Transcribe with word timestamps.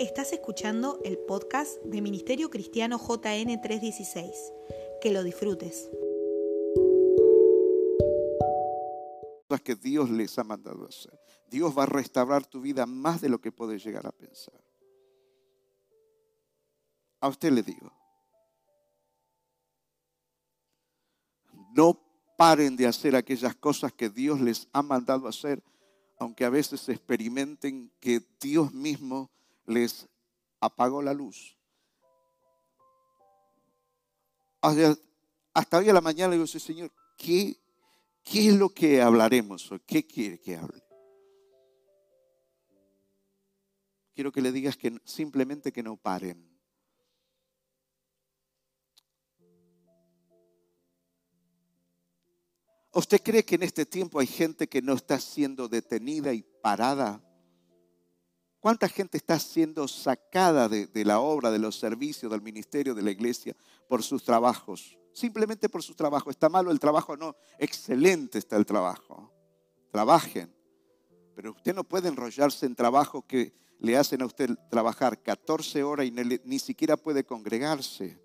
Estás 0.00 0.32
escuchando 0.32 1.00
el 1.04 1.18
podcast 1.18 1.80
de 1.84 2.02
Ministerio 2.02 2.50
Cristiano 2.50 2.98
JN 2.98 3.60
316. 3.60 4.52
Que 5.00 5.12
lo 5.12 5.22
disfrutes. 5.22 5.88
que 9.62 9.74
Dios 9.74 10.10
les 10.10 10.38
ha 10.38 10.44
mandado 10.44 10.86
hacer. 10.86 11.18
Dios 11.48 11.76
va 11.76 11.84
a 11.84 11.86
restaurar 11.86 12.46
tu 12.46 12.60
vida 12.60 12.86
más 12.86 13.20
de 13.20 13.28
lo 13.28 13.40
que 13.40 13.52
puedes 13.52 13.84
llegar 13.84 14.06
a 14.06 14.12
pensar. 14.12 14.62
A 17.20 17.28
usted 17.28 17.52
le 17.52 17.62
digo, 17.62 17.92
no 21.74 21.98
paren 22.36 22.76
de 22.76 22.86
hacer 22.86 23.16
aquellas 23.16 23.54
cosas 23.54 23.92
que 23.92 24.10
Dios 24.10 24.40
les 24.40 24.68
ha 24.72 24.82
mandado 24.82 25.26
hacer, 25.26 25.62
aunque 26.18 26.44
a 26.44 26.50
veces 26.50 26.88
experimenten 26.88 27.90
que 28.00 28.20
Dios 28.40 28.72
mismo 28.72 29.30
les 29.66 30.08
apagó 30.60 31.02
la 31.02 31.14
luz. 31.14 31.56
Hasta 35.52 35.78
hoy 35.78 35.88
a 35.88 35.92
la 35.92 36.00
mañana 36.00 36.30
le 36.30 36.36
digo, 36.36 36.46
Señor, 36.46 36.90
¿qué, 37.16 37.60
¿qué 38.22 38.48
es 38.48 38.54
lo 38.54 38.70
que 38.70 39.02
hablaremos 39.02 39.70
qué 39.86 40.06
quiere 40.06 40.40
que 40.40 40.56
hable? 40.56 40.82
Quiero 44.14 44.30
que 44.32 44.40
le 44.40 44.52
digas 44.52 44.76
que 44.76 44.96
simplemente 45.04 45.72
que 45.72 45.82
no 45.82 45.96
paren. 45.96 46.54
¿Usted 52.92 53.20
cree 53.22 53.44
que 53.44 53.56
en 53.56 53.64
este 53.64 53.84
tiempo 53.84 54.20
hay 54.20 54.28
gente 54.28 54.68
que 54.68 54.80
no 54.80 54.92
está 54.92 55.18
siendo 55.18 55.68
detenida 55.68 56.32
y 56.32 56.42
parada? 56.42 57.20
¿Cuánta 58.64 58.88
gente 58.88 59.18
está 59.18 59.38
siendo 59.38 59.86
sacada 59.86 60.70
de, 60.70 61.04
la 61.04 61.20
obra, 61.20 61.50
de 61.50 61.58
los 61.58 61.78
servicios, 61.78 62.32
del 62.32 62.40
ministerio, 62.40 62.94
de 62.94 63.02
la 63.02 63.10
iglesia 63.10 63.54
por 63.86 64.02
sus 64.02 64.24
trabajos? 64.24 64.98
Simplemente 65.12 65.68
por 65.68 65.82
su 65.82 65.94
trabajo. 65.94 66.30
¿Está 66.30 66.48
malo 66.48 66.70
el 66.70 66.80
trabajo? 66.80 67.14
No, 67.14 67.36
excelente 67.58 68.38
está 68.38 68.56
el 68.56 68.64
trabajo. 68.64 69.30
Trabajen. 69.92 70.50
Pero 71.34 71.50
usted 71.52 71.74
no 71.74 71.84
puede 71.84 72.08
enrollarse 72.08 72.64
en 72.64 72.74
trabajo 72.74 73.20
que 73.26 73.52
le 73.80 73.98
hacen 73.98 74.22
a 74.22 74.24
usted 74.24 74.56
trabajar 74.70 75.22
14 75.22 75.82
horas 75.82 76.06
y 76.06 76.10
ni 76.10 76.58
siquiera 76.58 76.96
puede 76.96 77.22
congregarse. 77.22 78.18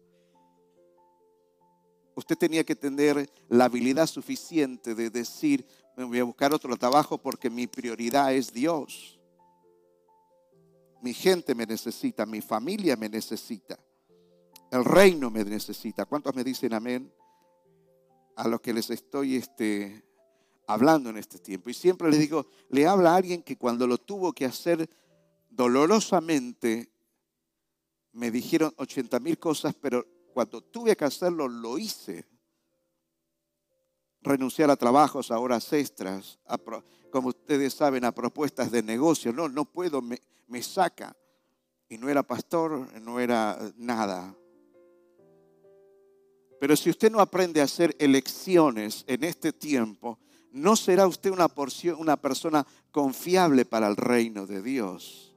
Usted 2.16 2.38
tenía 2.38 2.64
que 2.64 2.78
tener 2.78 3.30
la 3.50 3.66
habilidad 3.66 4.08
suficiente 4.08 4.96
de 4.96 5.10
decir, 5.10 5.68
me 5.98 6.06
voy 6.06 6.20
a 6.20 6.24
buscar 6.24 6.54
otro 6.54 6.78
trabajo 6.78 7.18
porque 7.18 7.50
mi 7.50 7.68
prioridad 7.68 8.34
es 8.34 8.54
Dios 8.54 9.19
mi 11.02 11.14
gente 11.14 11.56
me 11.56 11.66
necesita, 11.66 12.26
mi 12.26 12.42
familia 12.42 12.96
me 12.96 13.10
necesita, 13.10 13.80
el 14.72 14.86
reino 14.86 15.30
me 15.30 15.44
necesita. 15.44 16.06
¿Cuántos 16.06 16.36
me 16.36 16.44
dicen 16.44 16.74
amén? 16.74 17.12
A 18.36 18.48
los 18.48 18.62
que 18.62 18.74
les 18.74 18.90
estoy 18.90 19.36
este, 19.36 20.04
hablando 20.68 21.10
en 21.10 21.18
este 21.18 21.40
tiempo. 21.40 21.70
Y 21.70 21.74
siempre 21.74 22.10
les 22.10 22.20
digo, 22.20 22.48
le 22.70 22.88
habla 22.88 23.14
a 23.14 23.16
alguien 23.16 23.44
que 23.44 23.58
cuando 23.58 23.88
lo 23.88 23.98
tuvo 23.98 24.34
que 24.34 24.46
hacer 24.46 24.90
dolorosamente, 25.50 26.92
me 28.12 28.32
dijeron 28.32 28.74
80 28.78 29.20
mil 29.20 29.40
cosas, 29.40 29.74
pero 29.80 30.06
cuando 30.34 30.62
tuve 30.62 30.96
que 30.96 31.06
hacerlo, 31.06 31.48
lo 31.48 31.78
hice. 31.78 32.26
Renunciar 34.22 34.70
a 34.70 34.76
trabajos, 34.76 35.32
a 35.32 35.40
horas 35.40 35.72
extras, 35.74 36.40
como 37.10 37.30
ustedes 37.30 37.74
saben, 37.74 38.06
a 38.06 38.12
propuestas 38.12 38.70
de 38.70 38.84
negocio. 38.84 39.34
No, 39.34 39.48
no 39.48 39.66
puedo, 39.66 40.02
me, 40.02 40.22
me 40.50 40.62
saca. 40.62 41.16
Y 41.88 41.98
no 41.98 42.10
era 42.10 42.22
pastor, 42.24 42.88
no 43.02 43.20
era 43.20 43.58
nada. 43.78 44.36
Pero 46.60 46.76
si 46.76 46.90
usted 46.90 47.12
no 47.12 47.22
aprende 47.22 47.62
a 47.62 47.64
hacer 47.64 47.96
elecciones 48.00 49.06
en 49.08 49.24
este 49.24 49.54
tiempo, 49.54 50.20
no 50.52 50.76
será 50.76 51.08
usted 51.08 51.32
una, 51.32 51.48
porción, 51.48 51.96
una 52.00 52.18
persona 52.18 52.66
confiable 52.92 53.66
para 53.66 53.88
el 53.88 53.96
reino 53.96 54.46
de 54.46 54.62
Dios. 54.62 55.34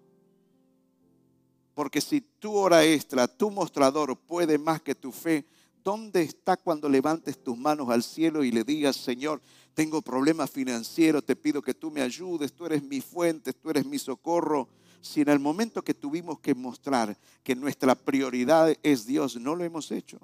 Porque 1.75 2.01
si 2.01 2.21
tu 2.21 2.55
hora 2.55 2.85
extra, 2.85 3.29
tu 3.29 3.51
mostrador 3.51 4.19
puede 4.19 4.59
más 4.59 4.83
que 4.83 4.95
tu 4.95 5.13
fe, 5.13 5.47
¿dónde 5.83 6.23
está 6.23 6.57
cuando 6.57 6.89
levantes 6.89 7.43
tus 7.43 7.57
manos 7.57 7.89
al 7.89 8.03
cielo 8.03 8.45
y 8.45 8.51
le 8.51 8.65
digas, 8.65 8.97
Señor, 8.97 9.41
tengo 9.75 10.03
problemas 10.03 10.51
financieros, 10.51 11.25
te 11.25 11.37
pido 11.37 11.63
que 11.63 11.73
tú 11.73 11.91
me 11.91 12.03
ayudes, 12.03 12.53
tú 12.53 12.67
eres 12.67 12.83
mi 12.83 13.01
fuente, 13.01 13.53
tú 13.53 13.71
eres 13.71 13.87
mi 13.87 13.99
socorro? 13.99 14.69
Si 15.03 15.21
en 15.21 15.29
el 15.29 15.39
momento 15.39 15.83
que 15.83 15.93
tuvimos 15.93 16.41
que 16.41 16.55
mostrar 16.55 17.19
que 17.43 17.55
nuestra 17.55 17.95
prioridad 17.95 18.75
es 18.83 19.05
Dios, 19.05 19.37
no 19.37 19.55
lo 19.55 19.65
hemos 19.65 19.91
hecho. 19.91 20.19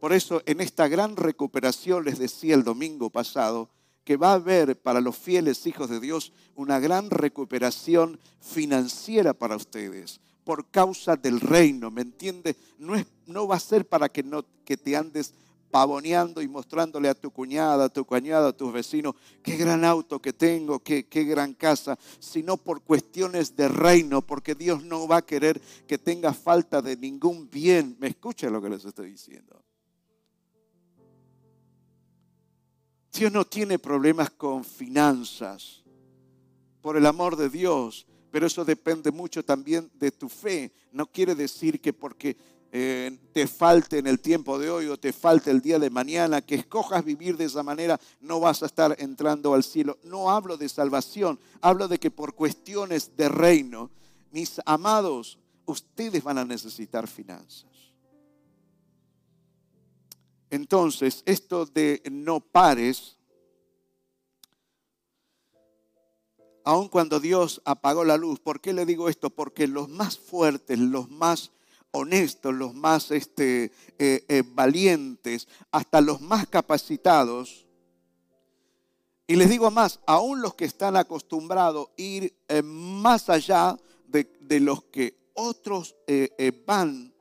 Por 0.00 0.12
eso 0.12 0.42
en 0.44 0.60
esta 0.60 0.88
gran 0.88 1.16
recuperación 1.16 2.04
les 2.04 2.18
decía 2.18 2.54
el 2.54 2.64
domingo 2.64 3.08
pasado 3.08 3.70
que 4.04 4.16
va 4.16 4.32
a 4.32 4.34
haber 4.34 4.80
para 4.80 5.00
los 5.00 5.16
fieles 5.16 5.66
hijos 5.66 5.88
de 5.88 6.00
Dios 6.00 6.32
una 6.54 6.78
gran 6.80 7.10
recuperación 7.10 8.18
financiera 8.40 9.32
para 9.32 9.56
ustedes 9.56 10.20
por 10.50 10.68
causa 10.68 11.16
del 11.16 11.40
reino, 11.40 11.92
¿me 11.92 12.02
entiende? 12.02 12.56
No, 12.76 12.96
es, 12.96 13.06
no 13.26 13.46
va 13.46 13.54
a 13.54 13.60
ser 13.60 13.86
para 13.86 14.08
que, 14.08 14.24
no, 14.24 14.44
que 14.64 14.76
te 14.76 14.96
andes 14.96 15.32
pavoneando 15.70 16.42
y 16.42 16.48
mostrándole 16.48 17.08
a 17.08 17.14
tu 17.14 17.30
cuñada, 17.30 17.84
a 17.84 17.88
tu 17.88 18.04
cuñada, 18.04 18.48
a 18.48 18.52
tus 18.52 18.72
vecinos, 18.72 19.14
qué 19.42 19.56
gran 19.56 19.84
auto 19.84 20.20
que 20.20 20.32
tengo, 20.32 20.80
qué, 20.80 21.06
qué 21.06 21.24
gran 21.24 21.54
casa, 21.54 21.98
sino 22.18 22.56
por 22.56 22.82
cuestiones 22.82 23.54
de 23.56 23.68
reino, 23.68 24.22
porque 24.22 24.54
Dios 24.54 24.84
no 24.84 25.06
va 25.06 25.18
a 25.18 25.26
querer 25.26 25.60
que 25.86 25.98
tenga 25.98 26.32
falta 26.32 26.82
de 26.82 26.96
ningún 26.96 27.48
bien. 27.50 27.96
¿Me 27.98 28.08
escucha 28.08 28.50
lo 28.50 28.60
que 28.60 28.70
les 28.70 28.84
estoy 28.84 29.12
diciendo? 29.12 29.62
Dios 33.12 33.32
no 33.32 33.44
tiene 33.44 33.78
problemas 33.78 34.30
con 34.30 34.64
finanzas, 34.64 35.82
por 36.80 36.96
el 36.96 37.06
amor 37.06 37.36
de 37.36 37.48
Dios, 37.48 38.06
pero 38.30 38.46
eso 38.46 38.64
depende 38.64 39.10
mucho 39.10 39.44
también 39.44 39.90
de 39.94 40.10
tu 40.10 40.28
fe. 40.28 40.72
No 40.92 41.06
quiere 41.06 41.34
decir 41.34 41.80
que 41.80 41.92
porque 41.92 42.36
te 42.70 43.46
falte 43.48 43.98
en 43.98 44.06
el 44.06 44.20
tiempo 44.20 44.58
de 44.58 44.70
hoy 44.70 44.86
o 44.86 44.98
te 44.98 45.12
falte 45.12 45.50
el 45.50 45.60
día 45.60 45.78
de 45.78 45.90
mañana, 45.90 46.40
que 46.40 46.54
escojas 46.54 47.04
vivir 47.04 47.36
de 47.36 47.46
esa 47.46 47.62
manera, 47.62 48.00
no 48.20 48.38
vas 48.38 48.62
a 48.62 48.66
estar 48.66 48.94
entrando 48.98 49.54
al 49.54 49.64
cielo. 49.64 49.98
No 50.04 50.30
hablo 50.30 50.56
de 50.56 50.68
salvación, 50.68 51.40
hablo 51.60 51.88
de 51.88 51.98
que 51.98 52.10
por 52.10 52.34
cuestiones 52.34 53.16
de 53.16 53.28
reino, 53.28 53.90
mis 54.30 54.60
amados, 54.64 55.38
ustedes 55.66 56.22
van 56.22 56.38
a 56.38 56.44
necesitar 56.44 57.08
finanzas. 57.08 57.70
Entonces, 60.50 61.22
esto 61.26 61.66
de 61.66 62.02
no 62.10 62.40
pares, 62.40 63.16
aun 66.64 66.88
cuando 66.88 67.18
Dios 67.18 67.62
apagó 67.64 68.04
la 68.04 68.16
luz, 68.16 68.38
¿por 68.40 68.60
qué 68.60 68.72
le 68.72 68.86
digo 68.86 69.08
esto? 69.08 69.30
Porque 69.30 69.66
los 69.66 69.88
más 69.88 70.18
fuertes, 70.18 70.78
los 70.78 71.08
más 71.08 71.52
honestos, 71.92 72.54
los 72.54 72.74
más 72.74 73.10
este, 73.10 73.72
eh, 73.98 74.24
eh, 74.28 74.42
valientes, 74.46 75.48
hasta 75.70 76.00
los 76.00 76.20
más 76.20 76.46
capacitados. 76.46 77.66
Y 79.26 79.36
les 79.36 79.48
digo 79.48 79.70
más, 79.70 80.00
aún 80.06 80.42
los 80.42 80.54
que 80.54 80.64
están 80.64 80.96
acostumbrados 80.96 81.88
a 81.88 82.02
ir 82.02 82.34
eh, 82.48 82.62
más 82.62 83.28
allá 83.28 83.76
de, 84.06 84.30
de, 84.40 84.60
los 84.60 84.82
que 84.84 85.16
otros 85.34 85.94
van, 86.66 87.14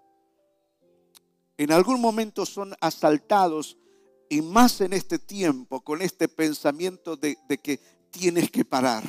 en 1.58 1.72
algún 1.72 2.02
momento 2.02 2.46
son 2.46 2.74
asaltados 2.82 3.78
y 4.28 4.42
más 4.42 4.82
en 4.82 4.94
este 4.94 5.20
tiempo 5.20 5.82
con 5.82 6.02
este 6.02 6.28
pensamiento 6.28 7.16
de, 7.16 7.38
de 7.48 7.58
que 7.60 7.80
tienes 8.10 8.50
que 8.50 8.66
parar 8.66 9.04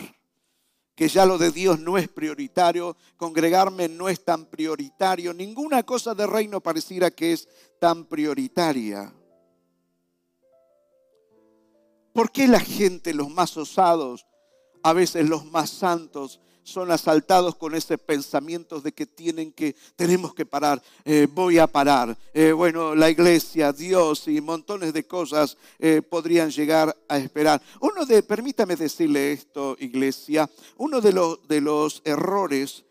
que 1.01 1.09
ya 1.09 1.25
lo 1.25 1.39
de 1.39 1.51
Dios 1.51 1.81
no 1.81 1.97
es 1.97 2.09
prioritario, 2.09 2.95
congregarme 3.17 3.89
no 3.89 4.11
es 4.11 4.23
tan 4.23 4.45
prioritario, 4.45 5.33
ninguna 5.33 5.83
cosa 5.83 6.15
de 6.15 6.27
reino 6.27 6.61
pareciera 6.61 7.11
que 7.11 7.33
es 7.33 7.49
tan 7.79 8.05
prioritaria. 8.05 9.11
¿Por 12.13 12.31
qué 12.31 12.47
la 12.47 12.61
gente, 12.61 13.15
los 13.15 13.31
más 13.31 13.57
osados, 13.57 14.27
a 14.83 14.93
veces 14.93 15.27
los 15.27 15.47
más 15.47 15.71
santos, 15.71 16.39
son 16.63 16.91
asaltados 16.91 17.57
con 17.57 17.75
ese 17.75 17.99
pensamiento 17.99 18.81
de 18.81 18.93
que 18.93 19.07
tienen 19.07 19.53
que, 19.53 19.75
tenemos 19.97 20.35
que 20.35 20.47
parar, 20.47 20.83
eh, 21.05 21.27
voy 21.31 21.59
a 21.59 21.67
parar. 21.67 22.17
Eh, 22.33 22.53
bueno, 22.53 22.95
la 22.95 23.11
iglesia, 23.11 23.73
Dios 23.73 24.29
y 24.29 24.41
montones 24.41 24.93
de 24.93 25.05
cosas 25.05 25.57
eh, 25.79 26.03
podrían 26.03 26.51
llegar 26.51 26.97
a 27.09 27.19
esperar. 27.19 27.61
Uno 27.81 28.07
de, 28.07 28.23
permítame 28.23 28.77
decirle 28.77 29.33
esto, 29.33 29.77
iglesia, 29.81 30.49
uno 30.77 31.01
de 31.01 31.13
los, 31.13 31.47
de 31.49 31.61
los 31.61 32.03
errores 32.05 32.85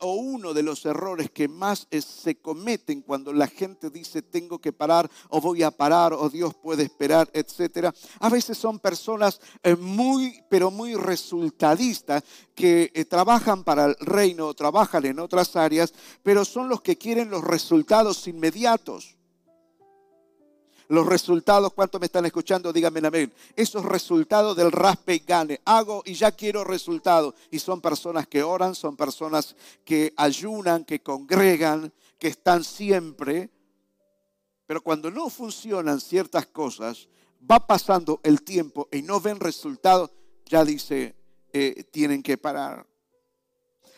o 0.00 0.14
uno 0.14 0.54
de 0.54 0.62
los 0.62 0.84
errores 0.86 1.30
que 1.30 1.48
más 1.48 1.86
se 1.90 2.36
cometen 2.36 3.02
cuando 3.02 3.32
la 3.32 3.46
gente 3.46 3.90
dice 3.90 4.22
tengo 4.22 4.58
que 4.58 4.72
parar 4.72 5.10
o 5.28 5.40
voy 5.40 5.62
a 5.62 5.70
parar 5.70 6.12
o 6.12 6.28
Dios 6.28 6.54
puede 6.54 6.84
esperar, 6.84 7.28
etcétera. 7.32 7.94
A 8.20 8.28
veces 8.28 8.58
son 8.58 8.78
personas 8.78 9.40
eh, 9.62 9.76
muy, 9.76 10.42
pero 10.48 10.70
muy 10.70 10.94
resultadistas 10.94 12.22
que 12.54 12.90
eh, 12.94 13.04
trabajan 13.04 13.64
para 13.64 13.86
el 13.86 13.96
reino 14.00 14.46
o 14.46 14.54
trabajan 14.54 15.04
en 15.06 15.18
otras 15.18 15.56
áreas, 15.56 15.92
pero 16.22 16.44
son 16.44 16.68
los 16.68 16.80
que 16.80 16.96
quieren 16.96 17.30
los 17.30 17.44
resultados 17.44 18.26
inmediatos 18.28 19.16
los 20.88 21.06
resultados, 21.06 21.72
¿cuántos 21.72 22.00
me 22.00 22.06
están 22.06 22.26
escuchando? 22.26 22.72
Díganme 22.72 23.06
amén. 23.06 23.32
Esos 23.56 23.84
resultados 23.84 24.56
del 24.56 24.70
raspe 24.70 25.14
y 25.14 25.18
gane. 25.20 25.60
Hago 25.64 26.02
y 26.04 26.14
ya 26.14 26.32
quiero 26.32 26.64
resultados. 26.64 27.34
Y 27.50 27.58
son 27.58 27.80
personas 27.80 28.26
que 28.26 28.42
oran, 28.42 28.74
son 28.74 28.96
personas 28.96 29.56
que 29.84 30.12
ayunan, 30.16 30.84
que 30.84 31.00
congregan, 31.00 31.92
que 32.18 32.28
están 32.28 32.64
siempre. 32.64 33.50
Pero 34.66 34.82
cuando 34.82 35.10
no 35.10 35.30
funcionan 35.30 36.00
ciertas 36.00 36.46
cosas, 36.46 37.08
va 37.50 37.66
pasando 37.66 38.20
el 38.22 38.42
tiempo 38.42 38.88
y 38.92 39.02
no 39.02 39.20
ven 39.20 39.40
resultados, 39.40 40.10
ya 40.46 40.64
dice, 40.64 41.14
eh, 41.52 41.84
tienen 41.90 42.22
que 42.22 42.36
parar. 42.38 42.86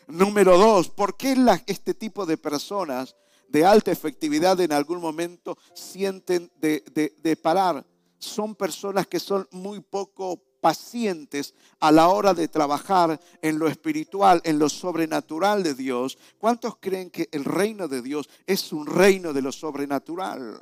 Número 0.08 0.56
dos, 0.56 0.88
¿por 0.88 1.16
qué 1.16 1.36
este 1.66 1.94
tipo 1.94 2.26
de 2.26 2.36
personas 2.36 3.16
de 3.48 3.64
alta 3.64 3.92
efectividad 3.92 4.60
en 4.60 4.72
algún 4.72 5.00
momento 5.00 5.56
sienten 5.74 6.50
de, 6.60 7.38
parar. 7.42 7.84
Son 8.18 8.54
personas 8.54 9.06
que 9.06 9.20
son 9.20 9.46
muy 9.52 9.80
poco 9.80 10.42
pacientes 10.60 11.54
a 11.78 11.92
la 11.92 12.08
hora 12.08 12.34
de 12.34 12.48
trabajar 12.48 13.20
en 13.42 13.58
lo 13.58 13.68
espiritual, 13.68 14.40
en 14.44 14.58
lo 14.58 14.68
sobrenatural 14.68 15.62
de 15.62 15.74
Dios. 15.74 16.18
¿Cuántos 16.38 16.76
creen 16.80 17.10
que 17.10 17.28
el 17.30 17.44
reino 17.44 17.88
de 17.88 18.02
Dios 18.02 18.28
es 18.46 18.72
un 18.72 18.86
reino 18.86 19.32
de 19.32 19.42
lo 19.42 19.52
sobrenatural? 19.52 20.60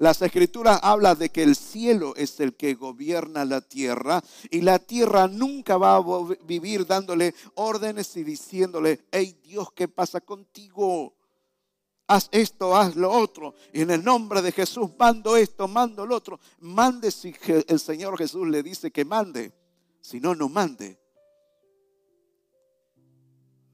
Las 0.00 0.22
escrituras 0.22 0.80
hablan 0.82 1.18
de 1.18 1.28
que 1.28 1.42
el 1.42 1.54
cielo 1.54 2.14
es 2.16 2.40
el 2.40 2.54
que 2.54 2.72
gobierna 2.72 3.44
la 3.44 3.60
tierra 3.60 4.22
y 4.50 4.62
la 4.62 4.78
tierra 4.78 5.28
nunca 5.28 5.76
va 5.76 5.96
a 5.96 6.02
vivir 6.46 6.86
dándole 6.86 7.34
órdenes 7.56 8.16
y 8.16 8.24
diciéndole, 8.24 9.04
hey 9.12 9.38
Dios, 9.42 9.68
¿qué 9.72 9.88
pasa 9.88 10.22
contigo? 10.22 11.19
Haz 12.10 12.28
esto, 12.32 12.76
haz 12.76 12.96
lo 12.96 13.10
otro. 13.10 13.54
Y 13.72 13.82
en 13.82 13.90
el 13.92 14.04
nombre 14.04 14.42
de 14.42 14.50
Jesús 14.50 14.90
mando 14.98 15.36
esto, 15.36 15.68
mando 15.68 16.04
lo 16.04 16.16
otro. 16.16 16.40
Mande 16.58 17.10
si 17.12 17.32
el 17.68 17.78
Señor 17.78 18.18
Jesús 18.18 18.48
le 18.48 18.62
dice 18.64 18.90
que 18.90 19.04
mande. 19.04 19.52
Si 20.00 20.18
no, 20.18 20.34
no 20.34 20.48
mande. 20.48 20.98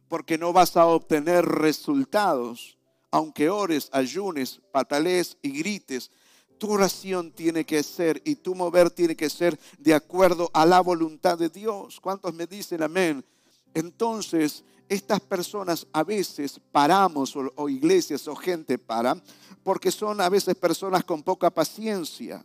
Porque 0.09 0.37
no 0.37 0.53
vas 0.53 0.77
a 0.77 0.87
obtener 0.87 1.47
resultados. 1.47 2.77
Aunque 3.11 3.49
ores, 3.49 3.89
ayunes, 3.93 4.61
patalees 4.71 5.39
y 5.41 5.59
grites, 5.59 6.11
tu 6.59 6.73
oración 6.73 7.33
tiene 7.33 7.65
que 7.65 7.83
ser 7.83 8.21
y 8.25 8.35
tu 8.35 8.55
mover 8.55 8.91
tiene 8.91 9.17
que 9.17 9.31
ser 9.31 9.59
de 9.79 9.95
acuerdo 9.95 10.51
a 10.53 10.67
la 10.67 10.81
voluntad 10.81 11.39
de 11.39 11.49
Dios. 11.49 12.01
¿Cuántos 12.01 12.35
me 12.35 12.47
dicen 12.47 12.83
amén? 12.83 13.25
Entonces, 13.73 14.63
estas 14.89 15.21
personas 15.21 15.87
a 15.93 16.05
veces 16.05 16.61
paramos, 16.73 17.35
o, 17.37 17.69
iglesias 17.69 18.27
o 18.29 18.37
gente 18.37 18.79
para, 18.79 19.21
porque 19.63 19.91
son 19.91 20.21
a 20.21 20.29
veces 20.29 20.55
personas 20.55 21.05
con 21.05 21.23
poca 21.23 21.51
paciencia. 21.51 22.45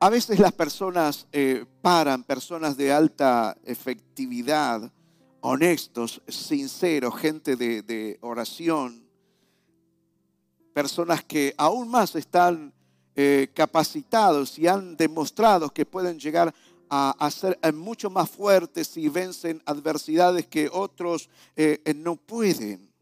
A 0.00 0.10
veces 0.10 0.38
las 0.38 0.52
personas 0.52 1.26
eh, 1.32 1.64
paran, 1.80 2.24
personas 2.24 2.76
de 2.76 2.92
alta 2.92 3.56
efectividad, 3.64 4.92
honestos, 5.40 6.20
sinceros, 6.28 7.16
gente 7.16 7.56
de, 7.56 7.80
de 7.80 8.18
oración, 8.20 9.08
personas 10.74 11.24
que 11.24 11.54
aún 11.56 11.88
más 11.88 12.14
están 12.16 12.73
eh, 13.16 13.48
capacitados 13.54 14.58
y 14.58 14.66
han 14.66 14.96
demostrado 14.96 15.70
que 15.72 15.86
pueden 15.86 16.18
llegar 16.18 16.52
a, 16.90 17.30
ser 17.30 17.56
eh, 17.62 17.70
mucho 17.70 18.10
más 18.10 18.28
fuertes 18.28 18.96
y 18.96 19.08
vencen 19.08 19.62
adversidades 19.66 20.46
que 20.46 20.68
otros 20.72 21.28
eh, 21.54 21.80
no 21.96 22.16
pueden. 22.16 22.92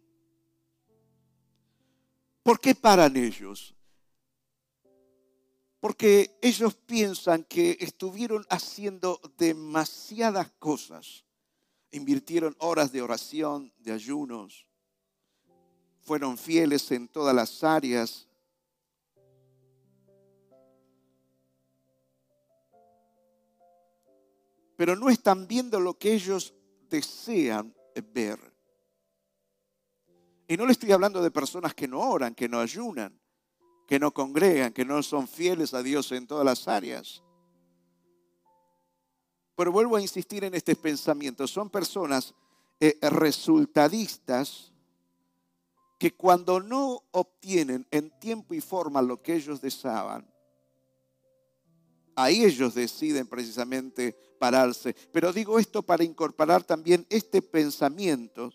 ¿Por 2.43 2.61
qué 2.61 2.75
paran 2.75 3.17
ellos? 3.17 3.75
Porque 5.81 6.39
ellos 6.43 6.75
piensan 6.75 7.45
que 7.45 7.79
estuvieron 7.81 8.47
haciendo 8.51 9.21
demasiadas 9.39 10.51
cosas. 10.59 11.25
Invirtieron 11.91 12.55
horas 12.59 12.93
de 12.93 13.01
oración, 13.01 13.73
de 13.79 13.93
ayunos. 13.93 14.67
Fueron 16.03 16.37
fieles 16.37 16.91
en 16.91 17.09
todas 17.09 17.35
las 17.35 17.65
áreas 17.65 18.29
pero 24.83 24.97
no 24.97 25.11
están 25.11 25.47
viendo 25.47 25.79
lo 25.79 25.97
que 25.97 26.13
ellos 26.13 26.53
desean 26.91 27.73
ver. 28.13 28.41
Y 30.49 30.57
no 30.57 30.67
le 30.67 30.73
estoy 30.73 30.91
hablando 30.91 31.23
de 31.23 31.31
personas 31.31 31.73
que 31.73 31.87
no 31.87 32.01
oran, 32.01 32.35
que 32.35 32.49
no 32.49 32.59
ayunan, 32.59 33.17
que 33.87 34.01
no 34.01 34.13
congregan, 34.13 34.73
que 34.73 34.85
no 34.85 35.01
son 35.05 35.29
fieles 35.29 35.73
a 35.73 35.85
Dios 35.85 36.11
en 36.11 36.27
todas 36.27 36.45
las 36.45 36.67
áreas. 36.67 37.23
Pero 39.55 39.71
vuelvo 39.71 39.95
a 39.95 40.03
insistir 40.03 40.43
en 40.43 40.55
este 40.57 40.75
pensamiento. 40.75 41.47
Son 41.47 41.71
personas 41.71 42.35
eh, 42.81 42.99
resultadistas 43.03 44.73
que 45.97 46.11
cuando 46.17 46.59
no 46.59 47.05
obtienen 47.13 47.87
en 47.93 48.11
tiempo 48.19 48.53
y 48.53 48.61
forma 48.61 49.01
lo 49.01 49.23
que 49.23 49.37
ellos 49.37 49.61
deseaban, 49.61 50.29
ahí 52.15 52.45
ellos 52.45 52.75
deciden 52.75 53.27
precisamente 53.27 54.17
pararse. 54.39 54.95
Pero 55.13 55.33
digo 55.33 55.59
esto 55.59 55.83
para 55.83 56.05
incorporar 56.05 56.65
también 56.65 57.07
este 57.09 57.43
pensamiento, 57.43 58.53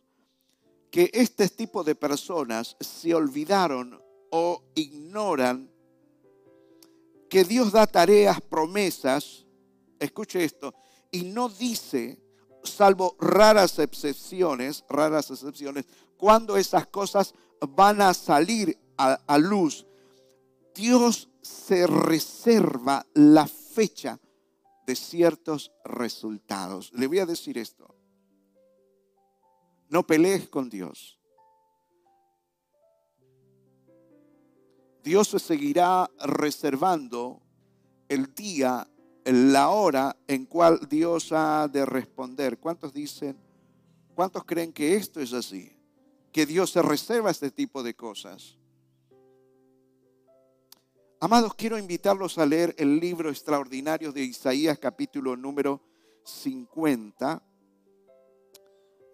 que 0.92 1.10
este 1.14 1.50
tipo 1.50 1.84
de 1.84 1.96
personas 1.96 2.76
se 2.80 3.14
olvidaron 3.14 4.02
o 4.32 4.64
ignoran 4.76 5.70
que 7.30 7.44
Dios 7.44 7.72
da 7.72 7.88
tareas, 7.88 8.40
promesas, 8.42 9.46
escuche 10.00 10.44
esto, 10.44 10.74
y 11.12 11.24
no 11.24 11.50
dice, 11.50 12.20
salvo 12.64 13.16
raras 13.20 13.80
excepciones, 13.80 14.84
raras 14.90 15.32
excepciones, 15.32 15.86
cuando 16.18 16.58
esas 16.58 16.88
cosas 16.88 17.34
van 17.76 18.02
a 18.02 18.14
salir 18.14 18.78
a, 18.98 19.14
a 19.28 19.38
luz. 19.38 19.87
Dios 20.78 21.28
se 21.42 21.88
reserva 21.88 23.04
la 23.16 23.48
fecha 23.48 24.20
de 24.86 24.96
ciertos 24.96 25.72
resultados. 25.84 26.94
Le 26.94 27.08
voy 27.08 27.18
a 27.18 27.26
decir 27.26 27.58
esto. 27.58 27.96
No 29.90 30.06
pelees 30.06 30.48
con 30.50 30.70
Dios. 30.70 31.20
Dios 35.04 35.30
se 35.30 35.40
seguirá 35.40 36.12
reservando 36.20 37.42
el 38.08 38.36
día, 38.36 38.88
la 39.26 39.70
hora 39.70 40.16
en 40.28 40.46
cual 40.46 40.80
Dios 40.88 41.32
ha 41.32 41.68
de 41.68 41.88
responder. 41.88 42.60
¿Cuántos 42.60 42.94
dicen? 42.94 43.36
¿Cuántos 44.14 44.44
creen 44.44 44.72
que 44.72 44.96
esto 44.96 45.22
es 45.22 45.34
así? 45.34 45.76
Que 46.32 46.46
Dios 46.46 46.70
se 46.70 46.84
reserva 46.84 47.32
este 47.32 47.50
tipo 47.50 47.82
de 47.82 47.96
cosas. 47.96 48.60
Amados, 51.20 51.56
quiero 51.56 51.80
invitarlos 51.80 52.38
a 52.38 52.46
leer 52.46 52.76
el 52.78 53.00
libro 53.00 53.32
extraordinario 53.32 54.12
de 54.12 54.22
Isaías 54.22 54.78
capítulo 54.78 55.36
número 55.36 55.82
50, 56.24 57.42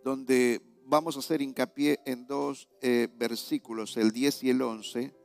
donde 0.04 0.62
vamos 0.84 1.16
a 1.16 1.20
hacer 1.20 1.42
hincapié 1.42 2.02
en 2.06 2.28
dos 2.28 2.68
eh, 2.82 3.08
versículos, 3.16 3.96
el 3.96 4.12
10 4.12 4.44
y 4.44 4.50
el 4.50 4.62
11. 4.62 5.16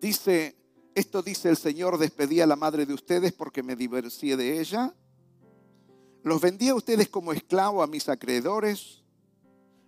Dice, 0.00 0.56
esto 0.96 1.22
dice 1.22 1.50
el 1.50 1.56
Señor, 1.56 1.98
despedí 1.98 2.40
a 2.40 2.48
la 2.48 2.56
madre 2.56 2.84
de 2.84 2.92
ustedes 2.92 3.32
porque 3.32 3.62
me 3.62 3.76
diversié 3.76 4.36
de 4.36 4.58
ella. 4.58 4.92
¿Los 6.24 6.40
vendí 6.40 6.68
a 6.68 6.74
ustedes 6.74 7.08
como 7.08 7.32
esclavo 7.32 7.80
a 7.80 7.86
mis 7.86 8.08
acreedores? 8.08 9.04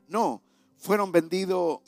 No, 0.07 0.45
fueron 0.77 1.11
vendidos 1.11 1.81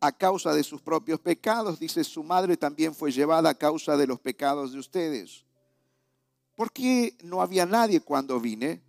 a 0.00 0.12
causa 0.12 0.52
de 0.52 0.62
sus 0.62 0.80
propios 0.80 1.20
pecados. 1.20 1.78
Dice, 1.78 2.04
su 2.04 2.22
madre 2.22 2.56
también 2.56 2.94
fue 2.94 3.12
llevada 3.12 3.50
a 3.50 3.54
causa 3.54 3.96
de 3.96 4.06
los 4.06 4.20
pecados 4.20 4.72
de 4.72 4.78
ustedes. 4.78 5.44
¿Por 6.54 6.72
qué 6.72 7.16
no 7.22 7.42
había 7.42 7.66
nadie 7.66 8.00
cuando 8.00 8.40
vine? 8.40 8.80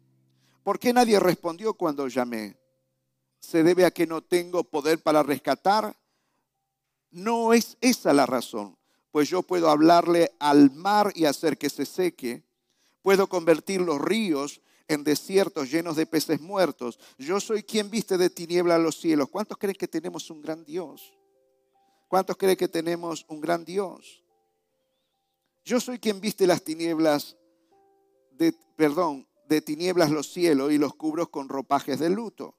¿Por 0.63 0.79
qué 0.79 0.93
nadie 0.93 1.19
respondió 1.19 1.73
cuando 1.73 2.07
llamé? 2.07 2.57
¿Se 3.39 3.63
debe 3.63 3.85
a 3.85 3.91
que 3.91 4.07
no 4.07 4.21
tengo 4.21 4.63
poder 4.63 5.01
para 5.01 5.23
rescatar? 5.23 5.95
No 7.11 7.53
es 7.53 7.77
esa 7.81 8.13
la 8.13 8.25
razón, 8.25 8.77
pues 9.11 9.29
yo 9.29 9.43
puedo 9.43 9.69
hablarle 9.69 10.33
al 10.39 10.71
mar 10.71 11.11
y 11.15 11.25
hacer 11.25 11.57
que 11.57 11.69
se 11.69 11.85
seque 11.85 12.47
Puedo 13.07 13.27
convertir 13.27 13.79
los 13.79 14.01
ríos 14.01 14.59
en 14.87 15.03
desiertos 15.03 15.69
llenos 15.69 15.95
de 15.95 16.05
peces 16.05 16.39
muertos. 16.39 16.99
Yo 17.17 17.39
soy 17.39 17.63
quien 17.63 17.89
viste 17.89 18.17
de 18.17 18.29
tiniebla 18.29 18.77
los 18.77 18.99
cielos. 18.99 19.29
¿Cuántos 19.29 19.57
creen 19.57 19.75
que 19.75 19.87
tenemos 19.87 20.29
un 20.29 20.41
gran 20.41 20.63
Dios? 20.63 21.13
¿Cuántos 22.07 22.37
creen 22.37 22.57
que 22.57 22.67
tenemos 22.67 23.25
un 23.27 23.41
gran 23.41 23.65
Dios? 23.65 24.23
Yo 25.65 25.81
soy 25.81 25.99
quien 25.99 26.21
viste 26.21 26.47
las 26.47 26.63
tinieblas, 26.63 27.35
de, 28.31 28.53
perdón, 28.77 29.27
de 29.47 29.61
tinieblas 29.61 30.11
los 30.11 30.31
cielos 30.31 30.71
y 30.71 30.77
los 30.77 30.93
cubro 30.93 31.29
con 31.29 31.49
ropajes 31.49 31.99
de 31.99 32.09
luto. 32.09 32.55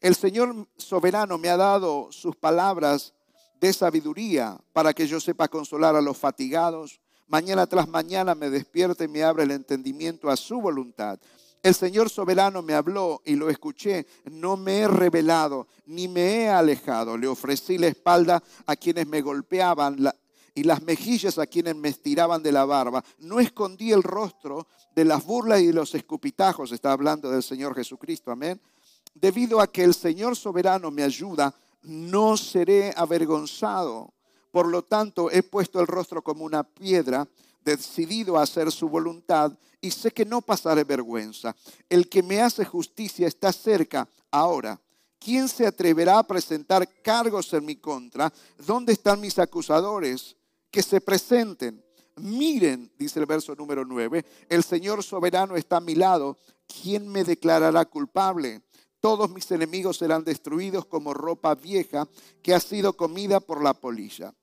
El 0.00 0.14
Señor 0.14 0.66
soberano 0.76 1.38
me 1.38 1.48
ha 1.48 1.56
dado 1.56 2.10
sus 2.10 2.34
palabras 2.34 3.14
de 3.60 3.72
sabiduría 3.72 4.58
para 4.72 4.92
que 4.92 5.06
yo 5.06 5.20
sepa 5.20 5.48
consolar 5.48 5.94
a 5.94 6.00
los 6.00 6.16
fatigados. 6.16 7.00
Mañana 7.28 7.66
tras 7.66 7.86
mañana 7.86 8.34
me 8.34 8.50
despierte 8.50 9.04
y 9.04 9.08
me 9.08 9.22
abre 9.22 9.44
el 9.44 9.52
entendimiento 9.52 10.30
a 10.30 10.36
su 10.36 10.60
voluntad. 10.60 11.20
El 11.62 11.76
Señor 11.76 12.10
soberano 12.10 12.60
me 12.60 12.74
habló 12.74 13.22
y 13.24 13.36
lo 13.36 13.48
escuché. 13.48 14.06
No 14.30 14.56
me 14.56 14.80
he 14.80 14.88
revelado 14.88 15.68
ni 15.86 16.08
me 16.08 16.42
he 16.42 16.48
alejado. 16.48 17.16
Le 17.16 17.28
ofrecí 17.28 17.78
la 17.78 17.86
espalda 17.86 18.42
a 18.66 18.74
quienes 18.74 19.06
me 19.06 19.20
golpeaban 19.20 20.12
y 20.54 20.64
las 20.64 20.82
mejillas 20.82 21.38
a 21.38 21.46
quienes 21.46 21.76
me 21.76 21.88
estiraban 21.88 22.42
de 22.42 22.50
la 22.50 22.64
barba. 22.64 23.04
No 23.18 23.38
escondí 23.38 23.92
el 23.92 24.02
rostro 24.02 24.66
de 24.94 25.04
las 25.04 25.24
burlas 25.24 25.60
y 25.60 25.68
de 25.68 25.72
los 25.72 25.94
escupitajos. 25.94 26.72
Está 26.72 26.92
hablando 26.92 27.30
del 27.30 27.44
Señor 27.44 27.76
Jesucristo. 27.76 28.32
Amén. 28.32 28.60
Debido 29.14 29.60
a 29.60 29.68
que 29.68 29.84
el 29.84 29.94
Señor 29.94 30.34
soberano 30.34 30.90
me 30.90 31.04
ayuda, 31.04 31.54
no 31.82 32.36
seré 32.36 32.92
avergonzado. 32.96 34.12
Por 34.50 34.66
lo 34.66 34.82
tanto, 34.82 35.30
he 35.30 35.44
puesto 35.44 35.80
el 35.80 35.86
rostro 35.86 36.22
como 36.22 36.44
una 36.44 36.64
piedra 36.64 37.26
decidido 37.64 38.38
a 38.38 38.42
hacer 38.42 38.70
su 38.70 38.88
voluntad 38.88 39.52
y 39.80 39.90
sé 39.90 40.10
que 40.10 40.24
no 40.24 40.40
pasaré 40.40 40.84
vergüenza. 40.84 41.54
El 41.88 42.08
que 42.08 42.22
me 42.22 42.40
hace 42.40 42.64
justicia 42.64 43.26
está 43.26 43.52
cerca 43.52 44.08
ahora. 44.30 44.80
¿Quién 45.18 45.48
se 45.48 45.66
atreverá 45.66 46.18
a 46.18 46.26
presentar 46.26 46.88
cargos 47.02 47.52
en 47.52 47.64
mi 47.64 47.76
contra? 47.76 48.32
¿Dónde 48.66 48.92
están 48.92 49.20
mis 49.20 49.38
acusadores? 49.38 50.36
Que 50.70 50.82
se 50.82 51.00
presenten. 51.00 51.84
Miren, 52.16 52.90
dice 52.98 53.20
el 53.20 53.26
verso 53.26 53.54
número 53.54 53.84
9, 53.84 54.24
el 54.48 54.62
Señor 54.62 55.02
soberano 55.02 55.56
está 55.56 55.76
a 55.78 55.80
mi 55.80 55.94
lado. 55.94 56.38
¿Quién 56.66 57.08
me 57.08 57.24
declarará 57.24 57.84
culpable? 57.84 58.62
Todos 59.00 59.30
mis 59.30 59.50
enemigos 59.50 59.98
serán 59.98 60.22
destruidos 60.24 60.86
como 60.86 61.14
ropa 61.14 61.54
vieja 61.54 62.08
que 62.42 62.54
ha 62.54 62.60
sido 62.60 62.92
comida 62.92 63.40
por 63.40 63.62
la 63.62 63.74
polilla. 63.74 64.34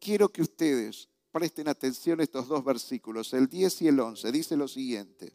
Quiero 0.00 0.28
que 0.28 0.42
ustedes 0.42 1.08
presten 1.30 1.68
atención 1.68 2.20
a 2.20 2.22
estos 2.22 2.48
dos 2.48 2.64
versículos, 2.64 3.32
el 3.34 3.48
10 3.48 3.82
y 3.82 3.88
el 3.88 4.00
11. 4.00 4.32
Dice 4.32 4.56
lo 4.56 4.68
siguiente. 4.68 5.32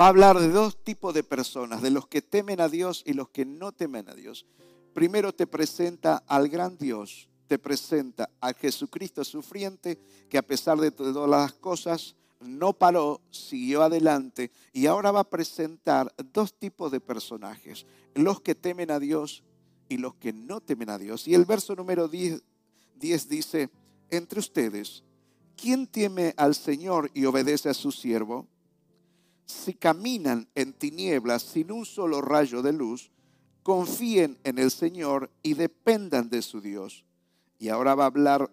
Va 0.00 0.06
a 0.06 0.08
hablar 0.08 0.38
de 0.38 0.48
dos 0.48 0.82
tipos 0.82 1.12
de 1.12 1.22
personas, 1.22 1.82
de 1.82 1.90
los 1.90 2.06
que 2.06 2.22
temen 2.22 2.60
a 2.60 2.68
Dios 2.68 3.02
y 3.04 3.12
los 3.12 3.28
que 3.28 3.44
no 3.44 3.72
temen 3.72 4.08
a 4.08 4.14
Dios. 4.14 4.46
Primero 4.94 5.34
te 5.34 5.46
presenta 5.46 6.22
al 6.26 6.48
gran 6.48 6.78
Dios, 6.78 7.28
te 7.48 7.58
presenta 7.58 8.30
a 8.40 8.52
Jesucristo 8.52 9.24
sufriente, 9.24 9.98
que 10.28 10.38
a 10.38 10.42
pesar 10.42 10.78
de 10.78 10.90
todas 10.90 11.28
las 11.28 11.52
cosas, 11.54 12.16
no 12.40 12.72
paró, 12.72 13.20
siguió 13.30 13.82
adelante 13.82 14.50
y 14.72 14.86
ahora 14.86 15.10
va 15.12 15.20
a 15.20 15.28
presentar 15.28 16.12
dos 16.32 16.54
tipos 16.54 16.90
de 16.90 17.00
personajes, 17.00 17.86
los 18.14 18.40
que 18.40 18.54
temen 18.54 18.90
a 18.90 18.98
Dios 18.98 19.44
y 19.88 19.98
los 19.98 20.14
que 20.14 20.32
no 20.32 20.60
temen 20.60 20.88
a 20.88 20.98
Dios. 20.98 21.28
Y 21.28 21.34
el 21.34 21.44
verso 21.44 21.74
número 21.74 22.08
10, 22.08 22.42
10 22.96 23.28
dice, 23.28 23.70
entre 24.10 24.40
ustedes, 24.40 25.02
¿quién 25.56 25.86
teme 25.86 26.34
al 26.36 26.54
Señor 26.54 27.10
y 27.14 27.24
obedece 27.24 27.68
a 27.68 27.74
su 27.74 27.92
siervo? 27.92 28.46
Si 29.46 29.74
caminan 29.74 30.48
en 30.54 30.72
tinieblas 30.72 31.42
sin 31.42 31.72
un 31.72 31.84
solo 31.84 32.20
rayo 32.20 32.62
de 32.62 32.72
luz, 32.72 33.10
confíen 33.62 34.38
en 34.44 34.58
el 34.58 34.70
Señor 34.70 35.30
y 35.42 35.54
dependan 35.54 36.30
de 36.30 36.42
su 36.42 36.60
Dios. 36.60 37.04
Y 37.58 37.68
ahora 37.68 37.94
va 37.94 38.04
a 38.04 38.06
hablar 38.06 38.50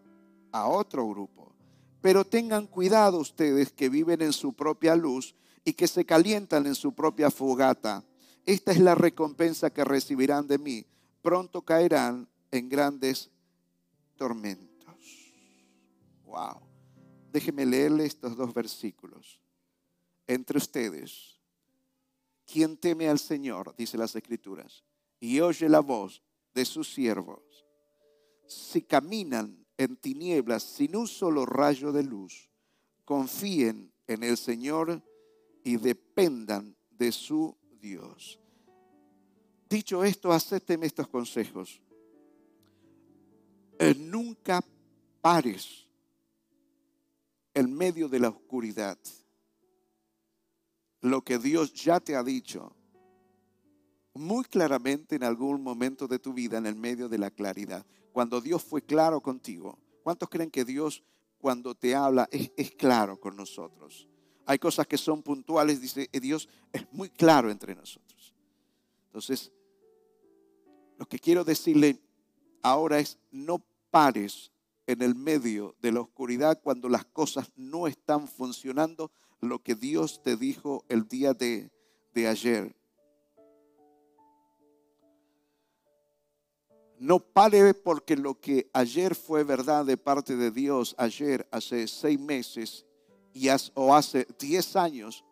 a 0.52 0.68
otro 0.68 1.08
grupo. 1.08 1.54
Pero 2.02 2.26
tengan 2.26 2.68
cuidado 2.68 3.20
ustedes 3.20 3.72
que 3.72 3.90
viven 3.90 4.22
en 4.22 4.34
su 4.34 4.54
propia 4.54 4.96
luz 4.96 5.36
y 5.64 5.74
que 5.74 5.88
se 5.88 6.06
calientan 6.06 6.66
en 6.66 6.76
su 6.76 6.94
propia 6.94 7.32
fogata. 7.32 8.04
Esta 8.46 8.72
es 8.72 8.80
la 8.80 8.96
recompensa 8.96 9.70
que 9.70 9.84
recibirán 9.84 10.48
de 10.48 10.58
mí. 10.58 10.86
Pronto 11.22 11.62
caerán 11.64 12.28
en 12.52 12.70
grandes 12.70 13.30
tormentos. 14.16 14.67
Wow. 16.28 16.62
Déjeme 17.32 17.66
leerle 17.66 18.06
estos 18.06 18.36
dos 18.36 18.54
versículos. 18.54 19.42
Entre 20.28 20.58
ustedes, 20.58 21.40
quien 22.46 22.78
teme 22.78 23.08
al 23.08 23.18
Señor, 23.18 23.74
dice 23.78 23.98
las 23.98 24.16
Escrituras, 24.16 24.84
y 25.20 25.40
oye 25.40 25.70
la 25.70 25.80
voz 25.80 26.22
de 26.54 26.66
sus 26.66 26.94
siervos, 26.94 27.66
si 28.46 28.82
caminan 28.82 29.66
en 29.78 29.96
tinieblas 29.96 30.64
sin 30.64 30.96
un 30.96 31.08
solo 31.08 31.46
rayo 31.46 31.92
de 31.92 32.04
luz, 32.04 32.50
confíen 33.06 33.92
en 34.06 34.24
el 34.24 34.38
Señor 34.38 35.02
y 35.64 35.78
dependan 35.78 36.76
de 36.90 37.12
su 37.12 37.58
Dios. 37.80 38.40
Dicho 39.70 40.04
esto, 40.04 40.32
acépteme 40.32 40.88
estos 40.88 41.08
consejos. 41.08 41.82
Nunca 43.98 44.64
pares 45.22 45.87
en 47.58 47.74
medio 47.74 48.08
de 48.08 48.20
la 48.20 48.30
oscuridad 48.30 49.00
lo 51.02 51.24
que 51.24 51.40
Dios 51.40 51.74
ya 51.74 52.00
te 52.00 52.16
ha 52.16 52.22
dicho 52.22 52.76
muy 54.14 54.44
claramente 54.44 55.16
en 55.16 55.24
algún 55.24 55.64
momento 55.64 56.08
de 56.08 56.20
tu 56.20 56.34
vida 56.34 56.60
en 56.60 56.68
el 56.68 56.76
medio 56.76 57.10
de 57.10 57.18
la 57.18 57.32
claridad. 57.32 57.84
Cuando 58.12 58.42
Dios 58.42 58.64
fue 58.64 58.84
claro 58.84 59.22
contigo. 59.22 59.80
¿Cuántos 60.04 60.30
creen 60.30 60.52
que 60.52 60.66
Dios 60.66 61.04
cuando 61.40 61.74
te 61.74 61.96
habla 61.96 62.30
es, 62.32 62.52
es 62.58 62.72
claro 62.72 63.20
con 63.20 63.36
nosotros? 63.36 64.08
Hay 64.46 64.60
cosas 64.60 64.86
que 64.86 64.98
son 64.98 65.24
puntuales, 65.24 65.82
dice 65.82 66.10
eh, 66.12 66.20
Dios, 66.20 66.48
es 66.72 66.86
muy 66.92 67.10
claro 67.10 67.50
entre 67.50 67.74
nosotros. 67.74 68.36
Entonces, 69.08 69.52
lo 70.98 71.08
que 71.08 71.18
quiero 71.18 71.44
decirle 71.44 72.00
ahora 72.62 73.00
es, 73.00 73.18
no 73.32 73.64
pares 73.90 74.52
en 74.88 75.02
el 75.02 75.14
medio 75.16 75.76
de 75.82 75.92
la 75.92 76.02
oscuridad 76.02 76.60
cuando 76.64 76.90
las 76.90 77.06
cosas 77.06 77.52
no 77.56 77.88
están 77.88 78.28
funcionando 78.28 79.12
lo 79.42 79.62
que 79.62 79.76
Dios 79.76 80.24
te 80.24 80.36
dijo 80.36 80.86
el 80.90 81.08
día 81.08 81.34
de, 81.34 81.70
de 82.14 82.28
ayer. 82.28 82.76
No 87.00 87.20
pare 87.20 87.76
porque 87.76 88.16
lo 88.16 88.40
que 88.40 88.70
ayer 88.74 89.14
fue 89.14 89.44
verdad 89.44 89.86
de 89.86 89.98
parte 89.98 90.36
de 90.36 90.50
Dios, 90.50 90.96
ayer, 90.98 91.48
hace 91.52 91.88
seis 91.88 92.20
meses 92.20 92.86
y 93.34 93.50
o 93.76 93.94
hace 93.94 94.26
diez 94.40 94.76
años, 94.76 95.24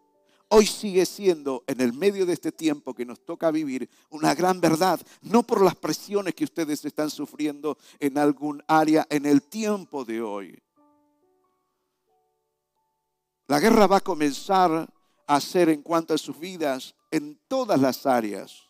hoy 0.49 0.65
sigue 0.65 1.05
siendo 1.05 1.63
en 1.67 1.81
el 1.81 1.93
medio 1.93 2.25
de 2.25 2.33
este 2.33 2.51
tiempo 2.51 2.93
que 2.93 3.05
nos 3.05 3.23
toca 3.25 3.51
vivir 3.51 3.89
una 4.09 4.33
gran 4.35 4.61
verdad, 4.61 4.99
no 5.21 5.43
por 5.43 5.61
las 5.61 5.75
presiones 5.75 6.35
que 6.35 6.43
ustedes 6.43 6.83
están 6.85 7.09
sufriendo 7.09 7.77
en 7.99 8.17
algún 8.17 8.63
área 8.67 9.05
en 9.09 9.25
el 9.25 9.41
tiempo 9.41 10.05
de 10.05 10.21
hoy. 10.21 10.61
La 13.47 13.59
guerra 13.59 13.87
va 13.87 13.97
a 13.97 14.01
comenzar 14.01 14.89
a 15.27 15.41
ser 15.41 15.69
en 15.69 15.81
cuanto 15.81 16.13
a 16.13 16.17
sus 16.17 16.39
vidas 16.39 16.95
en 17.11 17.39
todas 17.47 17.79
las 17.79 18.05
áreas. 18.05 18.63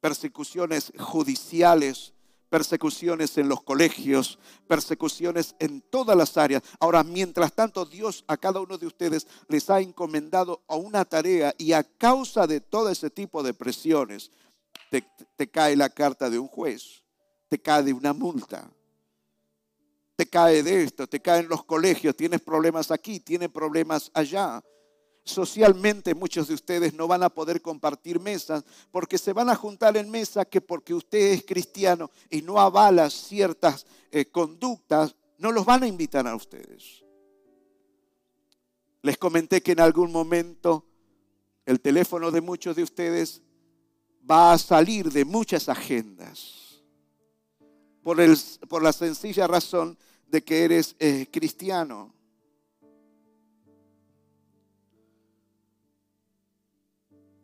Persecuciones 0.00 0.92
judiciales, 0.98 2.12
persecuciones 2.54 3.36
en 3.36 3.48
los 3.48 3.64
colegios, 3.64 4.38
persecuciones 4.68 5.56
en 5.58 5.80
todas 5.80 6.16
las 6.16 6.36
áreas. 6.36 6.62
Ahora, 6.78 7.02
mientras 7.02 7.52
tanto, 7.52 7.84
Dios 7.84 8.22
a 8.28 8.36
cada 8.36 8.60
uno 8.60 8.78
de 8.78 8.86
ustedes 8.86 9.26
les 9.48 9.68
ha 9.70 9.80
encomendado 9.80 10.62
a 10.68 10.76
una 10.76 11.04
tarea 11.04 11.52
y 11.58 11.72
a 11.72 11.82
causa 11.82 12.46
de 12.46 12.60
todo 12.60 12.90
ese 12.90 13.10
tipo 13.10 13.42
de 13.42 13.54
presiones, 13.54 14.30
te, 14.88 15.50
cae 15.50 15.74
la 15.74 15.88
carta 15.88 16.30
de 16.30 16.38
un 16.38 16.46
juez, 16.46 17.02
te 17.48 17.60
cae 17.60 17.82
de 17.82 17.92
una 17.92 18.12
multa, 18.12 18.70
te 20.14 20.24
cae 20.24 20.62
de 20.62 20.84
esto, 20.84 21.08
te 21.08 21.18
caen 21.18 21.48
los 21.48 21.64
colegios, 21.64 22.14
tienes 22.14 22.40
problemas 22.40 22.92
aquí, 22.92 23.18
tienes 23.18 23.48
problemas 23.48 24.12
allá. 24.14 24.62
Socialmente 25.24 26.14
muchos 26.14 26.48
de 26.48 26.54
ustedes 26.54 26.92
no 26.92 27.08
van 27.08 27.22
a 27.22 27.30
poder 27.30 27.62
compartir 27.62 28.20
mesas 28.20 28.62
porque 28.90 29.16
se 29.16 29.32
van 29.32 29.48
a 29.48 29.54
juntar 29.54 29.96
en 29.96 30.10
mesa 30.10 30.44
que 30.44 30.60
porque 30.60 30.92
usted 30.92 31.32
es 31.32 31.44
cristiano 31.44 32.10
y 32.28 32.42
no 32.42 32.60
avala 32.60 33.08
ciertas 33.08 33.86
eh, 34.10 34.26
conductas, 34.26 35.16
no 35.38 35.50
los 35.50 35.64
van 35.64 35.82
a 35.82 35.86
invitar 35.86 36.26
a 36.26 36.36
ustedes. 36.36 37.02
Les 39.00 39.16
comenté 39.16 39.62
que 39.62 39.72
en 39.72 39.80
algún 39.80 40.12
momento 40.12 40.84
el 41.64 41.80
teléfono 41.80 42.30
de 42.30 42.42
muchos 42.42 42.76
de 42.76 42.82
ustedes 42.82 43.42
va 44.30 44.52
a 44.52 44.58
salir 44.58 45.10
de 45.10 45.24
muchas 45.24 45.68
agendas 45.68 46.82
por, 48.02 48.20
el, 48.20 48.36
por 48.68 48.82
la 48.82 48.92
sencilla 48.92 49.46
razón 49.46 49.98
de 50.26 50.44
que 50.44 50.64
eres 50.64 50.96
eh, 50.98 51.26
cristiano. 51.30 52.14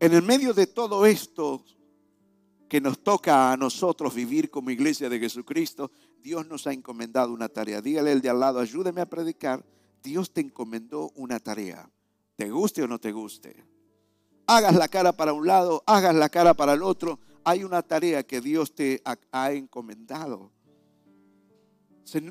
En 0.00 0.14
el 0.14 0.23
medio 0.23 0.54
de 0.54 0.66
todo 0.66 1.04
esto 1.04 1.62
que 2.71 2.80
nos 2.80 3.04
toca 3.04 3.52
a 3.52 3.57
nosotros 3.59 4.14
vivir 4.14 4.50
como 4.50 4.71
iglesia 4.71 5.11
de 5.11 5.21
Jesucristo, 5.21 5.90
Dios 6.23 6.47
nos 6.47 6.66
ha 6.66 6.73
encomendado 6.73 7.35
una 7.35 7.50
tarea. 7.50 7.83
Dígale 7.83 8.12
el 8.12 8.23
de 8.23 8.30
al 8.30 8.40
lado, 8.40 8.61
ayúdeme 8.61 9.02
a 9.02 9.11
predicar. 9.11 9.62
Dios 10.02 10.33
te 10.33 10.40
encomendó 10.40 11.11
una 11.16 11.38
tarea. 11.38 11.87
Te 12.35 12.50
guste 12.50 12.83
o 12.83 12.88
no 12.88 12.99
te 12.99 13.12
guste. 13.12 13.62
Hagas 14.47 14.75
la 14.75 14.88
cara 14.88 15.12
para 15.12 15.35
un 15.35 15.47
lado, 15.47 15.83
hagas 15.87 16.14
la 16.14 16.30
cara 16.30 16.54
para 16.54 16.73
el 16.73 16.83
otro. 16.83 17.19
Hay 17.45 17.62
una 17.62 17.83
tarea 17.83 18.23
que 18.23 18.40
Dios 18.40 18.75
te 18.75 19.02
ha 19.33 19.52
encomendado. 19.52 20.50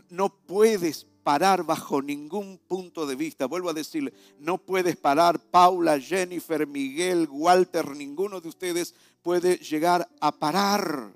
No 0.10 0.30
puedes 0.30 1.06
parar 1.24 1.64
bajo 1.64 2.02
ningún 2.02 2.58
punto 2.58 3.06
de 3.06 3.16
vista. 3.16 3.46
Vuelvo 3.46 3.70
a 3.70 3.74
decirle, 3.74 4.14
no 4.40 4.58
puedes 4.58 4.96
parar. 4.98 5.40
Paula, 5.40 6.00
Jennifer, 6.00 6.66
Miguel, 6.66 7.28
Walter, 7.30 7.96
ninguno 7.96 8.42
de 8.42 8.50
ustedes 8.50 8.96
puede 9.22 9.58
llegar 9.58 10.08
a 10.20 10.32
parar. 10.32 11.14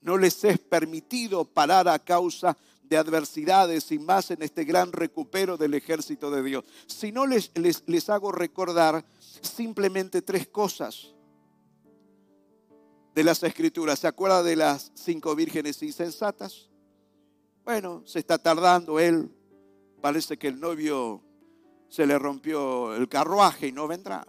No 0.00 0.16
les 0.16 0.44
es 0.44 0.58
permitido 0.58 1.44
parar 1.44 1.88
a 1.88 1.98
causa 1.98 2.56
de 2.82 2.96
adversidades 2.96 3.90
y 3.90 3.98
más 3.98 4.30
en 4.30 4.42
este 4.42 4.64
gran 4.64 4.92
recupero 4.92 5.56
del 5.56 5.74
ejército 5.74 6.30
de 6.30 6.42
Dios. 6.42 6.64
Si 6.86 7.10
no 7.10 7.26
les, 7.26 7.50
les, 7.54 7.82
les 7.86 8.08
hago 8.08 8.30
recordar 8.30 9.04
simplemente 9.40 10.22
tres 10.22 10.46
cosas 10.46 11.12
de 13.14 13.24
las 13.24 13.42
escrituras. 13.42 13.98
¿Se 13.98 14.06
acuerda 14.06 14.42
de 14.42 14.56
las 14.56 14.92
cinco 14.94 15.34
vírgenes 15.34 15.82
insensatas? 15.82 16.68
Bueno, 17.66 18.04
se 18.06 18.20
está 18.20 18.38
tardando 18.38 19.00
él. 19.00 19.28
Parece 20.00 20.38
que 20.38 20.46
el 20.46 20.60
novio 20.60 21.20
se 21.88 22.06
le 22.06 22.16
rompió 22.16 22.94
el 22.94 23.08
carruaje 23.08 23.66
y 23.66 23.72
no 23.72 23.88
vendrá. 23.88 24.24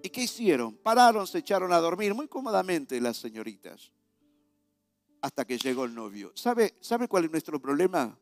¿Y 0.00 0.10
qué 0.10 0.22
hicieron? 0.22 0.76
Pararon, 0.76 1.26
se 1.26 1.38
echaron 1.38 1.72
a 1.72 1.78
dormir 1.78 2.14
muy 2.14 2.28
cómodamente 2.28 3.00
las 3.00 3.16
señoritas 3.16 3.90
hasta 5.22 5.44
que 5.44 5.58
llegó 5.58 5.86
el 5.86 5.94
novio. 5.94 6.30
¿Sabe, 6.36 6.76
¿Sabe 6.80 7.08
cuál 7.08 7.24
es 7.24 7.32
nuestro 7.32 7.60
problema? 7.60 8.16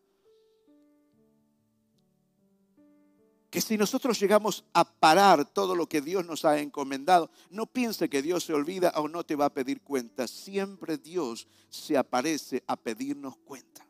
Que 3.53 3.61
si 3.61 3.77
nosotros 3.77 4.19
llegamos 4.19 4.65
a 4.73 4.83
parar 4.83 5.45
todo 5.45 5.77
lo 5.77 5.87
que 5.87 6.01
Dios 6.01 6.25
nos 6.25 6.47
ha 6.47 6.59
encomendado, 6.59 7.31
no 7.51 7.67
piense 7.67 8.09
que 8.09 8.23
Dios 8.23 8.45
se 8.45 8.55
olvida 8.55 8.95
o 8.97 9.09
no 9.09 9.25
te 9.25 9.37
va 9.37 9.45
a 9.45 9.53
pedir 9.53 9.83
cuenta. 9.83 10.27
Siempre 10.27 10.97
Dios 10.97 11.47
se 11.69 11.99
aparece 11.99 12.65
a 12.67 12.77
pedirnos 12.77 13.37
cuenta. 13.45 13.87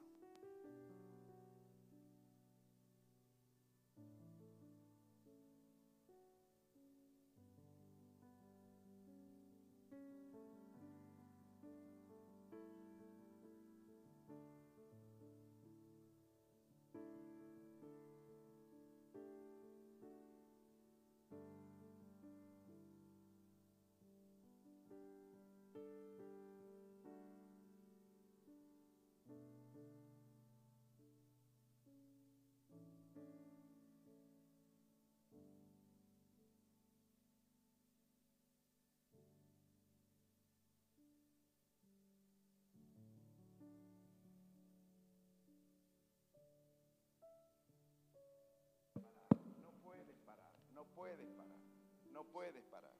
Puedes 52.32 52.64
parar, 52.64 52.90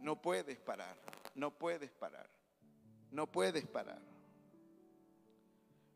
no 0.00 0.16
puedes 0.16 0.58
parar, 0.58 0.96
no 1.34 1.56
puedes 1.56 1.90
parar, 1.90 2.28
no 3.10 3.30
puedes 3.30 3.66
parar. 3.66 4.02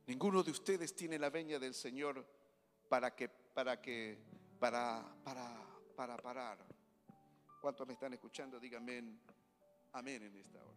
Ninguno 0.07 0.43
de 0.43 0.53
ustedes 0.53 0.95
tiene 0.95 1.19
la 1.19 1.31
veña 1.31 1.59
del 1.59 1.75
Señor 1.75 2.25
para 2.89 3.15
que, 3.15 3.29
para 3.29 3.81
que, 3.81 4.19
para, 4.59 5.05
para, 5.25 5.67
para 5.97 6.17
parar. 6.17 6.59
¿Cuántos 7.61 7.87
me 7.87 7.95
están 7.95 8.13
escuchando? 8.13 8.61
Díganme 8.61 9.03
amén 9.93 10.23
en 10.23 10.37
esta 10.37 10.63
hora. 10.63 10.77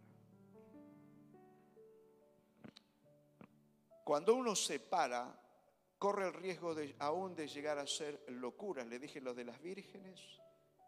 Cuando 4.02 4.34
uno 4.34 4.56
se 4.56 4.80
para, 4.80 5.40
corre 6.00 6.26
el 6.26 6.32
riesgo 6.34 6.74
de, 6.74 6.96
aún 6.98 7.36
de 7.36 7.46
llegar 7.46 7.78
a 7.78 7.86
ser 7.86 8.24
locuras. 8.28 8.86
Le 8.88 8.98
dije 8.98 9.20
lo 9.20 9.34
de 9.34 9.44
las 9.44 9.60
vírgenes, 9.60 10.20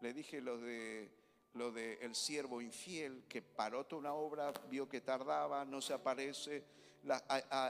le 0.01 0.11
dije 0.13 0.41
lo 0.41 0.57
de 0.57 1.22
lo 1.53 1.71
de 1.71 1.93
el 2.01 2.15
siervo 2.15 2.61
infiel 2.61 3.25
que 3.27 3.41
paró 3.41 3.85
toda 3.85 3.99
una 3.99 4.13
obra, 4.13 4.51
vio 4.69 4.89
que 4.89 5.01
tardaba, 5.01 5.63
no 5.65 5.81
se 5.81 5.93
aparece, 5.93 6.63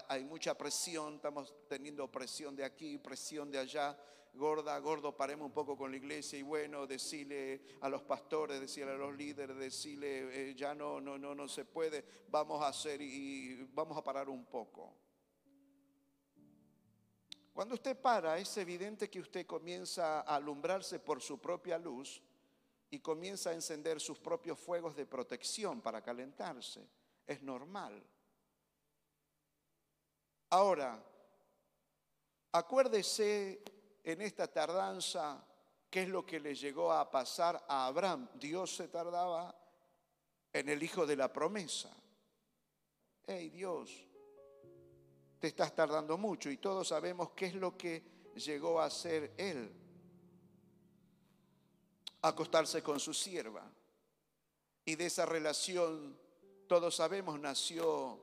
hay, 0.07 0.23
mucha 0.23 0.55
presión, 0.57 1.15
estamos 1.15 1.53
teniendo 1.67 2.09
presión 2.09 2.55
de 2.55 2.63
aquí, 2.63 2.97
presión 2.97 3.51
de 3.51 3.59
allá, 3.59 3.97
gorda, 4.33 4.77
gordo, 4.79 5.15
paremos 5.15 5.47
un 5.47 5.53
poco 5.53 5.75
con 5.75 5.91
la 5.91 5.97
iglesia 5.97 6.39
y 6.39 6.43
bueno, 6.43 6.87
decirle 6.87 7.61
a 7.81 7.89
los 7.89 8.03
pastores, 8.03 8.61
decirle 8.61 8.93
a 8.93 8.97
los 8.97 9.15
líderes, 9.15 9.57
decirle 9.57 10.49
eh, 10.51 10.55
ya 10.55 10.73
no, 10.73 11.01
no, 11.01 11.17
no, 11.17 11.35
no 11.35 11.47
se 11.47 11.65
puede, 11.65 12.05
vamos 12.29 12.61
a 12.61 12.67
hacer 12.67 13.01
y 13.01 13.67
vamos 13.73 13.97
a 13.97 14.03
parar 14.03 14.29
un 14.29 14.45
poco. 14.45 14.95
Cuando 17.53 17.75
usted 17.75 17.99
para, 17.99 18.39
es 18.39 18.55
evidente 18.57 19.09
que 19.09 19.19
usted 19.19 19.45
comienza 19.45 20.21
a 20.21 20.35
alumbrarse 20.35 20.99
por 20.99 21.21
su 21.21 21.39
propia 21.39 21.77
luz 21.77 22.21
y 22.93 22.99
comienza 22.99 23.49
a 23.49 23.53
encender 23.53 23.99
sus 23.99 24.19
propios 24.19 24.59
fuegos 24.59 24.95
de 24.95 25.07
protección 25.07 25.81
para 25.81 26.03
calentarse. 26.03 26.87
Es 27.25 27.41
normal. 27.41 28.05
Ahora, 30.51 31.03
acuérdese 32.51 33.63
en 34.03 34.21
esta 34.21 34.47
tardanza 34.47 35.43
qué 35.89 36.03
es 36.03 36.09
lo 36.09 36.23
que 36.23 36.39
le 36.39 36.53
llegó 36.53 36.91
a 36.93 37.09
pasar 37.09 37.65
a 37.67 37.87
Abraham. 37.87 38.29
Dios 38.35 38.75
se 38.75 38.87
tardaba 38.89 39.59
en 40.53 40.69
el 40.69 40.83
hijo 40.83 41.07
de 41.07 41.15
la 41.15 41.33
promesa. 41.33 41.91
Hey 43.25 43.49
Dios, 43.49 43.89
te 45.39 45.47
estás 45.47 45.73
tardando 45.73 46.15
mucho 46.15 46.51
y 46.51 46.57
todos 46.57 46.89
sabemos 46.89 47.31
qué 47.31 47.47
es 47.47 47.55
lo 47.55 47.75
que 47.75 48.31
llegó 48.35 48.79
a 48.79 48.85
hacer 48.85 49.33
él. 49.35 49.82
Acostarse 52.23 52.81
con 52.81 52.99
su 52.99 53.13
sierva. 53.13 53.71
Y 54.85 54.95
de 54.95 55.05
esa 55.05 55.25
relación, 55.25 56.17
todos 56.67 56.95
sabemos, 56.95 57.39
nació 57.39 58.21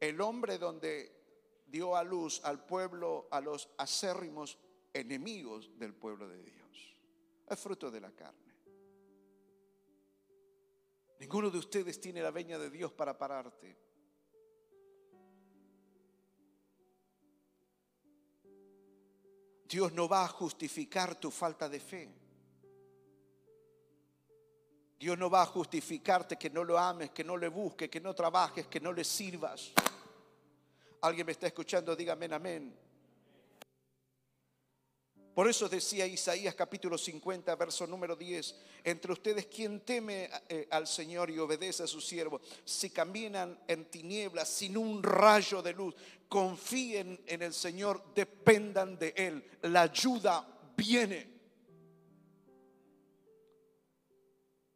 el 0.00 0.20
hombre 0.20 0.58
donde 0.58 1.22
dio 1.66 1.96
a 1.96 2.02
luz 2.02 2.40
al 2.44 2.64
pueblo, 2.64 3.28
a 3.30 3.40
los 3.40 3.68
acérrimos 3.78 4.58
enemigos 4.92 5.78
del 5.78 5.94
pueblo 5.94 6.28
de 6.28 6.42
Dios. 6.42 6.96
Es 7.48 7.58
fruto 7.58 7.90
de 7.90 8.00
la 8.00 8.10
carne. 8.10 8.52
Ninguno 11.18 11.50
de 11.50 11.58
ustedes 11.58 12.00
tiene 12.00 12.20
la 12.20 12.32
veña 12.32 12.58
de 12.58 12.68
Dios 12.68 12.92
para 12.92 13.16
pararte. 13.16 13.76
Dios 19.72 19.90
no 19.94 20.06
va 20.06 20.24
a 20.24 20.28
justificar 20.28 21.14
tu 21.14 21.30
falta 21.30 21.66
de 21.66 21.80
fe. 21.80 22.06
Dios 24.98 25.16
no 25.16 25.30
va 25.30 25.40
a 25.40 25.46
justificarte 25.46 26.36
que 26.36 26.50
no 26.50 26.62
lo 26.62 26.78
ames, 26.78 27.10
que 27.10 27.24
no 27.24 27.38
le 27.38 27.48
busques, 27.48 27.88
que 27.88 27.98
no 27.98 28.14
trabajes, 28.14 28.66
que 28.66 28.80
no 28.80 28.92
le 28.92 29.02
sirvas. 29.02 29.72
¿Alguien 31.00 31.24
me 31.24 31.32
está 31.32 31.46
escuchando? 31.46 31.96
Dígame 31.96 32.26
amén. 32.26 32.78
Por 35.34 35.48
eso 35.48 35.66
decía 35.66 36.06
Isaías 36.06 36.54
capítulo 36.54 36.98
50, 36.98 37.54
verso 37.56 37.86
número 37.86 38.14
10, 38.14 38.54
entre 38.84 39.12
ustedes 39.12 39.46
quien 39.46 39.80
teme 39.80 40.28
eh, 40.46 40.68
al 40.70 40.86
Señor 40.86 41.30
y 41.30 41.38
obedece 41.38 41.84
a 41.84 41.86
su 41.86 42.02
siervo, 42.02 42.42
si 42.66 42.90
caminan 42.90 43.58
en 43.66 43.86
tinieblas 43.86 44.48
sin 44.48 44.76
un 44.76 45.02
rayo 45.02 45.62
de 45.62 45.72
luz, 45.72 45.94
confíen 46.28 47.18
en 47.26 47.42
el 47.42 47.54
Señor, 47.54 48.12
dependan 48.14 48.98
de 48.98 49.14
Él, 49.16 49.42
la 49.62 49.82
ayuda 49.82 50.46
viene. 50.76 51.32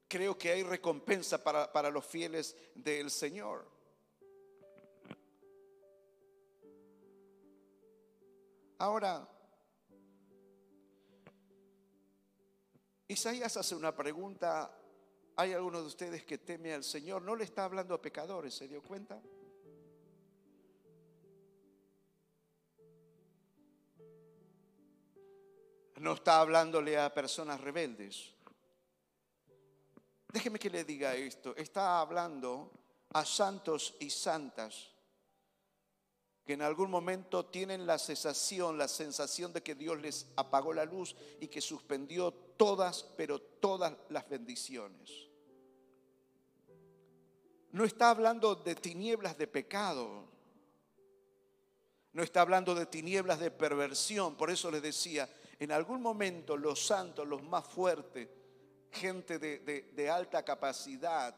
Creo 0.08 0.38
que 0.38 0.52
hay 0.52 0.62
recompensa 0.62 1.42
para, 1.42 1.70
para 1.70 1.90
los 1.90 2.06
fieles 2.06 2.56
del 2.74 3.10
Señor. 3.10 3.76
Isaías 13.08 13.56
hace 13.56 13.74
una 13.74 13.94
pregunta. 13.94 14.70
¿Hay 15.36 15.52
alguno 15.52 15.80
de 15.80 15.86
ustedes 15.86 16.24
que 16.24 16.38
teme 16.38 16.72
al 16.72 16.82
Señor? 16.82 17.22
No 17.22 17.36
le 17.36 17.44
está 17.44 17.64
hablando 17.64 17.94
a 17.94 18.02
pecadores, 18.02 18.54
¿se 18.54 18.66
dio 18.66 18.82
cuenta? 18.82 19.20
No 25.98 26.12
está 26.14 26.40
hablándole 26.40 26.98
a 26.98 27.12
personas 27.12 27.60
rebeldes. 27.60 28.34
Déjeme 30.32 30.58
que 30.58 30.70
le 30.70 30.84
diga 30.84 31.14
esto. 31.14 31.54
Está 31.56 32.00
hablando 32.00 32.72
a 33.12 33.24
santos 33.24 33.96
y 34.00 34.10
santas 34.10 34.90
que 36.44 36.52
en 36.52 36.62
algún 36.62 36.90
momento 36.90 37.46
tienen 37.46 37.86
la 37.86 37.98
sensación, 37.98 38.78
la 38.78 38.86
sensación 38.86 39.52
de 39.52 39.62
que 39.62 39.74
Dios 39.74 40.00
les 40.00 40.28
apagó 40.36 40.72
la 40.72 40.84
luz 40.84 41.16
y 41.40 41.48
que 41.48 41.60
suspendió 41.60 42.45
todas, 42.56 43.02
pero 43.16 43.40
todas 43.40 43.92
las 44.08 44.28
bendiciones. 44.28 45.28
No 47.72 47.84
está 47.84 48.10
hablando 48.10 48.54
de 48.54 48.74
tinieblas 48.74 49.36
de 49.36 49.46
pecado, 49.46 50.24
no 52.12 52.22
está 52.22 52.40
hablando 52.40 52.74
de 52.74 52.86
tinieblas 52.86 53.38
de 53.38 53.50
perversión, 53.50 54.36
por 54.36 54.50
eso 54.50 54.70
les 54.70 54.82
decía, 54.82 55.28
en 55.58 55.72
algún 55.72 56.00
momento 56.00 56.56
los 56.56 56.86
santos, 56.86 57.26
los 57.26 57.42
más 57.42 57.66
fuertes, 57.66 58.28
gente 58.90 59.38
de, 59.38 59.58
de 59.92 60.10
alta 60.10 60.42
capacidad, 60.42 61.34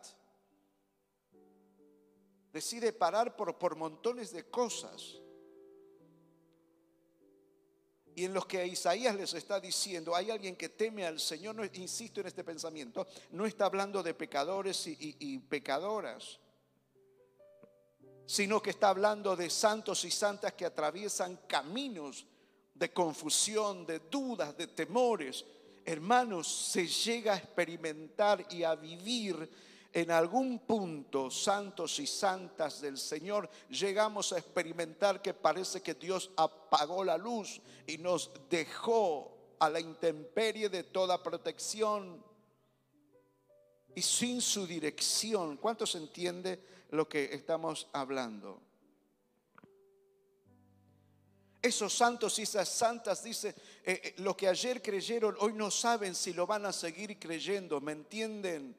decide 2.53 2.93
parar 2.93 3.37
por, 3.37 3.59
por 3.59 3.77
montones 3.77 4.33
de 4.33 4.49
cosas. 4.49 5.19
Y 8.19 8.25
en 8.25 8.35
los 8.35 8.47
que 8.47 8.67
Isaías 8.67 9.15
les 9.15 9.33
está 9.35 9.61
diciendo, 9.61 10.13
hay 10.13 10.33
alguien 10.33 10.57
que 10.57 10.71
teme 10.71 11.07
al 11.07 11.21
Señor, 11.21 11.71
insisto 11.75 12.21
en 12.21 12.27
este 12.27 12.43
pensamiento, 12.43 13.07
no 13.31 13.47
está 13.47 13.67
hablando 13.67 14.03
de 14.03 14.13
pecadores 14.13 14.89
y, 14.89 15.15
y 15.21 15.39
pecadoras, 15.39 16.41
sino 18.27 18.61
que 18.61 18.71
está 18.71 18.89
hablando 18.89 19.37
de 19.37 19.49
santos 19.49 20.05
y 20.05 20.11
santas 20.11 20.55
que 20.55 20.65
atraviesan 20.65 21.37
caminos 21.47 22.27
de 22.75 22.93
confusión, 22.93 23.87
de 23.87 24.01
dudas, 24.01 24.57
de 24.57 24.67
temores. 24.67 25.45
Hermanos, 25.85 26.49
se 26.49 26.89
llega 26.89 27.35
a 27.35 27.39
experimentar 27.39 28.45
y 28.51 28.65
a 28.65 28.75
vivir 28.75 29.49
en 29.93 30.11
algún 30.11 30.61
punto, 30.61 31.31
santos 31.31 31.99
y 31.99 32.07
santas 32.07 32.81
del 32.81 32.99
Señor, 32.99 33.49
llegamos 33.71 34.33
a 34.33 34.39
experimentar 34.39 35.23
que 35.23 35.33
parece 35.33 35.81
que 35.81 35.95
Dios 35.95 36.31
apagó 36.37 37.05
la 37.05 37.17
luz 37.17 37.61
y 37.87 37.99
nos 37.99 38.31
dejó 38.51 39.57
a 39.59 39.71
la 39.71 39.81
intemperie 39.81 40.69
de 40.69 40.85
toda 40.85 41.23
protección 41.23 42.23
y 43.95 44.03
sin 44.03 44.41
su 44.43 44.67
dirección. 44.67 45.57
¿Cuántos 45.57 45.95
entiende 45.95 46.63
lo 46.91 47.09
que 47.09 47.25
estamos 47.35 47.89
hablando? 47.93 48.61
Esos 51.61 51.93
santos 51.93 52.39
y 52.39 52.43
esas 52.43 52.69
santas, 52.69 53.25
dice, 53.25 53.49
eh, 53.83 54.01
eh, 54.05 54.15
lo 54.19 54.37
que 54.37 54.47
ayer 54.47 54.81
creyeron, 54.81 55.37
hoy 55.41 55.55
no 55.55 55.73
saben 55.73 56.15
si 56.15 56.33
lo 56.33 56.47
van 56.47 56.67
a 56.67 56.73
seguir 56.73 57.19
creyendo, 57.19 57.81
¿me 57.81 57.93
entienden? 57.93 58.77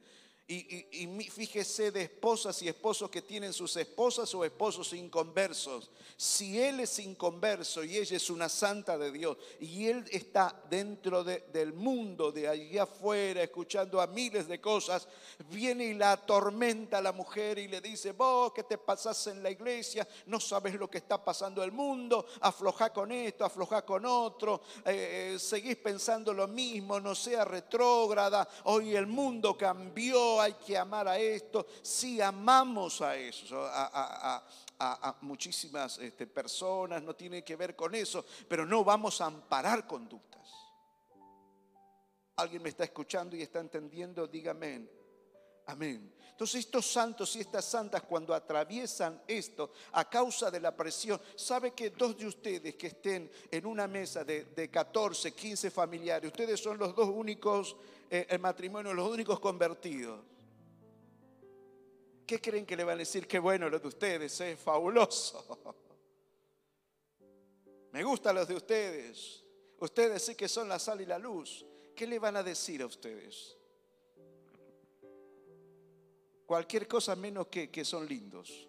Y, 0.51 1.29
fíjese 1.29 1.91
de 1.91 2.01
esposas 2.01 2.59
y 2.63 2.67
esposos 2.67 3.11
que 3.11 3.21
tienen 3.21 3.53
sus 3.53 3.77
esposas 3.77 4.33
o 4.33 4.43
esposos 4.43 4.93
inconversos. 4.93 5.91
Si 6.17 6.59
él 6.59 6.79
es 6.79 6.97
inconverso 6.97 7.83
y 7.83 7.97
ella 7.97 8.17
es 8.17 8.31
una 8.31 8.49
santa 8.49 8.97
de 8.97 9.11
Dios 9.11 9.37
y 9.59 9.85
él 9.85 10.03
está 10.11 10.59
dentro 10.67 11.23
del 11.23 11.73
mundo, 11.73 12.31
de 12.31 12.47
allí 12.47 12.79
afuera, 12.79 13.43
escuchando 13.43 14.01
a 14.01 14.07
miles 14.07 14.47
de 14.47 14.59
cosas, 14.59 15.07
viene 15.51 15.85
y 15.85 15.93
la 15.93 16.13
atormenta 16.13 16.97
a 16.97 17.01
la 17.01 17.11
mujer 17.11 17.59
y 17.59 17.67
le 17.67 17.79
dice, 17.79 18.13
vos 18.13 18.51
que 18.51 18.63
te 18.63 18.79
pasás 18.79 19.27
en 19.27 19.43
la 19.43 19.51
iglesia, 19.51 20.07
no 20.25 20.39
sabes 20.39 20.73
lo 20.73 20.89
que 20.89 20.97
está 20.97 21.23
pasando 21.23 21.63
el 21.63 21.71
mundo, 21.71 22.25
afloja 22.41 22.91
con 22.91 23.11
esto, 23.11 23.45
afloja 23.45 23.85
con 23.85 24.03
otro, 24.03 24.61
eh, 24.83 25.35
eh, 25.35 25.39
seguís 25.39 25.77
pensando 25.77 26.33
lo 26.33 26.47
mismo, 26.47 26.99
no 26.99 27.13
sea 27.13 27.45
retrógrada, 27.45 28.49
hoy 28.63 28.95
el 28.95 29.05
mundo 29.05 29.55
cambió 29.55 30.38
hay 30.39 30.53
que 30.53 30.77
amar 30.77 31.07
a 31.07 31.17
esto. 31.17 31.67
Sí, 31.81 32.21
amamos 32.21 33.01
a 33.01 33.15
eso, 33.15 33.65
a, 33.65 34.43
muchísimas 35.21 35.97
este, 35.97 36.25
personas, 36.25 37.03
no 37.03 37.13
tiene 37.13 37.43
que 37.43 37.55
ver 37.55 37.75
con 37.75 37.93
eso, 37.95 38.25
pero 38.47 38.65
no 38.65 38.83
vamos 38.83 39.19
a 39.19 39.25
amparar 39.25 39.85
conductas. 39.85 40.47
¿Alguien 42.37 42.63
me 42.63 42.69
está 42.69 42.85
escuchando 42.85 43.35
y 43.35 43.41
está 43.41 43.59
entendiendo? 43.59 44.25
Dígame. 44.25 44.87
Amén. 45.65 46.15
Entonces 46.31 46.61
estos 46.61 46.89
santos 46.89 47.35
y 47.35 47.41
estas 47.41 47.65
santas 47.65 48.03
cuando 48.03 48.33
atraviesan 48.33 49.21
esto 49.27 49.73
a 49.91 50.09
causa 50.09 50.49
de 50.49 50.61
la 50.61 50.73
presión, 50.73 51.19
¿sabe 51.35 51.71
que 51.71 51.89
dos 51.89 52.17
de 52.17 52.27
ustedes 52.27 52.75
que 52.75 52.87
estén 52.87 53.29
en 53.51 53.65
una 53.65 53.87
mesa 53.89 54.23
de, 54.23 54.45
de 54.45 54.69
14, 54.69 55.33
15 55.33 55.69
familiares, 55.69 56.31
ustedes 56.31 56.61
son 56.61 56.77
los 56.77 56.95
dos 56.95 57.09
únicos 57.09 57.75
el 58.09 58.39
matrimonio, 58.39 58.93
los 58.93 59.09
únicos 59.09 59.39
convertidos. 59.39 60.21
¿Qué 62.25 62.39
creen 62.39 62.65
que 62.65 62.75
le 62.75 62.83
van 62.83 62.95
a 62.95 62.99
decir? 62.99 63.27
Qué 63.27 63.39
bueno 63.39 63.69
lo 63.69 63.79
de 63.79 63.87
ustedes, 63.87 64.39
es 64.41 64.59
fabuloso. 64.59 65.75
Me 67.91 68.03
gustan 68.03 68.35
los 68.35 68.47
de 68.47 68.55
ustedes. 68.55 69.43
Ustedes 69.79 70.23
sí 70.23 70.35
que 70.35 70.47
son 70.47 70.69
la 70.69 70.77
sal 70.77 71.01
y 71.01 71.05
la 71.05 71.17
luz. 71.17 71.65
¿Qué 71.95 72.05
le 72.05 72.19
van 72.19 72.37
a 72.37 72.43
decir 72.43 72.81
a 72.81 72.85
ustedes? 72.85 73.57
Cualquier 76.45 76.87
cosa 76.87 77.15
menos 77.15 77.47
que, 77.47 77.69
que 77.71 77.83
son 77.83 78.07
lindos. 78.07 78.67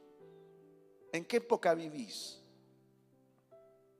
¿En 1.12 1.24
qué 1.24 1.38
época 1.38 1.74
vivís? 1.74 2.40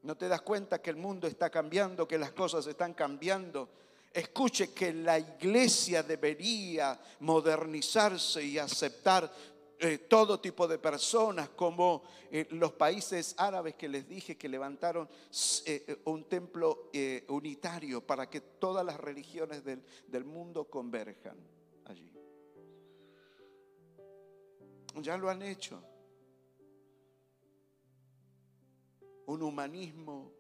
¿No 0.03 0.16
te 0.16 0.29
das 0.29 0.40
cuenta 0.40 0.81
que 0.81 0.90
el 0.90 0.96
mundo 0.96 1.26
está 1.26 1.50
cambiando, 1.50 2.09
que 2.09 2.16
las 2.16 2.33
cosas 2.33 2.66
están 2.66 2.94
cambiando? 2.94 3.68
Escuche 4.12 4.73
que 4.73 4.92
la 4.92 5.18
iglesia 5.18 6.03
debería 6.03 6.99
modernizarse 7.20 8.42
y 8.42 8.59
aceptar 8.59 9.33
eh, 9.83 9.96
todo 9.96 10.40
tipo 10.40 10.68
de 10.68 10.79
personas, 10.79 11.49
como 11.51 12.03
eh, 12.31 12.46
los 12.51 12.73
países 12.73 13.35
árabes 13.38 13.77
que 13.77 13.88
les 13.88 14.07
dije 14.07 14.37
que 14.37 14.46
levantaron 14.46 15.09
eh, 15.64 16.03
un 16.05 16.25
templo 16.25 16.90
unitario 17.29 18.05
para 18.07 18.29
que 18.29 18.40
todas 18.40 18.85
las 18.85 18.99
religiones 19.01 19.64
del, 19.64 19.83
del 20.07 20.25
mundo 20.25 20.64
converjan 20.68 21.38
allí. 21.87 22.12
Ya 24.96 25.16
lo 25.16 25.31
han 25.31 25.40
hecho. 25.40 25.83
Un 29.25 29.42
humanismo 29.42 30.39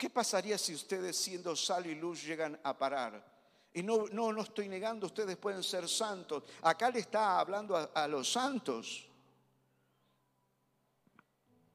¿Qué 0.00 0.08
pasaría 0.08 0.56
si 0.56 0.74
ustedes 0.74 1.14
siendo 1.14 1.54
sal 1.54 1.84
y 1.84 1.94
luz 1.94 2.24
llegan 2.24 2.58
a 2.62 2.72
parar? 2.72 3.22
Y 3.74 3.82
no, 3.82 4.06
no, 4.12 4.32
no 4.32 4.40
estoy 4.40 4.66
negando, 4.66 5.04
ustedes 5.04 5.36
pueden 5.36 5.62
ser 5.62 5.86
santos. 5.90 6.42
Acá 6.62 6.88
le 6.88 7.00
está 7.00 7.38
hablando 7.38 7.76
a, 7.76 7.82
a 7.92 8.08
los 8.08 8.32
santos. 8.32 9.04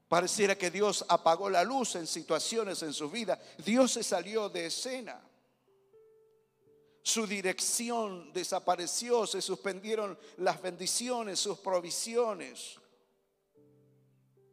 Pareciera 0.08 0.58
que 0.58 0.72
Dios 0.72 1.04
apagó 1.08 1.48
la 1.48 1.62
luz 1.62 1.94
en 1.94 2.08
situaciones 2.08 2.82
en 2.82 2.92
su 2.92 3.08
vida. 3.08 3.40
Dios 3.64 3.92
se 3.92 4.02
salió 4.02 4.48
de 4.48 4.66
escena. 4.66 5.22
Su 7.04 7.28
dirección 7.28 8.32
desapareció, 8.32 9.24
se 9.28 9.40
suspendieron 9.40 10.18
las 10.38 10.60
bendiciones, 10.60 11.38
sus 11.38 11.58
provisiones 11.58 12.76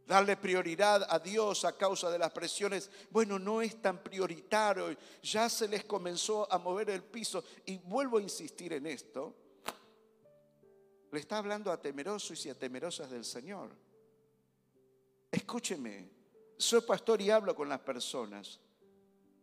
darle 0.05 0.37
prioridad 0.37 1.05
a 1.09 1.19
Dios 1.19 1.65
a 1.65 1.77
causa 1.77 2.09
de 2.09 2.19
las 2.19 2.31
presiones, 2.31 2.89
bueno, 3.09 3.39
no 3.39 3.61
es 3.61 3.81
tan 3.81 4.03
prioritario, 4.03 4.95
ya 5.21 5.49
se 5.49 5.67
les 5.67 5.85
comenzó 5.85 6.51
a 6.51 6.57
mover 6.57 6.89
el 6.89 7.03
piso. 7.03 7.43
Y 7.65 7.77
vuelvo 7.77 8.17
a 8.17 8.21
insistir 8.21 8.73
en 8.73 8.87
esto, 8.87 9.35
le 11.11 11.19
está 11.19 11.37
hablando 11.37 11.71
a 11.71 11.79
temerosos 11.79 12.45
y 12.45 12.49
a 12.49 12.57
temerosas 12.57 13.09
del 13.09 13.23
Señor. 13.23 13.69
Escúcheme, 15.31 16.09
soy 16.57 16.81
pastor 16.81 17.21
y 17.21 17.29
hablo 17.29 17.55
con 17.55 17.69
las 17.69 17.79
personas. 17.79 18.59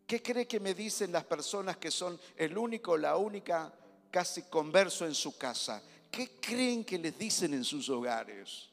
¿Qué 0.07 0.21
cree 0.21 0.47
que 0.47 0.59
me 0.59 0.75
dicen 0.75 1.13
las 1.13 1.25
personas 1.25 1.77
que 1.77 1.91
son 1.91 2.19
el 2.37 2.59
único, 2.59 2.97
la 2.97 3.17
única 3.17 3.73
casi 4.11 4.43
converso 4.43 5.07
en 5.07 5.15
su 5.15 5.39
casa? 5.39 5.83
¿Qué 6.11 6.41
creen 6.41 6.85
que 6.85 6.99
les 6.99 7.17
dicen 7.17 7.55
en 7.55 7.63
sus 7.63 7.89
hogares? 7.89 8.71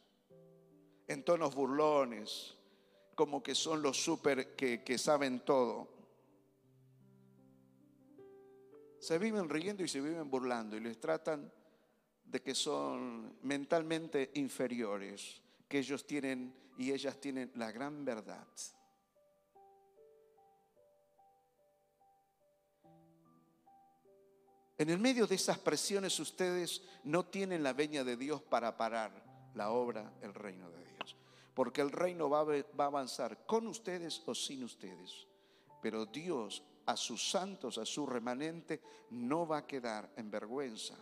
En 1.08 1.24
tonos 1.24 1.56
burlones, 1.56 2.56
como 3.16 3.42
que 3.42 3.56
son 3.56 3.82
los 3.82 3.98
súper 3.98 4.56
que, 4.56 4.84
que 4.84 4.98
saben 4.98 5.40
todo. 5.42 5.88
Se 9.00 9.18
viven 9.18 9.50
riendo 9.50 9.84
y 9.84 9.88
se 9.88 10.02
viven 10.02 10.30
burlando 10.30 10.76
y 10.76 10.82
les 10.82 11.00
tratan 11.00 11.52
de 12.26 12.42
que 12.42 12.54
son 12.54 13.38
mentalmente 13.44 14.32
inferiores, 14.36 15.42
que 15.68 15.80
ellos 15.80 16.06
tienen 16.06 16.54
y 16.78 16.92
ellas 16.92 17.20
tienen 17.20 17.52
la 17.56 17.72
gran 17.72 18.04
verdad. 18.04 18.46
En 24.80 24.90
el 24.90 25.00
medio 25.00 25.26
de 25.26 25.36
esas 25.36 25.58
presiones 25.58 26.20
ustedes 26.20 26.84
no 27.04 27.26
tienen 27.26 27.64
la 27.64 27.74
veña 27.74 28.04
de 28.04 28.16
Dios 28.16 28.44
para 28.44 28.78
parar 28.78 29.27
la 29.58 29.72
obra, 29.72 30.14
el 30.22 30.34
reino 30.34 30.70
de 30.70 30.86
Dios. 30.86 31.16
Porque 31.54 31.82
el 31.82 31.92
reino 31.92 32.30
va 32.30 32.42
a 32.42 32.88
avanzar 32.88 33.46
con 33.46 33.68
ustedes 33.68 34.22
o 34.26 34.36
sin 34.36 34.64
ustedes. 34.64 35.28
Pero 35.82 36.06
Dios 36.06 36.64
a 36.86 36.96
sus 36.96 37.30
santos, 37.30 37.78
a 37.78 37.86
su 37.86 38.06
remanente, 38.06 38.82
no 39.10 39.46
va 39.46 39.58
a 39.60 39.68
quedar 39.68 40.10
en 40.16 40.32
vergüenza. 40.32 40.96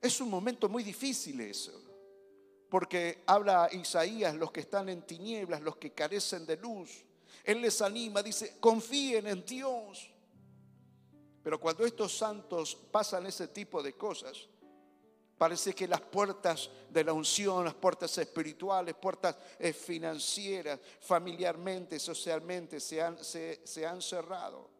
Es 0.00 0.20
un 0.20 0.30
momento 0.30 0.68
muy 0.68 0.82
difícil 0.82 1.40
eso, 1.40 1.72
porque 2.68 3.22
habla 3.26 3.68
Isaías, 3.70 4.34
los 4.34 4.50
que 4.50 4.60
están 4.60 4.88
en 4.88 5.02
tinieblas, 5.02 5.60
los 5.60 5.76
que 5.76 5.92
carecen 5.92 6.46
de 6.46 6.56
luz. 6.56 7.04
Él 7.44 7.60
les 7.60 7.82
anima, 7.82 8.22
dice, 8.22 8.56
confíen 8.58 9.26
en 9.26 9.44
Dios. 9.44 10.10
Pero 11.42 11.60
cuando 11.60 11.84
estos 11.84 12.16
santos 12.16 12.74
pasan 12.90 13.26
ese 13.26 13.48
tipo 13.48 13.82
de 13.82 13.92
cosas, 13.92 14.48
parece 15.42 15.74
que 15.74 15.88
las 15.88 16.00
puertas 16.00 16.70
de 16.88 17.02
la 17.02 17.12
unción, 17.12 17.64
las 17.64 17.74
puertas 17.74 18.16
espirituales, 18.16 18.94
puertas 18.94 19.36
eh, 19.58 19.72
financieras, 19.72 20.78
familiarmente, 21.00 21.98
socialmente, 21.98 22.78
se 22.78 23.02
han, 23.02 23.18
se 23.24 23.84
han 23.84 24.00
cerrado. 24.00 24.70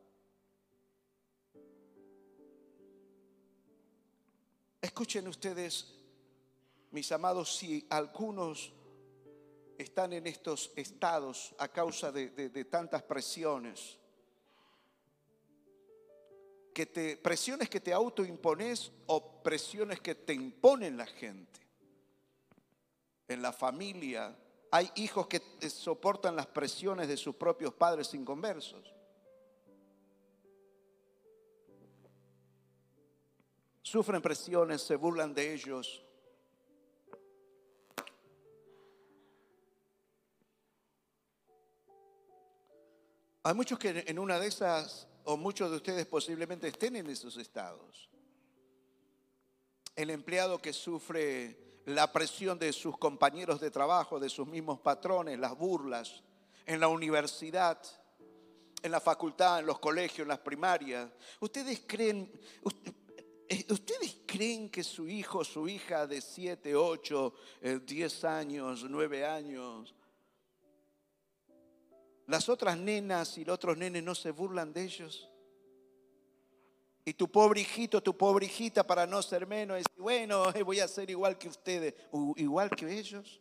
Escuchen 4.81 5.27
ustedes, 5.27 5.98
mis 6.92 7.11
amados, 7.11 7.57
si 7.57 7.85
algunos 7.90 8.72
están 9.77 10.12
en 10.12 10.29
estos 10.29 10.70
estados 10.77 11.57
a 11.59 11.66
causa 11.66 12.12
de, 12.12 12.31
de 12.31 12.64
tantas 12.66 13.03
presiones, 13.03 13.98
que 16.72 16.87
te, 16.87 17.16
presiones 17.16 17.68
que 17.68 17.80
te 17.80 17.92
autoimpones 17.92 18.92
o 19.06 19.42
presiones 19.42 20.00
que 20.00 20.14
te 20.14 20.32
imponen 20.32 20.96
la 20.96 21.06
gente. 21.06 21.61
En 23.28 23.42
la 23.42 23.52
familia 23.52 24.37
hay 24.70 24.90
hijos 24.96 25.26
que 25.26 25.40
soportan 25.68 26.35
las 26.35 26.46
presiones 26.46 27.08
de 27.08 27.16
sus 27.16 27.37
propios 27.37 27.74
padres 27.74 28.14
inconversos. 28.14 28.94
Sufren 33.82 34.22
presiones, 34.22 34.80
se 34.80 34.96
burlan 34.96 35.35
de 35.35 35.52
ellos. 35.52 36.02
Hay 43.44 43.54
muchos 43.54 43.78
que 43.78 44.04
en 44.06 44.18
una 44.18 44.38
de 44.38 44.46
esas 44.46 45.08
o 45.24 45.37
muchos 45.37 45.70
de 45.70 45.76
ustedes 45.76 46.06
posiblemente 46.06 46.68
estén 46.68 46.96
en 46.96 47.08
esos 47.08 47.37
estados. 47.37 48.08
El 49.94 50.11
empleado 50.11 50.61
que 50.61 50.72
sufre 50.72 51.80
la 51.87 52.12
presión 52.12 52.58
de 52.58 52.72
sus 52.72 52.96
compañeros 52.98 53.61
de 53.61 53.70
trabajo, 53.70 54.20
de 54.20 54.28
sus 54.28 54.46
mismos 54.46 54.80
patrones, 54.80 55.38
las 55.38 55.56
burlas, 55.56 56.22
en 56.66 56.80
la 56.80 56.88
universidad, 56.88 57.78
en 58.82 58.90
la 58.90 59.00
facultad, 59.00 59.61
en 59.61 59.66
los 59.66 59.78
colegios, 59.78 60.20
en 60.20 60.28
las 60.28 60.38
primarias. 60.38 61.11
¿Ustedes 61.40 61.82
creen, 61.87 62.30
eh, 63.48 63.66
ustedes 63.70 64.18
creen 64.26 64.70
que 64.70 64.82
su 64.82 65.08
hijo, 65.08 65.44
su 65.44 65.68
hija 65.68 66.06
de 66.06 66.20
7, 66.20 66.74
8, 66.74 67.35
10 67.85 68.24
años, 68.24 68.85
9 68.88 69.26
años, 69.26 69.94
las 72.33 72.49
otras 72.49 72.79
nenas 72.79 73.37
y 73.37 73.45
los 73.45 73.57
otros 73.57 73.77
nenes 73.77 74.03
no 74.03 74.14
se 74.14 74.31
burlan 74.31 74.73
de 74.73 74.85
ellos. 74.85 75.29
Y 77.05 77.12
tu 77.12 77.31
pobre 77.31 77.61
hijito, 77.61 78.03
tu 78.03 78.16
pobre 78.16 78.47
hijita, 78.47 78.87
para 78.87 79.07
no 79.07 79.21
ser 79.21 79.47
menos, 79.47 79.77
dice, 79.77 79.90
bueno, 79.99 80.45
voy 80.64 80.81
a 80.81 80.88
ser 80.88 81.11
igual 81.11 81.37
que 81.37 81.49
ustedes, 81.51 81.95
igual 82.37 82.71
que 82.71 82.90
ellos. 82.90 83.38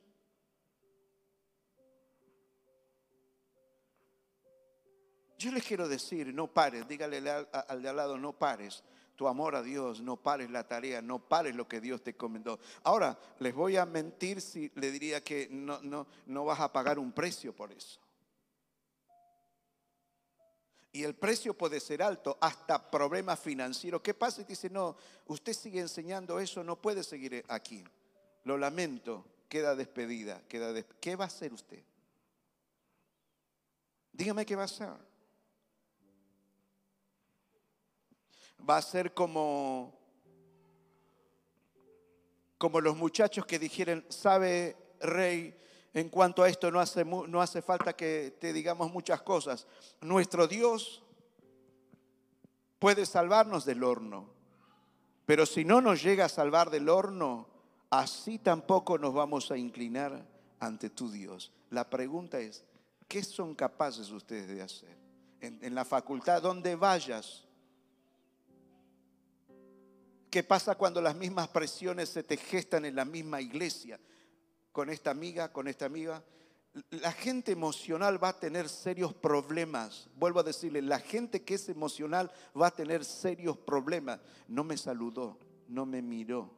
Yo 5.38 5.54
les 5.54 5.64
quiero 5.64 5.88
decir, 5.88 6.34
no 6.34 6.48
pares, 6.48 6.86
dígale 6.86 7.18
al 7.30 7.82
de 7.82 7.90
al 7.90 7.96
lado, 7.96 8.18
no 8.18 8.34
pares 8.34 8.84
tu 9.16 9.26
amor 9.26 9.56
a 9.56 9.64
Dios, 9.64 10.02
no 10.02 10.18
pares 10.18 10.50
la 10.50 10.68
tarea, 10.68 11.02
no 11.02 11.30
pares 11.30 11.56
lo 11.56 11.66
que 11.66 11.80
Dios 11.80 12.04
te 12.04 12.10
encomendó. 12.10 12.60
Ahora, 12.84 13.18
les 13.40 13.56
voy 13.56 13.78
a 13.78 13.86
mentir 13.86 14.42
si 14.42 14.70
le 14.76 14.92
diría 14.92 15.24
que 15.24 15.48
no, 15.50 15.80
no, 15.82 16.08
no 16.26 16.44
vas 16.44 16.60
a 16.60 16.74
pagar 16.74 17.00
un 17.00 17.14
precio 17.14 17.56
por 17.56 17.72
eso. 17.72 18.02
Y 20.94 21.04
el 21.04 21.16
precio 21.16 21.54
puede 21.54 21.80
ser 21.80 22.04
alto, 22.04 22.38
hasta 22.42 22.92
problemas 22.92 23.40
financieros. 23.40 24.02
¿Qué 24.02 24.14
pasa? 24.14 24.42
Y 24.42 24.46
dice, 24.46 24.70
no, 24.70 24.98
usted 25.28 25.54
sigue 25.54 25.80
enseñando 25.80 26.40
eso, 26.40 26.64
no 26.64 26.82
puede 26.82 27.04
seguir 27.04 27.46
aquí. 27.48 27.84
Lo 28.44 28.58
lamento, 28.58 29.26
queda 29.48 29.76
despedida. 29.76 30.42
Queda 30.50 30.74
¿Qué 31.00 31.16
va 31.16 31.26
a 31.26 31.28
hacer 31.28 31.54
usted? 31.54 31.82
Dígame 34.12 34.46
qué 34.46 34.56
va 34.56 34.64
a 34.64 34.66
hacer. 34.66 34.90
Va 38.70 38.78
a 38.78 38.82
ser 38.82 39.14
como, 39.14 39.98
como 42.58 42.82
los 42.82 42.98
muchachos 42.98 43.46
que 43.46 43.58
dijeron, 43.58 44.06
sabe, 44.10 44.76
rey, 45.00 45.58
en 45.94 46.10
cuanto 46.10 46.44
a 46.44 46.50
esto 46.50 46.72
no 46.72 46.80
hace, 46.80 47.04
no 47.04 47.42
hace 47.42 47.62
falta 47.62 47.94
que 47.94 48.38
te 48.40 48.54
digamos 48.54 48.92
muchas 48.92 49.22
cosas. 49.22 49.68
Nuestro 50.02 50.48
Dios 50.48 51.04
puede 52.80 53.06
salvarnos 53.06 53.66
del 53.66 53.84
horno, 53.84 54.30
pero 55.26 55.46
si 55.46 55.66
no 55.66 55.82
nos 55.82 56.02
llega 56.02 56.26
a 56.26 56.30
salvar 56.30 56.70
del 56.70 56.90
horno, 56.90 57.48
así 57.90 58.40
tampoco 58.40 58.98
nos 58.98 59.14
vamos 59.14 59.52
a 59.52 59.58
inclinar 59.58 60.26
ante 60.60 60.90
tu 60.90 61.12
Dios. 61.12 61.52
La 61.70 61.90
pregunta 61.90 62.40
es, 62.40 62.64
¿qué 63.08 63.24
son 63.24 63.56
capaces 63.56 64.10
ustedes 64.12 64.48
de 64.48 64.62
hacer? 64.62 64.98
En, 65.42 65.60
en 65.62 65.76
la 65.76 65.86
facultad, 65.86 66.42
donde 66.42 66.76
vayas, 66.76 67.46
¿Qué 70.32 70.44
pasa 70.44 70.76
cuando 70.76 71.02
las 71.02 71.14
mismas 71.14 71.50
presiones 71.50 72.08
se 72.08 72.24
te 72.24 72.38
gestan 72.38 72.86
en 72.86 72.96
la 72.96 73.04
misma 73.04 73.42
iglesia? 73.42 74.00
Con 74.72 74.90
esta 74.90 75.12
amiga, 75.12 75.52
con 75.52 75.68
esta 75.68 75.86
amiga, 75.86 76.24
la 76.90 77.12
gente 77.12 77.52
emocional 77.52 78.24
va 78.24 78.30
a 78.30 78.40
tener 78.40 78.70
serios 78.70 79.14
problemas. 79.14 80.10
Vuelvo 80.16 80.40
a 80.40 80.44
decirle, 80.44 80.82
la 80.82 81.00
gente 81.00 81.44
que 81.44 81.56
es 81.56 81.68
emocional 81.70 82.32
va 82.60 82.68
a 82.68 82.76
tener 82.76 83.04
serios 83.04 83.58
problemas. 83.58 84.20
No 84.48 84.64
me 84.64 84.78
saludó, 84.78 85.38
no 85.68 85.86
me 85.86 86.02
miró. 86.02 86.50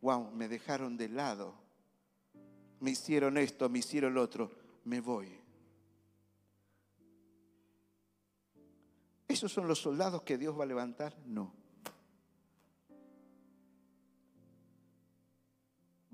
Wow, 0.00 0.30
me 0.32 0.48
dejaron 0.48 0.96
de 0.96 1.08
lado. 1.08 1.54
Me 2.80 2.92
hicieron 2.92 3.38
esto, 3.38 3.68
me 3.68 3.80
hicieron 3.80 4.14
lo 4.14 4.22
otro. 4.22 4.50
Me 4.84 5.00
voy. 5.00 5.40
¿Esos 9.26 9.50
son 9.50 9.66
los 9.66 9.80
soldados 9.80 10.22
que 10.22 10.38
Dios 10.38 10.56
va 10.58 10.64
a 10.64 10.66
levantar? 10.66 11.16
No. 11.26 11.63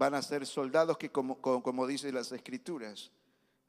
Van 0.01 0.15
a 0.15 0.23
ser 0.23 0.47
soldados 0.47 0.97
que, 0.97 1.11
como, 1.11 1.87
dicen 1.87 2.15
las 2.15 2.33
escrituras, 2.33 3.13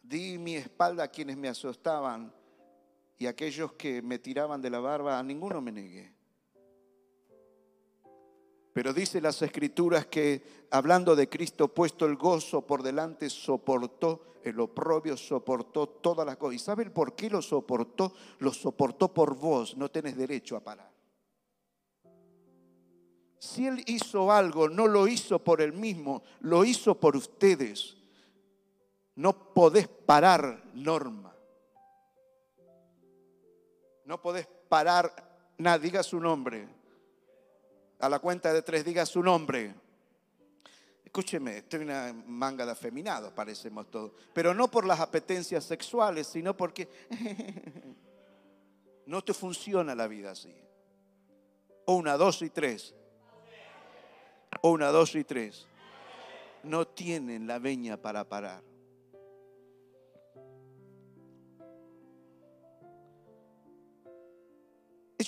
di 0.01 0.37
mi 0.37 0.55
espalda 0.55 1.03
a 1.03 1.07
quienes 1.09 1.35
me 1.35 1.49
asustaban 1.49 2.33
y 3.17 3.25
aquellos 3.25 3.73
que 3.73 4.01
me 4.01 4.17
tiraban 4.17 4.61
de 4.61 4.69
la 4.69 4.79
barba, 4.79 5.19
a 5.19 5.23
ninguno 5.23 5.59
me 5.59 5.73
negué. 5.73 6.15
Pero 8.71 8.93
dice 8.93 9.19
las 9.19 9.41
escrituras 9.41 10.05
que 10.05 10.67
hablando 10.71 11.17
de 11.17 11.27
Cristo, 11.27 11.67
puesto 11.67 12.05
el 12.05 12.15
gozo 12.15 12.65
por 12.65 12.81
delante, 12.81 13.29
soportó 13.29 14.39
el 14.41 14.57
oprobio, 14.61 15.17
soportó 15.17 15.89
todas 15.89 16.25
las 16.25 16.37
cosas. 16.37 16.55
¿Y 16.55 16.59
saben 16.59 16.93
por 16.93 17.13
qué 17.13 17.29
lo 17.29 17.41
soportó? 17.41 18.13
Lo 18.39 18.53
soportó 18.53 19.13
por 19.13 19.35
vos, 19.35 19.75
no 19.75 19.91
tenés 19.91 20.15
derecho 20.15 20.55
a 20.55 20.61
parar. 20.61 20.90
Si 23.41 23.65
Él 23.65 23.83
hizo 23.87 24.31
algo, 24.31 24.69
no 24.69 24.85
lo 24.85 25.07
hizo 25.07 25.39
por 25.39 25.61
Él 25.61 25.73
mismo, 25.73 26.21
lo 26.41 26.63
hizo 26.63 26.99
por 26.99 27.15
ustedes. 27.15 27.97
No 29.15 29.51
podés 29.55 29.87
parar 29.87 30.63
norma. 30.75 31.33
No 34.05 34.21
podés 34.21 34.47
parar 34.69 35.11
nada, 35.57 35.79
diga 35.79 36.03
su 36.03 36.19
nombre. 36.19 36.67
A 37.97 38.09
la 38.09 38.19
cuenta 38.19 38.53
de 38.53 38.61
tres, 38.61 38.85
diga 38.85 39.07
su 39.07 39.23
nombre. 39.23 39.73
Escúcheme, 41.03 41.57
estoy 41.57 41.79
una 41.79 42.13
manga 42.13 42.63
de 42.63 42.73
afeminados, 42.73 43.33
parecemos 43.33 43.89
todos. 43.89 44.11
Pero 44.33 44.53
no 44.53 44.69
por 44.69 44.85
las 44.85 44.99
apetencias 44.99 45.65
sexuales, 45.65 46.27
sino 46.27 46.55
porque 46.55 46.87
no 49.07 49.23
te 49.23 49.33
funciona 49.33 49.95
la 49.95 50.05
vida 50.05 50.29
así. 50.29 50.55
Una, 51.87 52.17
dos 52.17 52.43
y 52.43 52.51
tres. 52.51 52.93
Una, 54.61 54.89
dos 54.89 55.15
y 55.15 55.23
tres. 55.23 55.67
No 56.63 56.87
tienen 56.87 57.47
la 57.47 57.59
veña 57.59 57.97
para 57.97 58.27
parar. 58.27 58.63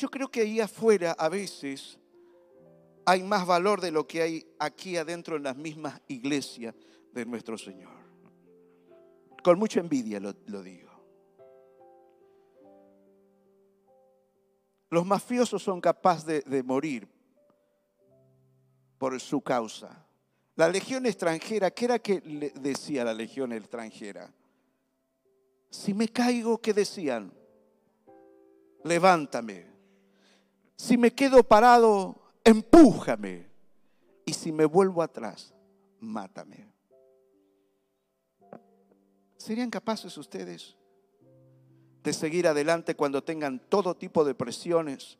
yo 0.03 0.09
creo 0.09 0.29
que 0.29 0.41
ahí 0.41 0.59
afuera 0.59 1.15
a 1.17 1.29
veces 1.29 1.97
hay 3.05 3.23
más 3.23 3.47
valor 3.47 3.79
de 3.79 3.89
lo 3.89 4.05
que 4.05 4.21
hay 4.21 4.45
aquí 4.59 4.97
adentro 4.97 5.37
en 5.37 5.43
las 5.43 5.55
mismas 5.55 6.01
iglesias 6.09 6.75
de 7.13 7.25
nuestro 7.25 7.57
Señor. 7.57 7.93
Con 9.41 9.57
mucha 9.57 9.79
envidia 9.79 10.19
lo, 10.19 10.33
digo. 10.61 10.91
Los 14.89 15.05
mafiosos 15.05 15.63
son 15.63 15.79
capaces 15.79 16.43
de 16.43 16.63
morir 16.63 17.12
por 19.03 19.19
su 19.19 19.41
causa. 19.41 20.07
La 20.55 20.69
legión 20.69 21.05
extranjera, 21.05 21.71
¿qué 21.71 21.83
era 21.83 21.99
que 21.99 22.21
decía 22.55 23.03
la 23.03 23.13
legión 23.13 23.51
extranjera? 23.51 24.33
Si 25.69 25.93
me 25.93 26.07
caigo, 26.07 26.61
¿qué 26.61 26.73
decían? 26.73 27.33
Levántame. 28.85 29.65
Si 30.77 30.97
me 30.97 31.11
quedo 31.13 31.43
parado, 31.43 32.15
empújame. 32.45 33.49
Y 34.25 34.31
si 34.31 34.53
me 34.53 34.63
vuelvo 34.63 35.01
atrás, 35.01 35.53
mátame. 35.99 36.65
¿Serían 39.35 39.69
capaces 39.69 40.17
ustedes 40.17 40.77
de 42.01 42.13
seguir 42.13 42.47
adelante 42.47 42.95
cuando 42.95 43.21
tengan 43.21 43.59
todo 43.67 43.97
tipo 43.97 44.23
de 44.23 44.33
presiones? 44.33 45.17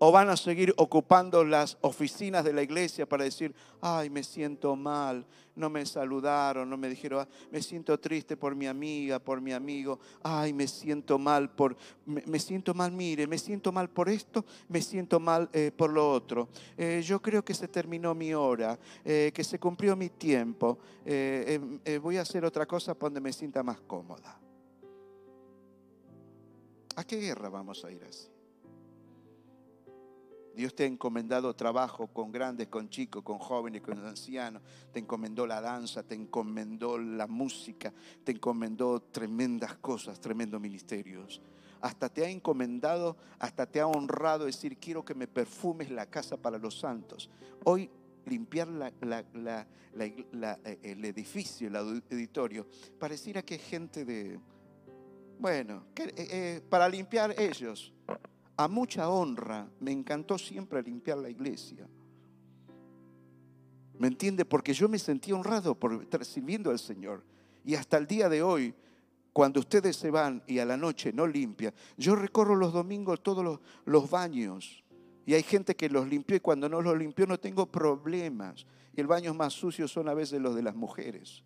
¿O 0.00 0.12
van 0.12 0.30
a 0.30 0.36
seguir 0.36 0.72
ocupando 0.76 1.42
las 1.42 1.76
oficinas 1.80 2.44
de 2.44 2.52
la 2.52 2.62
iglesia 2.62 3.08
para 3.08 3.24
decir, 3.24 3.52
ay, 3.80 4.10
me 4.10 4.22
siento 4.22 4.76
mal, 4.76 5.26
no 5.56 5.68
me 5.68 5.84
saludaron, 5.84 6.70
no 6.70 6.76
me 6.76 6.88
dijeron, 6.88 7.26
ah, 7.26 7.28
me 7.50 7.60
siento 7.60 7.98
triste 7.98 8.36
por 8.36 8.54
mi 8.54 8.66
amiga, 8.66 9.18
por 9.18 9.40
mi 9.40 9.52
amigo, 9.52 9.98
ay, 10.22 10.52
me 10.52 10.68
siento 10.68 11.18
mal 11.18 11.50
por, 11.50 11.76
me, 12.06 12.38
siento 12.38 12.74
mal, 12.74 12.92
mire, 12.92 13.26
me 13.26 13.38
siento 13.38 13.72
mal 13.72 13.90
por 13.90 14.08
esto, 14.08 14.44
me 14.68 14.80
siento 14.80 15.18
mal 15.18 15.50
eh, 15.52 15.72
por 15.76 15.92
lo 15.92 16.10
otro. 16.10 16.48
Eh, 16.76 17.02
yo 17.04 17.20
creo 17.20 17.44
que 17.44 17.54
se 17.54 17.66
terminó 17.66 18.14
mi 18.14 18.32
hora, 18.32 18.78
eh, 19.04 19.32
que 19.34 19.42
se 19.42 19.58
cumplió 19.58 19.96
mi 19.96 20.10
tiempo, 20.10 20.78
voy 22.02 22.16
a 22.18 22.22
hacer 22.22 22.44
otra 22.44 22.66
cosa 22.66 22.94
donde 22.94 23.20
me 23.20 23.32
sienta 23.32 23.62
más 23.62 23.80
cómoda. 23.80 24.40
¿A 26.94 27.04
qué 27.04 27.16
guerra 27.16 27.48
vamos 27.48 27.84
a 27.84 27.90
ir 27.90 28.02
así? 28.04 28.37
Dios 30.58 30.74
te 30.74 30.82
ha 30.82 30.86
encomendado 30.86 31.54
trabajo 31.54 32.08
con 32.08 32.32
grandes, 32.32 32.66
con 32.66 32.90
chicos, 32.90 33.22
con 33.22 33.38
jóvenes, 33.38 33.80
con 33.80 34.04
ancianos. 34.04 34.60
Te 34.92 34.98
encomendó 34.98 35.46
la 35.46 35.60
danza, 35.60 36.02
te 36.02 36.16
encomendó 36.16 36.98
la 36.98 37.28
música, 37.28 37.94
te 38.24 38.32
encomendó 38.32 39.00
tremendas 39.00 39.76
cosas, 39.76 40.20
tremendos 40.20 40.60
ministerios. 40.60 41.40
Hasta 41.80 42.08
te 42.08 42.24
ha 42.24 42.28
encomendado, 42.28 43.16
hasta 43.38 43.66
te 43.66 43.78
ha 43.78 43.86
honrado 43.86 44.46
decir, 44.46 44.78
quiero 44.78 45.04
que 45.04 45.14
me 45.14 45.28
perfumes 45.28 45.92
la 45.92 46.06
casa 46.06 46.36
para 46.36 46.58
los 46.58 46.80
santos. 46.80 47.30
Hoy 47.62 47.88
limpiar 48.26 48.92
el 50.82 51.04
edificio, 51.04 51.68
el 51.68 51.76
auditorio, 51.76 52.66
pareciera 52.98 53.42
que 53.42 53.58
gente 53.58 54.04
de, 54.04 54.40
bueno, 55.38 55.84
eh, 55.94 56.12
eh, 56.16 56.62
para 56.68 56.88
limpiar 56.88 57.32
ellos 57.38 57.92
a 58.58 58.66
mucha 58.66 59.08
honra, 59.08 59.70
me 59.78 59.92
encantó 59.92 60.36
siempre 60.36 60.82
limpiar 60.82 61.16
la 61.18 61.30
iglesia. 61.30 61.88
¿Me 63.96 64.08
entiende? 64.08 64.44
Porque 64.44 64.74
yo 64.74 64.88
me 64.88 64.98
sentí 64.98 65.30
honrado 65.30 65.76
por 65.76 66.02
estar 66.02 66.24
sirviendo 66.24 66.70
al 66.70 66.80
Señor. 66.80 67.24
Y 67.64 67.76
hasta 67.76 67.96
el 67.98 68.08
día 68.08 68.28
de 68.28 68.42
hoy, 68.42 68.74
cuando 69.32 69.60
ustedes 69.60 69.94
se 69.94 70.10
van 70.10 70.42
y 70.48 70.58
a 70.58 70.64
la 70.64 70.76
noche 70.76 71.12
no 71.12 71.24
limpia, 71.24 71.72
yo 71.96 72.16
recorro 72.16 72.56
los 72.56 72.72
domingos 72.72 73.22
todos 73.22 73.60
los, 73.84 74.10
baños. 74.10 74.82
Y 75.24 75.34
hay 75.34 75.44
gente 75.44 75.76
que 75.76 75.88
los 75.88 76.08
limpió 76.08 76.36
y 76.36 76.40
cuando 76.40 76.68
no 76.68 76.82
los 76.82 76.98
limpió 76.98 77.28
no 77.28 77.38
tengo 77.38 77.66
problemas. 77.66 78.66
Y 78.96 79.00
el 79.00 79.06
baño 79.06 79.34
más 79.34 79.52
sucio 79.52 79.86
son 79.86 80.08
a 80.08 80.14
veces 80.14 80.40
los 80.40 80.56
de 80.56 80.62
las 80.62 80.74
mujeres. 80.74 81.44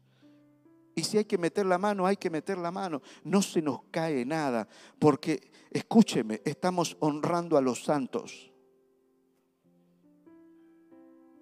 Y 0.95 1.05
si 1.05 1.19
hay 1.19 1.25
que 1.25 1.39
meter 1.39 1.65
la 1.67 1.79
mano, 1.79 2.07
hay 2.07 2.17
que 2.17 2.31
meter 2.31 2.59
la 2.59 2.71
mano. 2.71 3.01
No 3.25 3.41
se 3.41 3.63
nos 3.63 3.83
cae 3.91 4.25
nada, 4.25 4.69
porque 4.99 5.51
escúcheme, 5.71 6.43
estamos 6.45 6.97
honrando 7.01 7.57
a 7.57 7.63
los 7.63 7.85
santos. 7.85 8.51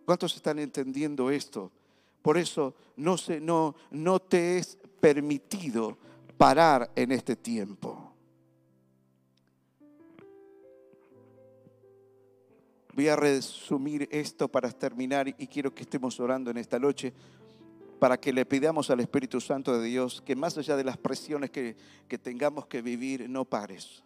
¿Cuántos 0.05 0.37
están 0.37 0.59
entendiendo 0.59 1.31
esto? 1.31 1.73
Por 2.23 2.37
eso 2.37 2.75
no, 2.97 3.17
se, 3.17 3.41
no, 3.41 3.75
no 3.91 4.21
te 4.21 4.59
es 4.59 4.79
permitido 5.01 5.99
parar 6.37 6.91
en 6.95 7.13
este 7.13 7.37
tiempo. 7.37 8.15
Voy 12.95 13.09
a 13.09 13.17
resumir 13.17 14.09
esto 14.11 14.49
para 14.49 14.71
terminar 14.71 15.29
y 15.29 15.47
quiero 15.47 15.75
que 15.75 15.83
estemos 15.83 16.19
orando 16.21 16.51
en 16.51 16.59
esta 16.59 16.79
noche 16.79 17.15
para 18.01 18.19
que 18.19 18.33
le 18.33 18.47
pidamos 18.47 18.89
al 18.91 19.01
Espíritu 19.01 19.41
Santo 19.41 19.79
de 19.79 19.87
Dios 19.87 20.23
que 20.23 20.35
más 20.35 20.57
allá 20.57 20.75
de 20.75 20.85
las 20.85 20.97
presiones 20.97 21.51
que, 21.51 21.77
tengamos 22.23 22.67
que 22.67 22.81
vivir, 22.81 23.29
no 23.29 23.45
pares. 23.45 24.03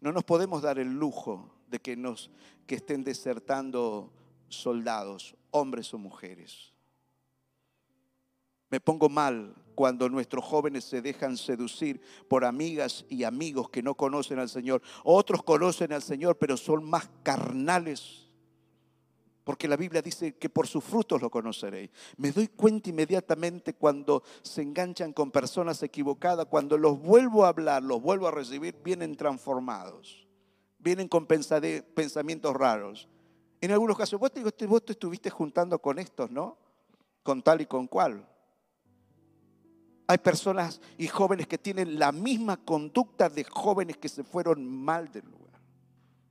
No 0.00 0.12
nos 0.12 0.22
podemos 0.22 0.62
dar 0.62 0.78
el 0.78 0.92
lujo 0.94 1.50
de 1.66 1.80
que 1.80 1.96
nos 1.96 2.30
que 2.66 2.76
estén 2.76 3.02
desertando 3.02 4.12
soldados, 4.48 5.34
hombres 5.50 5.92
o 5.92 5.98
mujeres. 5.98 6.72
Me 8.70 8.78
pongo 8.78 9.08
mal 9.08 9.56
cuando 9.74 10.08
nuestros 10.08 10.44
jóvenes 10.44 10.84
se 10.84 11.02
dejan 11.02 11.36
seducir 11.36 12.00
por 12.28 12.44
amigas 12.44 13.04
y 13.08 13.24
amigos 13.24 13.70
que 13.70 13.82
no 13.82 13.96
conocen 13.96 14.38
al 14.38 14.48
Señor. 14.48 14.82
Otros 15.02 15.42
conocen 15.42 15.92
al 15.92 16.02
Señor, 16.02 16.36
pero 16.38 16.56
son 16.56 16.84
más 16.84 17.10
carnales 17.24 18.27
porque 19.48 19.66
la 19.66 19.78
Biblia 19.78 20.02
dice 20.02 20.36
que 20.36 20.50
por 20.50 20.66
sus 20.66 20.84
frutos 20.84 21.22
lo 21.22 21.30
conoceréis. 21.30 21.88
Me 22.18 22.32
doy 22.32 22.48
cuenta 22.48 22.90
inmediatamente 22.90 23.72
cuando 23.72 24.22
se 24.42 24.60
enganchan 24.60 25.14
con 25.14 25.30
personas 25.30 25.82
equivocadas, 25.82 26.44
cuando 26.50 26.76
los 26.76 27.00
vuelvo 27.00 27.46
a 27.46 27.48
hablar, 27.48 27.82
los 27.82 28.02
vuelvo 28.02 28.28
a 28.28 28.30
recibir, 28.30 28.76
vienen 28.84 29.16
transformados, 29.16 30.28
vienen 30.78 31.08
con 31.08 31.24
pensamientos 31.24 32.54
raros. 32.54 33.08
En 33.62 33.70
algunos 33.70 33.96
casos, 33.96 34.20
vos 34.20 34.30
te, 34.32 34.92
estuviste 34.92 35.30
juntando 35.30 35.78
con 35.78 35.98
estos, 35.98 36.30
¿no? 36.30 36.58
Con 37.22 37.40
tal 37.40 37.62
y 37.62 37.64
con 37.64 37.86
cual. 37.86 38.28
Hay 40.08 40.18
personas 40.18 40.78
y 40.98 41.06
jóvenes 41.06 41.46
que 41.46 41.56
tienen 41.56 41.98
la 41.98 42.12
misma 42.12 42.58
conducta 42.58 43.30
de 43.30 43.44
jóvenes 43.44 43.96
que 43.96 44.10
se 44.10 44.24
fueron 44.24 44.68
mal 44.68 45.10
del 45.10 45.24
lugar. 45.24 45.58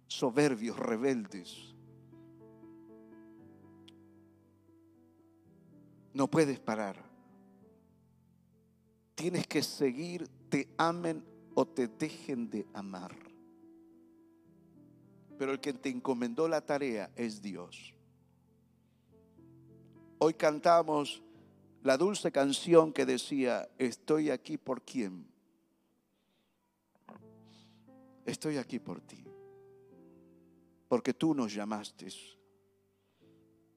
Soberbios, 0.05 0.77
rebeldes 0.77 1.73
No 6.17 6.27
puedes 6.27 6.59
parar. 6.59 6.97
Tienes 9.13 9.45
que 9.45 9.61
seguir, 9.61 10.27
te 10.49 10.67
amen 10.75 11.23
o 11.53 11.67
te 11.67 11.87
dejen 11.87 12.49
de 12.49 12.65
amar. 12.73 13.15
Pero 15.37 15.51
el 15.51 15.59
que 15.59 15.73
te 15.73 15.89
encomendó 15.89 16.47
la 16.47 16.61
tarea 16.61 17.11
es 17.15 17.39
Dios. 17.39 17.93
Hoy 20.17 20.33
cantamos 20.33 21.21
la 21.83 21.97
dulce 21.97 22.31
canción 22.31 22.93
que 22.93 23.05
decía, 23.05 23.69
estoy 23.77 24.31
aquí 24.31 24.57
por 24.57 24.81
quién. 24.81 25.27
Estoy 28.25 28.57
aquí 28.57 28.79
por 28.79 29.01
ti. 29.01 29.23
Porque 30.87 31.13
tú 31.13 31.35
nos 31.35 31.53
llamaste. 31.53 32.07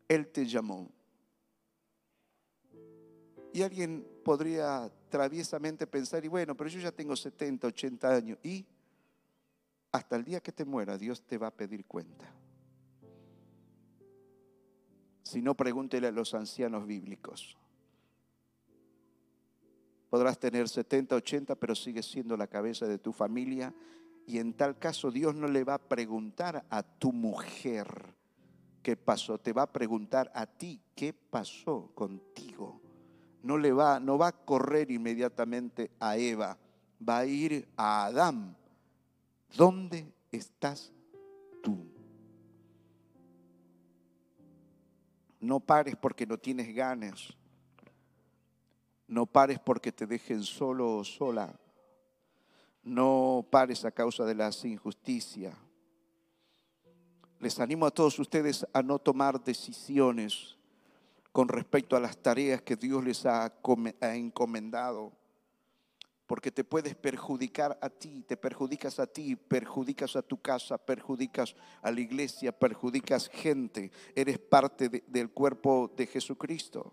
Él 0.08 0.26
te 0.28 0.46
llamó. 0.46 0.90
Y 3.52 3.62
alguien 3.62 4.06
podría 4.24 4.90
traviesamente 5.08 5.86
pensar, 5.86 6.24
y 6.24 6.28
bueno, 6.28 6.56
pero 6.56 6.70
yo 6.70 6.78
ya 6.80 6.92
tengo 6.92 7.16
70, 7.16 7.66
80 7.66 8.14
años, 8.14 8.38
y 8.42 8.64
hasta 9.92 10.16
el 10.16 10.24
día 10.24 10.40
que 10.40 10.52
te 10.52 10.64
muera 10.64 10.96
Dios 10.96 11.22
te 11.22 11.36
va 11.36 11.48
a 11.48 11.54
pedir 11.54 11.84
cuenta. 11.84 12.32
Si 15.22 15.42
no, 15.42 15.54
pregúntele 15.54 16.08
a 16.08 16.12
los 16.12 16.34
ancianos 16.34 16.86
bíblicos. 16.86 17.56
Podrás 20.08 20.38
tener 20.38 20.68
70, 20.68 21.14
80, 21.14 21.54
pero 21.54 21.74
sigues 21.74 22.06
siendo 22.06 22.36
la 22.36 22.48
cabeza 22.48 22.86
de 22.86 22.98
tu 22.98 23.12
familia. 23.12 23.72
Y 24.26 24.38
en 24.38 24.54
tal 24.54 24.78
caso 24.78 25.10
Dios 25.10 25.36
no 25.36 25.46
le 25.46 25.62
va 25.62 25.74
a 25.74 25.88
preguntar 25.88 26.66
a 26.68 26.82
tu 26.82 27.12
mujer 27.12 28.14
qué 28.82 28.96
pasó, 28.96 29.38
te 29.38 29.52
va 29.52 29.62
a 29.62 29.72
preguntar 29.72 30.32
a 30.34 30.46
ti 30.46 30.80
qué 30.96 31.12
pasó 31.12 31.92
contigo 31.94 32.79
no 33.42 33.58
le 33.58 33.72
va, 33.72 34.00
no 34.00 34.18
va 34.18 34.28
a 34.28 34.32
correr 34.32 34.90
inmediatamente 34.90 35.90
a 35.98 36.16
Eva, 36.16 36.58
va 37.06 37.18
a 37.18 37.26
ir 37.26 37.68
a 37.76 38.06
Adán. 38.06 38.56
¿Dónde 39.56 40.12
estás 40.30 40.92
tú? 41.62 41.86
No 45.40 45.58
pares 45.58 45.96
porque 45.96 46.26
no 46.26 46.38
tienes 46.38 46.74
ganas. 46.74 47.34
No 49.08 49.26
pares 49.26 49.58
porque 49.58 49.90
te 49.90 50.06
dejen 50.06 50.44
solo 50.44 50.98
o 50.98 51.04
sola. 51.04 51.58
No 52.82 53.46
pares 53.50 53.84
a 53.84 53.90
causa 53.90 54.24
de 54.24 54.34
las 54.34 54.64
injusticias. 54.64 55.54
Les 57.38 57.58
animo 57.58 57.86
a 57.86 57.90
todos 57.90 58.18
ustedes 58.18 58.66
a 58.72 58.82
no 58.82 58.98
tomar 58.98 59.42
decisiones 59.42 60.59
con 61.32 61.48
respecto 61.48 61.96
a 61.96 62.00
las 62.00 62.18
tareas 62.18 62.62
que 62.62 62.76
Dios 62.76 63.04
les 63.04 63.26
ha 63.26 63.52
encomendado, 64.00 65.12
porque 66.30 66.52
te 66.52 66.62
puedes 66.62 66.94
perjudicar 66.94 67.76
a 67.82 67.90
ti, 67.90 68.22
te 68.22 68.36
perjudicas 68.36 69.00
a 69.00 69.06
ti, 69.08 69.34
perjudicas 69.34 70.14
a 70.14 70.22
tu 70.22 70.40
casa, 70.40 70.78
perjudicas 70.78 71.56
a 71.82 71.90
la 71.90 72.00
iglesia, 72.00 72.56
perjudicas 72.56 73.28
gente, 73.28 73.90
eres 74.14 74.38
parte 74.38 75.02
del 75.08 75.30
cuerpo 75.30 75.92
de 75.96 76.06
Jesucristo. 76.06 76.92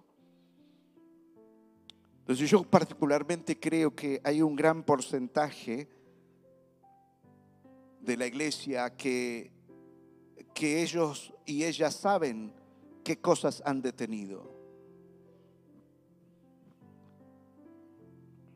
Entonces 2.21 2.49
yo 2.49 2.63
particularmente 2.63 3.59
creo 3.59 3.95
que 3.95 4.19
hay 4.23 4.41
un 4.41 4.55
gran 4.55 4.81
porcentaje 4.81 5.87
de 8.01 8.17
la 8.17 8.25
iglesia 8.25 8.97
que, 8.97 9.51
que 10.55 10.81
ellos 10.81 11.31
y 11.45 11.63
ellas 11.63 11.93
saben 11.93 12.51
qué 13.07 13.21
cosas 13.21 13.63
han 13.65 13.81
detenido. 13.81 14.53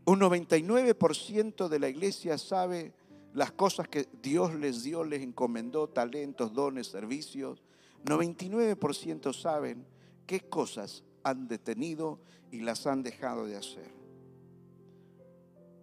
Un 0.04 0.20
99% 0.20 1.70
de 1.70 1.80
la 1.80 1.88
iglesia 1.88 2.38
sabe 2.38 2.93
las 3.34 3.54
cosas 3.54 3.88
que 3.88 4.10
Dios 4.22 4.54
les 4.56 4.84
dio, 4.84 5.06
les 5.06 5.22
encomendó, 5.22 5.88
talentos, 5.88 6.52
dones, 6.52 6.88
servicios. 6.88 7.64
99% 8.04 9.34
saben 9.34 9.86
qué 10.28 10.41
cosas 10.41 11.06
han 11.24 11.47
detenido 11.47 12.20
y 12.52 12.60
las 12.60 12.86
han 12.88 13.04
dejado 13.04 13.45
de 13.45 13.56
hacer. 13.56 13.89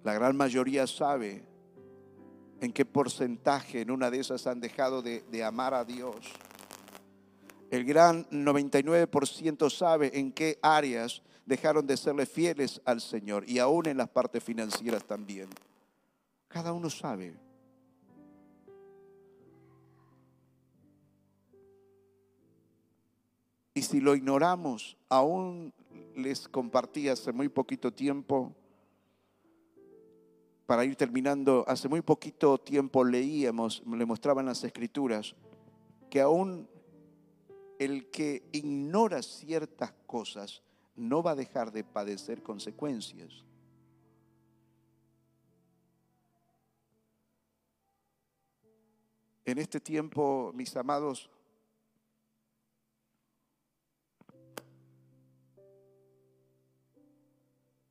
La 0.05 0.13
gran 0.13 0.37
mayoría 0.37 0.87
sabe 0.87 1.43
en 2.61 2.71
qué 2.75 2.85
porcentaje 2.85 3.81
en 3.81 3.91
una 3.91 4.11
de 4.11 4.21
esas 4.21 4.47
han 4.47 4.61
dejado 4.61 5.01
de, 5.01 5.23
de 5.23 5.43
amar 5.43 5.73
a 5.73 5.87
Dios 5.87 6.27
el 7.71 7.85
gran 7.85 8.25
99% 8.31 9.71
sabe 9.71 10.19
en 10.19 10.33
qué 10.33 10.59
áreas 10.63 11.23
dejaron 11.45 11.87
de 11.87 11.97
serle 11.97 12.27
fieles 12.27 12.81
al 12.85 13.01
Señor 13.01 13.49
y 13.49 13.59
aún 13.59 13.87
en 13.87 13.97
las 13.97 14.09
partes 14.09 14.43
financieras 14.43 15.05
también. 15.05 15.49
Cada 16.49 16.73
uno 16.73 16.89
sabe. 16.89 17.35
Y 23.75 23.83
si 23.83 24.01
lo 24.01 24.17
ignoramos, 24.17 24.97
aún 25.09 25.73
les 26.17 26.49
compartí 26.49 27.09
hace 27.09 27.33
muy 27.33 27.49
poquito 27.49 27.93
tiempo, 27.93 28.55
para 30.67 30.85
ir 30.85 30.97
terminando, 30.97 31.65
hace 31.67 31.89
muy 31.89 32.03
poquito 32.03 32.59
tiempo 32.59 33.05
leíamos, 33.05 33.83
le 33.87 34.05
mostraban 34.05 34.47
las 34.47 34.65
escrituras, 34.65 35.35
que 36.11 36.21
aún 36.21 36.69
el 37.79 38.11
que 38.11 38.49
ignora 38.53 39.23
ciertas 39.23 39.93
cosas 40.07 40.63
no 40.97 41.23
va 41.23 41.31
a 41.31 41.37
dejar 41.37 41.71
de 41.71 41.85
padecer 41.85 42.43
consecuencias. 42.43 43.45
En 49.45 49.59
este 49.59 49.81
tiempo, 49.81 50.53
mis 50.55 50.77
amados, 50.77 51.31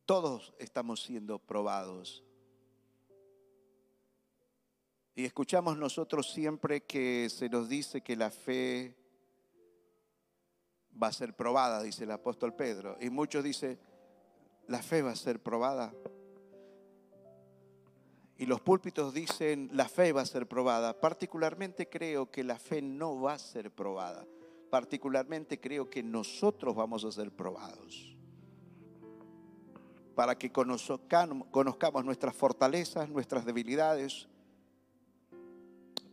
todos 0.05 0.53
estamos 0.59 1.01
siendo 1.01 1.39
probados. 1.39 2.23
Y 5.15 5.25
escuchamos 5.25 5.77
nosotros 5.77 6.31
siempre 6.31 6.83
que 6.83 7.27
se 7.29 7.49
nos 7.49 7.67
dice 7.69 8.01
que 8.01 8.15
la 8.15 8.29
fe 8.29 8.97
va 11.02 11.08
a 11.08 11.14
ser 11.14 11.34
probada, 11.34 11.82
dice 11.84 12.04
el 12.04 12.12
apóstol 12.12 12.54
Pedro. 12.54 12.98
Y 13.00 13.10
muchos 13.10 13.43
dicen, 13.43 13.80
la 14.68 14.82
fe 14.82 15.02
va 15.02 15.12
a 15.12 15.16
ser 15.16 15.41
probada. 15.41 15.93
Y 18.38 18.45
los 18.45 18.62
púlpitos 18.62 19.14
dicen, 19.14 19.70
la 19.74 19.89
fe 19.89 20.12
va 20.12 20.22
a 20.22 20.26
ser 20.26 20.48
probada. 20.48 21.00
Particularmente 21.00 21.89
creo 21.89 22.30
que 22.30 22.43
la 22.43 22.60
fe 22.60 22.82
no 22.82 23.20
va 23.20 23.34
a 23.34 23.39
ser 23.39 23.72
probada. 23.72 24.26
Particularmente 24.70 25.60
creo 25.60 25.89
que 25.89 26.04
nosotros 26.04 26.76
vamos 26.76 27.04
a 27.04 27.12
ser 27.12 27.32
probados. 27.32 28.16
Para 30.14 30.38
que 30.38 30.52
conozcamos 30.52 32.06
nuestras 32.06 32.36
fortalezas, 32.36 33.10
nuestras 33.10 33.45
debilidades, 33.45 34.28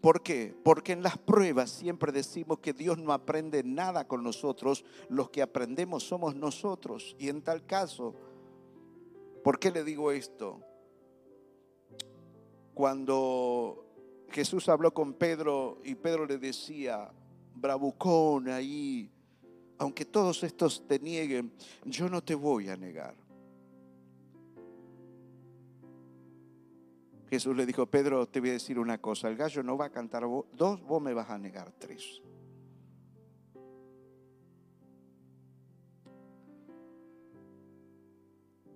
¿Por 0.05 0.23
qué? 0.23 0.55
Porque 0.63 0.93
en 0.93 1.03
las 1.03 1.17
pruebas 1.17 1.71
siempre 1.71 2.13
decimos 2.13 2.59
que 2.59 2.75
Dios 2.75 2.99
no 2.99 3.15
aprende 3.15 3.65
nada 3.65 4.07
con 4.07 4.23
nosotros, 4.23 4.85
los 5.09 5.31
que 5.31 5.41
aprendemos 5.41 6.03
somos 6.03 6.37
nosotros. 6.37 7.17
Y 7.19 7.31
en 7.31 7.41
tal 7.41 7.65
caso, 7.65 8.15
¿por 9.43 9.59
qué 9.59 9.71
le 9.71 9.83
digo 9.83 10.13
esto? 10.13 10.61
Cuando 12.75 13.87
Jesús 14.29 14.69
habló 14.69 14.93
con 14.93 15.15
Pedro 15.15 15.81
y 15.83 15.95
Pedro 15.95 16.27
le 16.27 16.37
decía, 16.37 17.11
bravucón 17.55 18.51
ahí, 18.51 19.11
aunque 19.79 20.05
todos 20.05 20.43
estos 20.43 20.87
te 20.87 20.99
nieguen, 20.99 21.51
yo 21.87 22.11
no 22.11 22.23
te 22.23 22.35
voy 22.35 22.69
a 22.69 22.77
negar. 22.77 23.15
Jesús 27.35 27.57
le 27.57 27.67
dijo, 27.67 27.87
Pedro, 27.87 28.29
te 28.29 28.39
voy 28.39 28.51
a 28.51 28.53
decir 28.53 28.79
una 28.79 28.99
cosa, 28.99 29.27
el 29.27 29.35
gallo 29.35 29.65
no 29.65 29.77
va 29.77 29.87
a 29.87 29.91
cantar 29.91 30.23
dos, 30.53 30.81
vos 30.83 31.03
me 31.03 31.13
vas 31.13 31.31
a 31.31 31.37
negar 31.37 31.73
tres. 31.73 32.23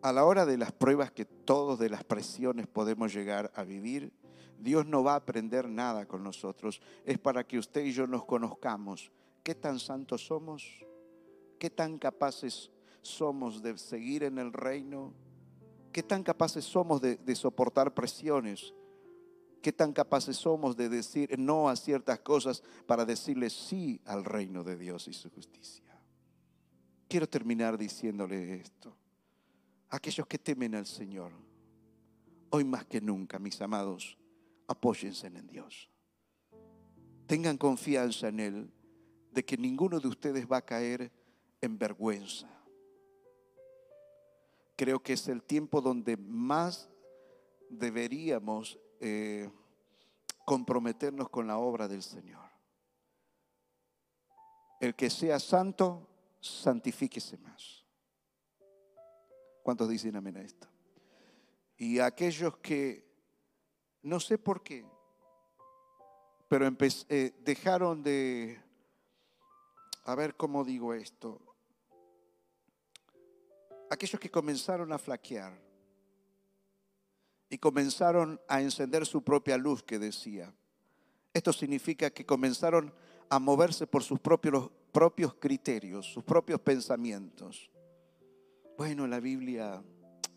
A 0.02 0.12
la 0.12 0.24
hora 0.24 0.44
de 0.44 0.58
las 0.58 0.72
pruebas 0.72 1.12
que 1.12 1.24
todos 1.24 1.78
de 1.78 1.88
las 1.88 2.02
presiones 2.02 2.66
podemos 2.66 3.14
llegar 3.14 3.52
a 3.54 3.62
vivir, 3.62 4.12
Dios 4.58 4.84
no 4.84 5.04
va 5.04 5.12
a 5.12 5.18
aprender 5.18 5.68
nada 5.68 6.06
con 6.06 6.24
nosotros. 6.24 6.82
Es 7.04 7.16
para 7.16 7.44
que 7.44 7.58
usted 7.60 7.84
y 7.84 7.92
yo 7.92 8.08
nos 8.08 8.24
conozcamos. 8.24 9.12
¿Qué 9.44 9.54
tan 9.54 9.78
santos 9.78 10.26
somos? 10.26 10.84
¿Qué 11.60 11.70
tan 11.70 11.96
capaces 11.96 12.72
somos 13.02 13.62
de 13.62 13.78
seguir 13.78 14.24
en 14.24 14.38
el 14.38 14.52
reino? 14.52 15.14
¿Qué 15.92 16.02
tan 16.02 16.22
capaces 16.22 16.64
somos 16.64 17.00
de, 17.00 17.34
soportar 17.34 17.94
presiones? 17.94 18.74
¿Qué 19.62 19.72
tan 19.72 19.92
capaces 19.92 20.36
somos 20.36 20.76
de 20.76 20.88
decir 20.88 21.38
no 21.38 21.68
a 21.68 21.76
ciertas 21.76 22.20
cosas 22.20 22.62
para 22.86 23.04
decirle 23.04 23.50
sí 23.50 24.00
al 24.04 24.24
reino 24.24 24.62
de 24.62 24.76
Dios 24.76 25.08
y 25.08 25.12
su 25.12 25.30
justicia? 25.30 25.84
Quiero 27.08 27.28
terminar 27.28 27.78
diciéndole 27.78 28.56
esto. 28.56 28.96
Aquellos 29.88 30.26
que 30.26 30.38
temen 30.38 30.74
al 30.74 30.86
Señor, 30.86 31.32
hoy 32.50 32.64
más 32.64 32.84
que 32.84 33.00
nunca, 33.00 33.38
mis 33.38 33.60
amados, 33.62 34.18
apóyense 34.66 35.26
en 35.26 35.46
Dios. 35.46 35.90
Tengan 37.26 37.56
confianza 37.56 38.28
en 38.28 38.40
Él 38.40 38.70
de 39.32 39.44
que 39.44 39.56
ninguno 39.56 39.98
de 39.98 40.08
ustedes 40.08 40.46
va 40.46 40.58
a 40.58 40.64
caer 40.64 41.10
en 41.60 41.78
vergüenza 41.78 42.57
creo 44.78 45.02
que 45.02 45.14
es 45.14 45.26
el 45.26 45.42
tiempo 45.42 45.80
donde 45.80 46.16
más 46.16 46.88
deberíamos 47.68 48.78
eh, 49.00 49.50
comprometernos 50.46 51.28
con 51.28 51.48
la 51.48 51.58
obra 51.58 51.88
del 51.88 52.04
Señor. 52.04 52.48
El 54.80 54.94
que 54.94 55.10
sea 55.10 55.40
santo, 55.40 56.06
santifíquese 56.40 57.36
más. 57.38 57.84
¿Cuántos 59.64 59.88
dicen 59.88 60.14
amén 60.14 60.36
a 60.36 60.42
esto? 60.42 60.68
Y 61.76 61.98
aquellos 61.98 62.58
que, 62.58 63.04
no 64.02 64.20
sé 64.20 64.38
por 64.38 64.62
qué, 64.62 64.86
pero 66.46 66.72
eh, 67.08 67.34
dejaron 67.40 68.04
de, 68.04 68.62
a 70.04 70.14
ver 70.14 70.36
cómo 70.36 70.62
digo 70.64 70.94
esto, 70.94 71.47
aquellos 73.90 74.20
que 74.20 74.30
comenzaron 74.30 74.92
a 74.92 74.98
flaquear 74.98 75.58
y 77.50 77.58
comenzaron 77.58 78.40
a 78.48 78.60
encender 78.60 79.06
su 79.06 79.22
propia 79.22 79.56
luz 79.56 79.82
que 79.82 79.98
decía. 79.98 80.52
Esto 81.32 81.52
significa 81.52 82.10
que 82.10 82.26
comenzaron 82.26 82.92
a 83.30 83.38
moverse 83.38 83.86
por 83.86 84.02
sus 84.02 84.18
propios, 84.20 85.34
criterios, 85.38 86.06
sus 86.06 86.24
propios 86.24 86.60
pensamientos. 86.60 87.70
Bueno, 88.76 89.06
la 89.06 89.20
Biblia, 89.20 89.82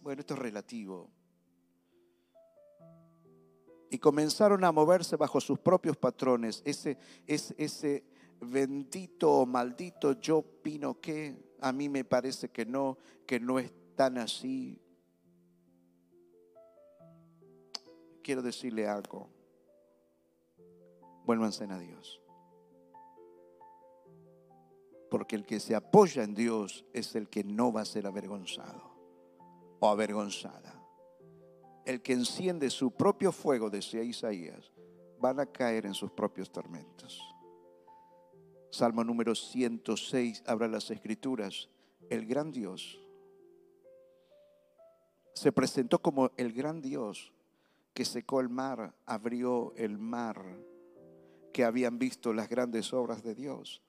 bueno, 0.02 0.22
esto 0.22 0.34
es 0.34 0.40
relativo. 0.40 1.10
Y 3.90 3.98
comenzaron 3.98 4.64
a 4.64 4.72
moverse 4.72 5.18
bajo 5.18 5.42
sus 5.42 5.60
propios 5.60 5.98
patrones, 5.98 6.62
ese, 6.66 6.98
ese, 7.28 7.56
ese 7.58 8.04
bendito 8.40 9.32
o 9.32 9.46
maldito 9.46 10.20
yo 10.20 10.38
opino 10.38 11.00
que, 11.00 11.51
a 11.62 11.72
mí 11.72 11.88
me 11.88 12.04
parece 12.04 12.50
que 12.50 12.66
no, 12.66 12.98
que 13.26 13.40
no 13.40 13.60
es 13.60 13.72
tan 13.96 14.18
así. 14.18 14.82
quiero 18.22 18.42
decirle 18.42 18.88
algo. 18.88 19.30
Vuélvanse 21.26 21.66
a 21.66 21.78
Dios. 21.78 22.22
Porque 25.10 25.36
el 25.36 25.46
que 25.46 25.60
se 25.60 25.76
apoya 25.76 26.24
en 26.24 26.34
Dios 26.34 26.86
es 26.94 27.16
el 27.16 27.30
que 27.30 27.44
no 27.44 27.74
va 27.74 27.82
a 27.82 27.86
ser 27.86 28.08
avergonzado 28.08 28.96
o 29.80 29.90
avergonzada. 29.90 30.82
El 31.86 32.02
que 32.02 32.14
enciende 32.14 32.70
su 32.70 32.92
propio 32.92 33.32
fuego, 33.32 33.70
decía 33.70 34.04
Isaías, 34.04 34.72
van 35.20 35.40
a 35.40 35.46
caer 35.46 35.86
en 35.86 35.94
sus 35.94 36.12
propios 36.12 36.52
tormentos. 36.52 37.31
Salmo 38.72 39.04
número 39.04 39.36
106 39.36 40.44
habla 40.48 40.70
las 40.70 40.90
escrituras. 40.92 41.70
El 42.10 42.26
gran 42.26 42.52
Dios 42.52 43.02
se 45.34 45.52
presentó 45.52 46.00
como 46.00 46.32
el 46.38 46.54
gran 46.54 46.82
Dios 46.82 47.34
que 47.94 48.06
secó 48.06 48.40
el 48.40 48.48
mar, 48.48 48.96
abrió 49.06 49.74
el 49.76 49.98
mar, 49.98 50.42
que 51.52 51.66
habían 51.66 52.00
visto 52.00 52.34
las 52.34 52.48
grandes 52.48 52.94
obras 52.94 53.24
de 53.24 53.36
Dios. 53.36 53.82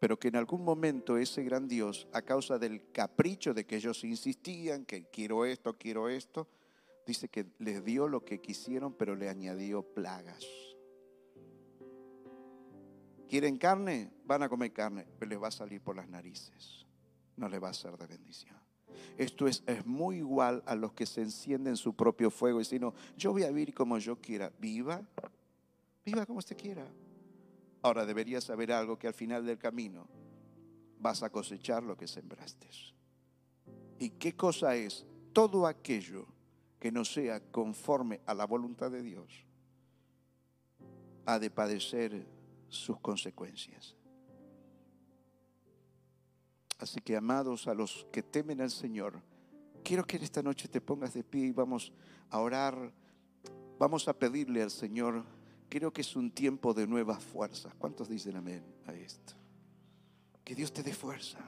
Pero 0.00 0.18
que 0.18 0.28
en 0.28 0.36
algún 0.36 0.64
momento 0.64 1.16
ese 1.16 1.44
gran 1.44 1.68
Dios, 1.68 2.08
a 2.12 2.22
causa 2.22 2.58
del 2.58 2.90
capricho 2.90 3.54
de 3.54 3.64
que 3.64 3.76
ellos 3.76 4.02
insistían, 4.02 4.84
que 4.84 5.08
quiero 5.10 5.44
esto, 5.44 5.78
quiero 5.78 6.08
esto, 6.08 6.48
dice 7.06 7.28
que 7.28 7.46
les 7.58 7.84
dio 7.84 8.08
lo 8.08 8.24
que 8.24 8.40
quisieron, 8.40 8.94
pero 8.94 9.14
le 9.14 9.28
añadió 9.28 9.82
plagas. 9.82 10.73
¿Quieren 13.34 13.58
carne? 13.58 14.12
Van 14.26 14.44
a 14.44 14.48
comer 14.48 14.72
carne, 14.72 15.04
pero 15.18 15.28
les 15.28 15.42
va 15.42 15.48
a 15.48 15.50
salir 15.50 15.80
por 15.80 15.96
las 15.96 16.08
narices. 16.08 16.86
No 17.36 17.48
les 17.48 17.60
va 17.60 17.70
a 17.70 17.74
ser 17.74 17.96
de 17.96 18.06
bendición. 18.06 18.56
Esto 19.18 19.48
es, 19.48 19.64
es, 19.66 19.84
muy 19.84 20.18
igual 20.18 20.62
a 20.66 20.76
los 20.76 20.92
que 20.92 21.04
se 21.04 21.22
encienden 21.22 21.76
su 21.76 21.96
propio 21.96 22.30
fuego 22.30 22.60
y 22.60 22.62
dicen, 22.62 22.82
no, 22.82 22.94
yo 23.16 23.32
voy 23.32 23.42
a 23.42 23.48
vivir 23.48 23.74
como 23.74 23.98
yo 23.98 24.20
quiera. 24.20 24.52
Viva, 24.60 25.02
viva 26.04 26.24
como 26.26 26.38
usted 26.38 26.56
quiera. 26.56 26.86
Ahora 27.82 28.06
deberías 28.06 28.44
saber 28.44 28.70
algo 28.70 29.00
que 29.00 29.08
al 29.08 29.14
final 29.14 29.44
del 29.44 29.58
camino 29.58 30.06
vas 31.00 31.24
a 31.24 31.30
cosechar 31.30 31.82
lo 31.82 31.96
que 31.96 32.06
sembraste. 32.06 32.68
¿Y 33.98 34.10
qué 34.10 34.36
cosa 34.36 34.76
es? 34.76 35.04
Todo 35.32 35.66
aquello 35.66 36.24
que 36.78 36.92
no 36.92 37.04
sea 37.04 37.40
conforme 37.50 38.20
a 38.26 38.34
la 38.34 38.46
voluntad 38.46 38.92
de 38.92 39.02
Dios 39.02 39.44
ha 41.26 41.40
de 41.40 41.50
padecer 41.50 42.32
sus 42.74 42.98
consecuencias. 43.00 43.96
Así 46.78 47.00
que 47.00 47.16
amados 47.16 47.66
a 47.66 47.74
los 47.74 48.06
que 48.12 48.22
temen 48.22 48.60
al 48.60 48.70
Señor, 48.70 49.22
quiero 49.82 50.04
que 50.04 50.16
en 50.16 50.24
esta 50.24 50.42
noche 50.42 50.68
te 50.68 50.80
pongas 50.80 51.14
de 51.14 51.24
pie 51.24 51.46
y 51.46 51.52
vamos 51.52 51.92
a 52.30 52.40
orar, 52.40 52.92
vamos 53.78 54.08
a 54.08 54.12
pedirle 54.18 54.62
al 54.62 54.70
Señor, 54.70 55.24
creo 55.68 55.92
que 55.92 56.00
es 56.00 56.16
un 56.16 56.30
tiempo 56.30 56.74
de 56.74 56.86
nuevas 56.86 57.22
fuerzas. 57.22 57.74
¿Cuántos 57.76 58.08
dicen 58.08 58.36
amén 58.36 58.64
a 58.86 58.92
esto? 58.92 59.34
Que 60.44 60.54
Dios 60.54 60.72
te 60.72 60.82
dé 60.82 60.92
fuerza. 60.92 61.38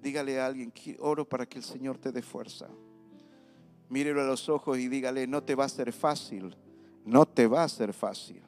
Dígale 0.00 0.40
a 0.40 0.46
alguien, 0.46 0.72
oro 1.00 1.28
para 1.28 1.46
que 1.46 1.58
el 1.58 1.64
Señor 1.64 1.98
te 1.98 2.12
dé 2.12 2.22
fuerza. 2.22 2.68
Mírelo 3.88 4.20
a 4.20 4.26
los 4.26 4.48
ojos 4.48 4.78
y 4.78 4.88
dígale, 4.88 5.26
no 5.26 5.42
te 5.42 5.54
va 5.54 5.64
a 5.64 5.68
ser 5.68 5.92
fácil, 5.92 6.54
no 7.04 7.26
te 7.26 7.46
va 7.46 7.64
a 7.64 7.68
ser 7.68 7.92
fácil. 7.92 8.42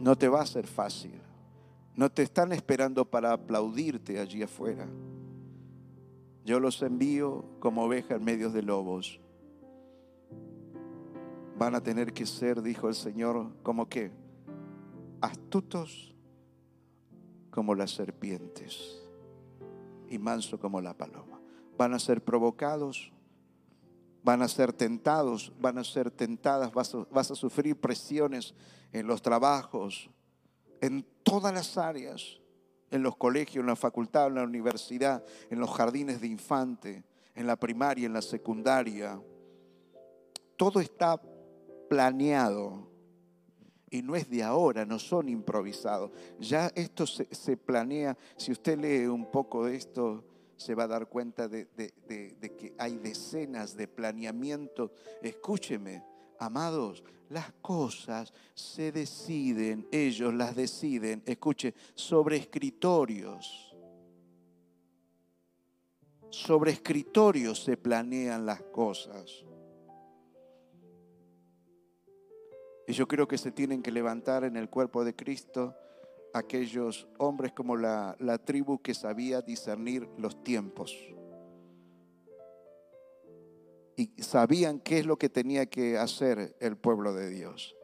No 0.00 0.16
te 0.16 0.28
va 0.28 0.40
a 0.40 0.46
ser 0.46 0.66
fácil. 0.66 1.20
No 1.94 2.10
te 2.10 2.22
están 2.22 2.52
esperando 2.52 3.04
para 3.04 3.32
aplaudirte 3.32 4.18
allí 4.18 4.42
afuera. 4.42 4.88
Yo 6.44 6.58
los 6.58 6.80
envío 6.82 7.44
como 7.60 7.84
ovejas 7.84 8.18
en 8.18 8.24
medio 8.24 8.50
de 8.50 8.62
lobos. 8.62 9.20
Van 11.58 11.74
a 11.74 11.82
tener 11.82 12.14
que 12.14 12.24
ser, 12.24 12.62
dijo 12.62 12.88
el 12.88 12.94
Señor, 12.94 13.52
como 13.62 13.88
que 13.88 14.10
astutos 15.20 16.14
como 17.50 17.74
las 17.74 17.90
serpientes 17.90 19.02
y 20.08 20.18
manso 20.18 20.58
como 20.58 20.80
la 20.80 20.96
paloma. 20.96 21.38
Van 21.76 21.92
a 21.92 21.98
ser 21.98 22.24
provocados, 22.24 23.12
van 24.22 24.42
a 24.42 24.48
ser 24.48 24.72
tentados, 24.72 25.52
van 25.60 25.78
a 25.78 25.84
ser 25.84 26.10
tentadas, 26.10 26.72
vas 26.72 27.30
a, 27.30 27.34
sufrir 27.34 27.80
presiones 27.80 28.54
en 28.92 29.06
los 29.06 29.22
trabajos, 29.22 30.10
en 30.80 31.06
todas 31.22 31.52
las 31.54 31.78
áreas, 31.78 32.40
en 32.90 33.02
los 33.02 33.16
colegios, 33.16 33.62
en 33.62 33.66
la 33.66 33.76
facultad, 33.76 34.26
en 34.26 34.34
la 34.34 34.44
universidad, 34.44 35.24
en 35.48 35.60
los 35.60 35.70
jardines 35.70 36.20
de 36.20 36.26
infante, 36.26 37.04
en 37.34 37.46
la 37.46 37.56
primaria, 37.56 38.06
en 38.06 38.12
la 38.12 38.22
secundaria. 38.22 39.20
Todo 40.56 40.80
está 40.80 41.20
planeado 41.88 42.90
y 43.90 44.02
no 44.02 44.14
es 44.14 44.30
de 44.30 44.42
ahora, 44.42 44.86
no 44.86 44.98
son 44.98 45.28
improvisados. 45.28 46.12
Ya 46.38 46.70
esto 46.74 47.06
se, 47.06 47.56
planea, 47.56 48.16
si 48.36 48.52
usted 48.52 48.78
lee 48.78 49.06
un 49.06 49.30
poco 49.30 49.66
de 49.66 49.76
esto, 49.76 50.24
se 50.60 50.74
va 50.74 50.84
a 50.84 50.88
dar 50.88 51.08
cuenta 51.08 51.48
de, 51.48 51.66
de 51.74 52.56
que 52.56 52.74
hay 52.78 52.98
decenas 52.98 53.74
de 53.76 53.88
planeamientos. 53.88 54.90
Escúcheme, 55.22 56.04
Amados, 56.40 57.04
las 57.28 57.52
cosas 57.60 58.32
se 58.54 58.92
deciden, 58.92 59.86
ellos 59.92 60.32
las 60.32 60.56
deciden, 60.56 61.22
escuche, 61.26 61.74
sobre 61.94 62.38
escritorios. 62.38 63.76
Sobre 66.30 66.70
escritorios 66.70 67.62
se 67.62 67.76
planean 67.76 68.46
las 68.46 68.62
cosas. 68.62 69.44
Y 72.88 72.92
yo 72.94 73.06
creo 73.06 73.28
que 73.28 73.36
se 73.36 73.52
tienen 73.52 73.82
que 73.82 73.92
levantar 73.92 74.44
en 74.44 74.56
el 74.56 74.70
cuerpo 74.70 75.04
de 75.04 75.14
Cristo 75.14 75.76
aquellos 76.32 77.08
hombres 77.18 77.52
como 77.52 77.76
la, 77.76 78.16
la 78.18 78.38
tribu 78.38 78.80
que 78.80 78.94
sabía 78.94 79.42
discernir 79.42 80.08
los 80.16 80.42
tiempos 80.42 80.96
y 84.00 84.22
sabían 84.22 84.80
qué 84.80 85.00
es 85.00 85.06
lo 85.06 85.18
que 85.18 85.28
tenía 85.28 85.66
que 85.66 85.98
hacer 85.98 86.56
el 86.60 86.76
pueblo 86.76 87.12
de 87.12 87.28
Dios. 87.28 87.76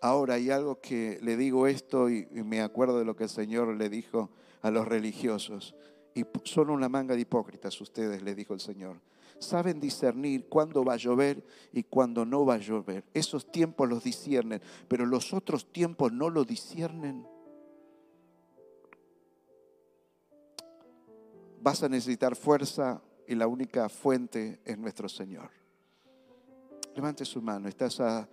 Ahora 0.00 0.34
hay 0.34 0.50
algo 0.50 0.80
que 0.80 1.18
le 1.22 1.36
digo 1.36 1.66
esto 1.66 2.08
y, 2.08 2.26
me 2.30 2.62
acuerdo 2.62 2.98
de 2.98 3.04
lo 3.04 3.14
que 3.14 3.24
el 3.24 3.30
Señor 3.30 3.76
le 3.76 3.90
dijo 3.90 4.30
a 4.62 4.70
los 4.70 4.88
religiosos. 4.88 5.74
Y 6.14 6.24
son 6.44 6.70
una 6.70 6.88
manga 6.88 7.14
de 7.14 7.20
hipócritas 7.20 7.80
ustedes, 7.80 8.22
le 8.22 8.34
dijo 8.34 8.54
el 8.54 8.60
Señor. 8.60 8.96
Saben 9.42 9.80
discernir 9.80 10.48
cuándo 10.48 10.84
va 10.84 10.94
a 10.94 10.96
llover 10.96 11.44
y 11.72 11.82
cuándo 11.82 12.24
no 12.24 12.46
va 12.46 12.54
a 12.54 12.58
llover. 12.58 13.04
Esos 13.12 13.50
tiempos 13.50 13.88
los 13.88 14.04
disciernen, 14.04 14.62
pero 14.88 15.04
los 15.04 15.32
otros 15.32 15.72
tiempos 15.72 16.12
no 16.12 16.30
lo 16.30 16.44
disciernen. 16.44 17.26
Vas 21.60 21.82
a 21.82 21.88
necesitar 21.88 22.34
fuerza, 22.34 23.02
y 23.26 23.34
la 23.34 23.46
única 23.46 23.88
fuente 23.88 24.60
es 24.64 24.78
nuestro 24.78 25.08
Señor. 25.08 25.50
Levante 26.94 27.24
su 27.24 27.40
mano, 27.40 27.68
estás 27.68 28.00
a 28.00 28.28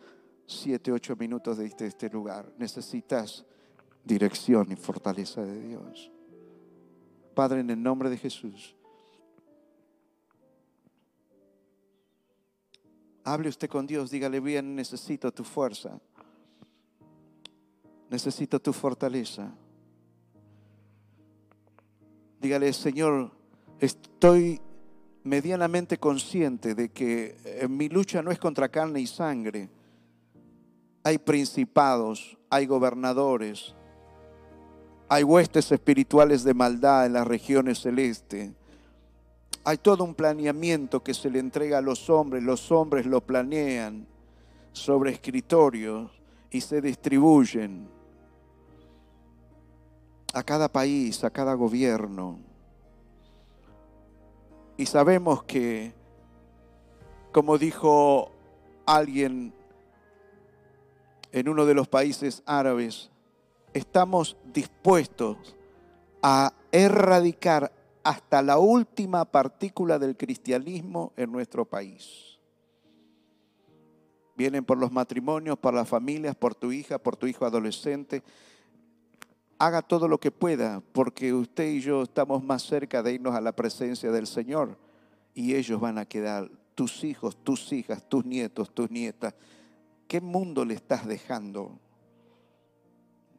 siete, 0.46 0.92
ocho 0.92 1.16
minutos 1.16 1.58
de 1.58 1.66
este 1.68 2.10
lugar. 2.10 2.52
Necesitas 2.58 3.46
dirección 4.04 4.72
y 4.72 4.76
fortaleza 4.76 5.42
de 5.42 5.62
Dios. 5.62 6.12
Padre, 7.34 7.62
en 7.62 7.70
el 7.70 7.82
nombre 7.82 8.10
de 8.10 8.18
Jesús, 8.18 8.76
hable 13.34 13.50
usted 13.50 13.70
con 13.70 13.86
Dios, 13.86 14.10
dígale 14.10 14.40
bien, 14.40 14.76
necesito 14.76 15.32
tu 15.32 15.44
fuerza, 15.44 16.00
necesito 18.10 18.60
tu 18.60 18.74
fortaleza. 18.74 19.54
Dígale, 22.42 22.72
Señor, 22.74 23.32
estoy 23.80 24.60
medianamente 25.24 25.98
consciente 25.98 26.74
de 26.74 26.90
que 26.90 27.36
eh, 27.44 27.68
mi 27.68 27.90
lucha 27.90 28.22
no 28.22 28.32
es 28.32 28.40
contra 28.40 28.70
carne 28.70 29.02
y 29.02 29.08
sangre. 29.08 29.70
Hay 31.04 31.18
principados, 31.18 32.38
hay 32.50 32.66
gobernadores, 32.66 33.76
hay 35.08 35.24
huestes 35.24 35.72
espirituales 35.72 36.44
de 36.44 36.54
maldad 36.54 37.06
en 37.06 37.14
las 37.14 37.28
regiones 37.28 37.80
celestes. 37.80 38.52
Hay 39.64 39.78
todo 39.78 40.04
un 40.04 40.16
planeamiento 40.16 41.04
que 41.04 41.14
se 41.14 41.30
le 41.30 41.40
entrega 41.40 41.80
a 41.80 41.82
los 41.82 42.10
hombres, 42.10 42.44
los 42.44 42.72
hombres 42.72 43.06
lo 43.06 43.22
planean 43.22 44.08
sobre 44.72 45.12
escritorios 45.12 46.10
y 46.50 46.62
se 46.62 46.82
distribuyen 46.82 47.88
a 50.34 50.44
cada 50.44 50.70
país, 50.70 51.24
a 51.24 51.30
cada 51.30 51.54
gobierno. 51.54 52.40
Y 54.78 54.86
sabemos 54.86 55.44
que, 55.44 55.94
como 57.32 57.58
dijo 57.58 58.32
alguien 58.86 59.54
en 61.32 61.50
uno 61.50 61.66
de 61.66 61.74
los 61.74 61.88
países 61.88 62.42
árabes, 62.46 63.10
estamos 63.74 64.38
dispuestos 64.54 65.56
a 66.22 66.54
erradicar 66.72 67.72
hasta 68.04 68.42
la 68.42 68.58
última 68.60 69.26
partícula 69.26 70.00
del 70.00 70.16
cristianismo 70.18 71.14
en 71.18 71.32
nuestro 71.32 71.66
país. 71.66 72.40
Vienen 74.36 74.64
por 74.64 74.78
los 74.78 74.92
matrimonios, 74.92 75.58
por 75.58 75.74
las 75.74 75.88
familias, 75.88 76.36
por 76.36 76.56
tu 76.56 76.72
hija, 76.72 76.98
por 76.98 77.18
tu 77.18 77.28
hijo 77.28 77.46
adolescente. 77.46 78.24
Haga 79.58 79.82
todo 79.82 80.08
lo 80.08 80.20
que 80.20 80.32
pueda, 80.32 80.82
porque 80.94 81.34
usted 81.34 81.70
y 81.70 81.82
yo 81.82 82.04
estamos 82.04 82.44
más 82.44 82.64
cerca 82.64 83.04
de 83.04 83.14
irnos 83.14 83.36
a 83.36 83.42
la 83.42 83.52
presencia 83.52 84.12
del 84.12 84.28
Señor 84.28 84.78
y 85.34 85.56
ellos 85.56 85.82
van 85.82 85.98
a 85.98 86.06
quedar, 86.06 86.50
tus 86.80 87.04
hijos, 87.04 87.36
tus 87.44 87.74
hijas, 87.74 88.08
tus 88.08 88.26
nietos, 88.26 88.74
tus 88.74 88.90
nietas. 88.90 89.36
¿Qué 90.08 90.22
mundo 90.22 90.64
le 90.64 90.76
estás 90.76 91.06
dejando? 91.06 91.78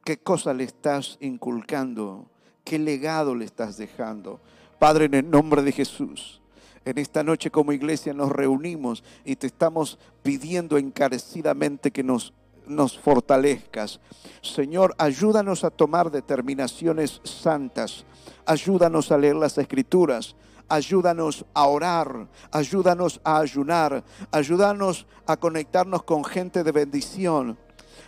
¿Qué 0.04 0.18
cosa 0.18 0.52
le 0.52 0.64
estás 0.64 1.16
inculcando? 1.22 2.30
¿Qué 2.64 2.78
legado 2.78 3.34
le 3.34 3.44
estás 3.44 3.76
dejando? 3.76 4.40
Padre, 4.78 5.06
en 5.06 5.14
el 5.14 5.30
nombre 5.30 5.62
de 5.62 5.72
Jesús, 5.72 6.40
en 6.84 6.98
esta 6.98 7.22
noche 7.22 7.50
como 7.50 7.72
iglesia 7.72 8.14
nos 8.14 8.30
reunimos 8.30 9.04
y 9.24 9.36
te 9.36 9.46
estamos 9.46 9.98
pidiendo 10.22 10.78
encarecidamente 10.78 11.90
que 11.90 12.02
nos, 12.02 12.32
nos 12.66 12.98
fortalezcas. 12.98 14.00
Señor, 14.40 14.94
ayúdanos 14.98 15.64
a 15.64 15.70
tomar 15.70 16.10
determinaciones 16.10 17.20
santas. 17.24 18.04
Ayúdanos 18.46 19.12
a 19.12 19.18
leer 19.18 19.36
las 19.36 19.58
escrituras. 19.58 20.34
Ayúdanos 20.70 21.44
a 21.52 21.66
orar, 21.66 22.28
ayúdanos 22.52 23.20
a 23.24 23.40
ayunar, 23.40 24.04
ayúdanos 24.30 25.04
a 25.26 25.36
conectarnos 25.36 26.04
con 26.04 26.24
gente 26.24 26.62
de 26.62 26.70
bendición. 26.70 27.58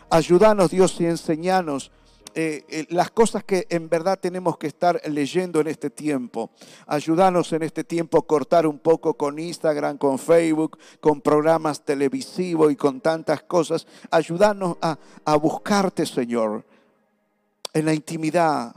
Ayúdanos, 0.09 0.70
Dios, 0.70 1.00
y 1.00 1.07
enseñanos 1.07 1.90
eh, 2.34 2.64
eh, 2.68 2.86
las 2.88 3.10
cosas 3.10 3.44
que 3.44 3.66
en 3.68 3.88
verdad 3.88 4.18
tenemos 4.18 4.56
que 4.56 4.66
estar 4.66 5.00
leyendo 5.06 5.60
en 5.60 5.66
este 5.66 5.90
tiempo. 5.90 6.50
Ayúdanos 6.86 7.52
en 7.52 7.62
este 7.62 7.84
tiempo 7.84 8.18
a 8.18 8.26
cortar 8.26 8.66
un 8.66 8.78
poco 8.78 9.14
con 9.14 9.38
Instagram, 9.38 9.98
con 9.98 10.18
Facebook, 10.18 10.78
con 11.00 11.20
programas 11.20 11.84
televisivos 11.84 12.72
y 12.72 12.76
con 12.76 13.00
tantas 13.00 13.42
cosas. 13.42 13.86
Ayúdanos 14.10 14.76
a, 14.80 15.36
buscarte, 15.36 16.06
Señor, 16.06 16.64
en 17.74 17.84
la 17.84 17.92
intimidad. 17.92 18.74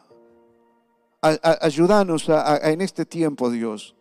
ayúdanos 1.21 2.27
en 2.61 2.81
este 2.81 3.05
tiempo, 3.05 3.49
Dios, 3.49 3.95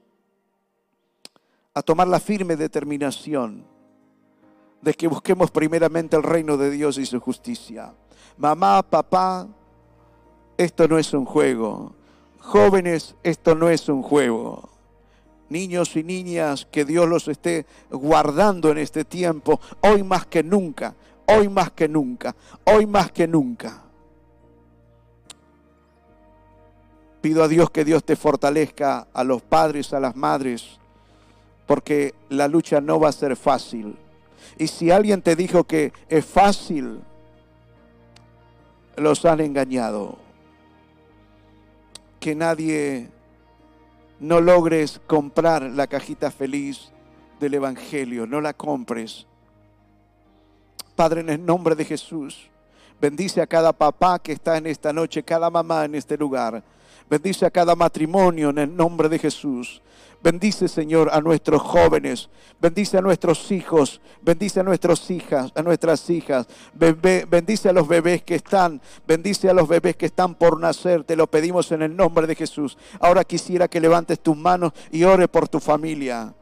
a 1.75 1.83
tomar 1.83 2.09
la 2.09 2.19
firme 2.19 2.57
determinación 2.57 3.65
de 4.83 4.95
que 4.95 5.07
busquemos 5.07 5.51
primeramente 5.51 6.17
el 6.17 6.23
reino 6.23 6.57
de 6.57 6.71
Dios 6.71 6.99
y 6.99 7.07
su 7.07 7.21
justicia 7.21 7.95
mamá, 8.37 8.83
papá, 8.83 9.47
esto 10.57 10.89
no 10.89 10.99
es 10.99 11.13
un 11.13 11.25
juego. 11.25 11.93
Jóvenes, 12.39 13.17
esto 13.23 13.55
no 13.55 13.69
es 13.69 13.89
un 13.89 14.03
juego. 14.03 14.69
Niños 15.49 15.97
y 15.97 16.03
niñas, 16.03 16.67
que 16.71 16.85
Dios 16.85 17.09
los 17.09 17.29
esté 17.29 17.67
guardando 17.91 18.71
en 18.71 18.79
este 18.79 19.05
tiempo, 19.05 19.61
hoy 19.81 20.03
más 20.03 20.27
que 20.27 20.43
nunca, 20.43 20.95
hoy 21.27 21.49
más 21.49 21.71
que 21.71 21.89
nunca, 21.89 22.35
hoy 22.65 22.87
más 22.87 23.13
que 23.13 23.27
nunca. 23.27 23.83
Pido 27.21 27.43
a 27.43 27.49
Dios 27.49 27.71
que 27.71 27.85
Dios 27.85 28.05
te 28.05 28.17
fortalezca 28.17 29.07
a 29.13 29.25
los 29.25 29.43
padres, 29.43 29.95
a 29.95 30.01
las 30.01 30.15
madres, 30.17 30.79
porque 31.67 32.15
la 32.29 32.49
lucha 32.49 32.81
no 32.81 33.01
va 33.01 33.09
a 33.09 33.13
ser 33.13 33.37
fácil. 33.37 33.97
Y 34.59 34.67
si 34.67 34.91
alguien 34.91 35.23
te 35.23 35.35
dijo 35.35 35.65
que 35.65 35.93
es 36.09 36.25
fácil, 36.25 37.01
los 38.97 39.25
han 39.25 39.41
engañado. 39.41 40.19
Que 42.21 42.35
nadie 42.35 43.11
no 44.21 44.41
logres 44.41 45.01
comprar 45.07 45.63
la 45.63 45.87
cajita 45.87 46.31
feliz 46.31 46.93
del 47.41 47.55
Evangelio, 47.55 48.27
no 48.27 48.41
la 48.41 48.55
compres. 48.55 49.27
Padre, 50.97 51.21
en 51.21 51.31
el 51.31 51.45
nombre 51.45 51.75
de 51.75 51.85
Jesús, 51.85 52.49
bendice 53.01 53.43
a 53.43 53.47
cada 53.47 53.73
papá 53.73 54.19
que 54.19 54.33
está 54.33 54.57
en 54.57 54.67
esta 54.67 54.93
noche, 54.93 55.23
cada 55.23 55.51
mamá 55.51 55.85
en 55.85 55.95
este 55.95 56.17
lugar. 56.17 56.63
Bendice 57.09 57.47
a 57.47 57.51
cada 57.51 57.75
matrimonio 57.75 58.51
en 58.51 58.59
el 58.59 58.77
nombre 58.77 59.09
de 59.09 59.19
Jesús. 59.19 59.83
Bendice, 60.23 60.69
Señor, 60.69 61.11
a 61.13 61.21
nuestros 61.21 61.61
jóvenes. 61.61 62.31
Bendice 62.59 62.97
a 62.97 63.03
nuestros 63.03 63.53
hijos. 63.53 64.01
Bendice 64.23 64.61
a 64.61 64.63
nuestras 64.63 65.11
hijas, 65.11 65.53
a 65.55 65.63
nuestras 65.63 66.09
hijas. 66.09 66.47
Bendice 66.73 67.69
a 67.69 67.75
los 67.75 67.87
bebés 67.87 68.23
que 68.23 68.37
están. 68.37 68.81
Bendice 69.07 69.51
a 69.51 69.53
los 69.53 69.69
bebés 69.69 69.97
que 69.97 70.07
están 70.07 70.35
por 70.35 70.59
nacer. 70.59 71.05
Te 71.05 71.15
lo 71.15 71.27
pedimos 71.27 71.71
en 71.73 71.83
el 71.83 71.95
nombre 71.95 72.27
de 72.27 72.35
Jesús. 72.35 72.79
Ahora 73.01 73.23
quisiera 73.25 73.69
que 73.69 73.81
levantes 73.81 74.19
tus 74.19 74.37
manos 74.37 74.73
y 74.91 75.05
ore 75.05 75.29
por 75.29 75.47
tu 75.47 75.61
familia. 75.61 76.35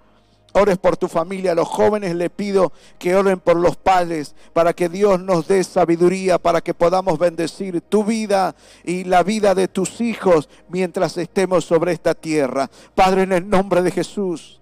Ores 0.52 0.78
por 0.78 0.96
tu 0.96 1.08
familia. 1.08 1.54
Los 1.54 1.68
jóvenes 1.68 2.14
le 2.14 2.30
pido 2.30 2.72
que 2.98 3.14
oren 3.14 3.40
por 3.40 3.56
los 3.56 3.76
padres 3.76 4.34
para 4.52 4.72
que 4.72 4.88
Dios 4.88 5.20
nos 5.20 5.48
dé 5.48 5.64
sabiduría, 5.64 6.38
para 6.38 6.60
que 6.60 6.74
podamos 6.74 7.18
bendecir 7.18 7.80
tu 7.80 8.04
vida 8.04 8.54
y 8.84 9.04
la 9.04 9.22
vida 9.22 9.54
de 9.54 9.68
tus 9.68 10.00
hijos 10.00 10.48
mientras 10.68 11.16
estemos 11.16 11.64
sobre 11.64 11.92
esta 11.92 12.14
tierra. 12.14 12.70
Padre, 12.94 13.22
en 13.22 13.32
el 13.32 13.48
nombre 13.48 13.82
de 13.82 13.90
Jesús. 13.90 14.60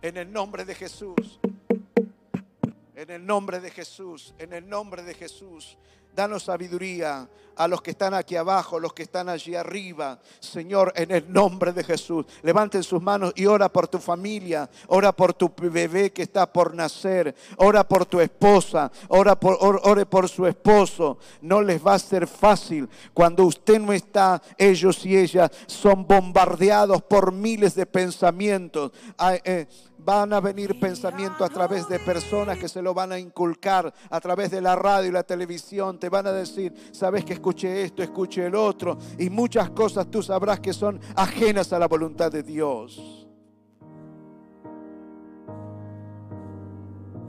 En 0.00 0.16
el 0.16 0.32
nombre 0.32 0.64
de 0.64 0.74
Jesús. 0.74 1.40
En 2.96 3.10
el 3.10 3.26
nombre 3.26 3.60
de 3.60 3.70
Jesús. 3.70 4.34
En 4.38 4.52
el 4.52 4.68
nombre 4.68 5.02
de 5.02 5.14
Jesús. 5.14 5.76
Danos 6.14 6.44
sabiduría 6.44 7.28
a 7.56 7.68
los 7.68 7.82
que 7.82 7.92
están 7.92 8.14
aquí 8.14 8.36
abajo, 8.36 8.80
los 8.80 8.92
que 8.92 9.02
están 9.02 9.28
allí 9.28 9.54
arriba. 9.54 10.18
Señor, 10.40 10.92
en 10.96 11.10
el 11.10 11.32
nombre 11.32 11.72
de 11.72 11.84
Jesús, 11.84 12.26
levanten 12.42 12.82
sus 12.82 13.00
manos 13.02 13.32
y 13.36 13.46
ora 13.46 13.70
por 13.70 13.88
tu 13.88 13.98
familia, 13.98 14.68
ora 14.88 15.12
por 15.12 15.34
tu 15.34 15.52
bebé 15.56 16.12
que 16.12 16.22
está 16.22 16.50
por 16.50 16.74
nacer, 16.74 17.34
ora 17.56 17.86
por 17.86 18.06
tu 18.06 18.20
esposa, 18.20 18.90
ora 19.08 19.38
por, 19.38 19.58
ore 19.60 20.06
por 20.06 20.28
su 20.28 20.46
esposo. 20.46 21.18
No 21.40 21.62
les 21.62 21.84
va 21.84 21.94
a 21.94 21.98
ser 21.98 22.26
fácil. 22.26 22.88
Cuando 23.14 23.44
usted 23.44 23.78
no 23.78 23.92
está, 23.92 24.42
ellos 24.56 25.04
y 25.04 25.16
ellas 25.16 25.50
son 25.66 26.06
bombardeados 26.06 27.02
por 27.02 27.32
miles 27.32 27.74
de 27.74 27.86
pensamientos. 27.86 28.92
Eh, 29.44 29.66
van 30.04 30.32
a 30.32 30.40
venir 30.40 30.78
pensamientos 30.78 31.42
a 31.42 31.52
través 31.52 31.88
de 31.88 31.98
personas 31.98 32.58
que 32.58 32.68
se 32.68 32.82
lo 32.82 32.94
van 32.94 33.12
a 33.12 33.18
inculcar 33.18 33.92
a 34.10 34.20
través 34.20 34.50
de 34.50 34.60
la 34.60 34.76
radio 34.76 35.08
y 35.08 35.12
la 35.12 35.22
televisión. 35.22 35.98
Te 35.98 36.08
van 36.08 36.26
a 36.26 36.32
decir, 36.32 36.72
sabes 36.92 37.24
que 37.24 37.34
escuché 37.34 37.82
esto, 37.82 38.02
escuché 38.02 38.46
el 38.46 38.54
otro. 38.54 38.98
Y 39.18 39.30
muchas 39.30 39.70
cosas 39.70 40.10
tú 40.10 40.22
sabrás 40.22 40.60
que 40.60 40.72
son 40.72 41.00
ajenas 41.16 41.72
a 41.72 41.78
la 41.78 41.88
voluntad 41.88 42.30
de 42.30 42.42
Dios. 42.42 43.21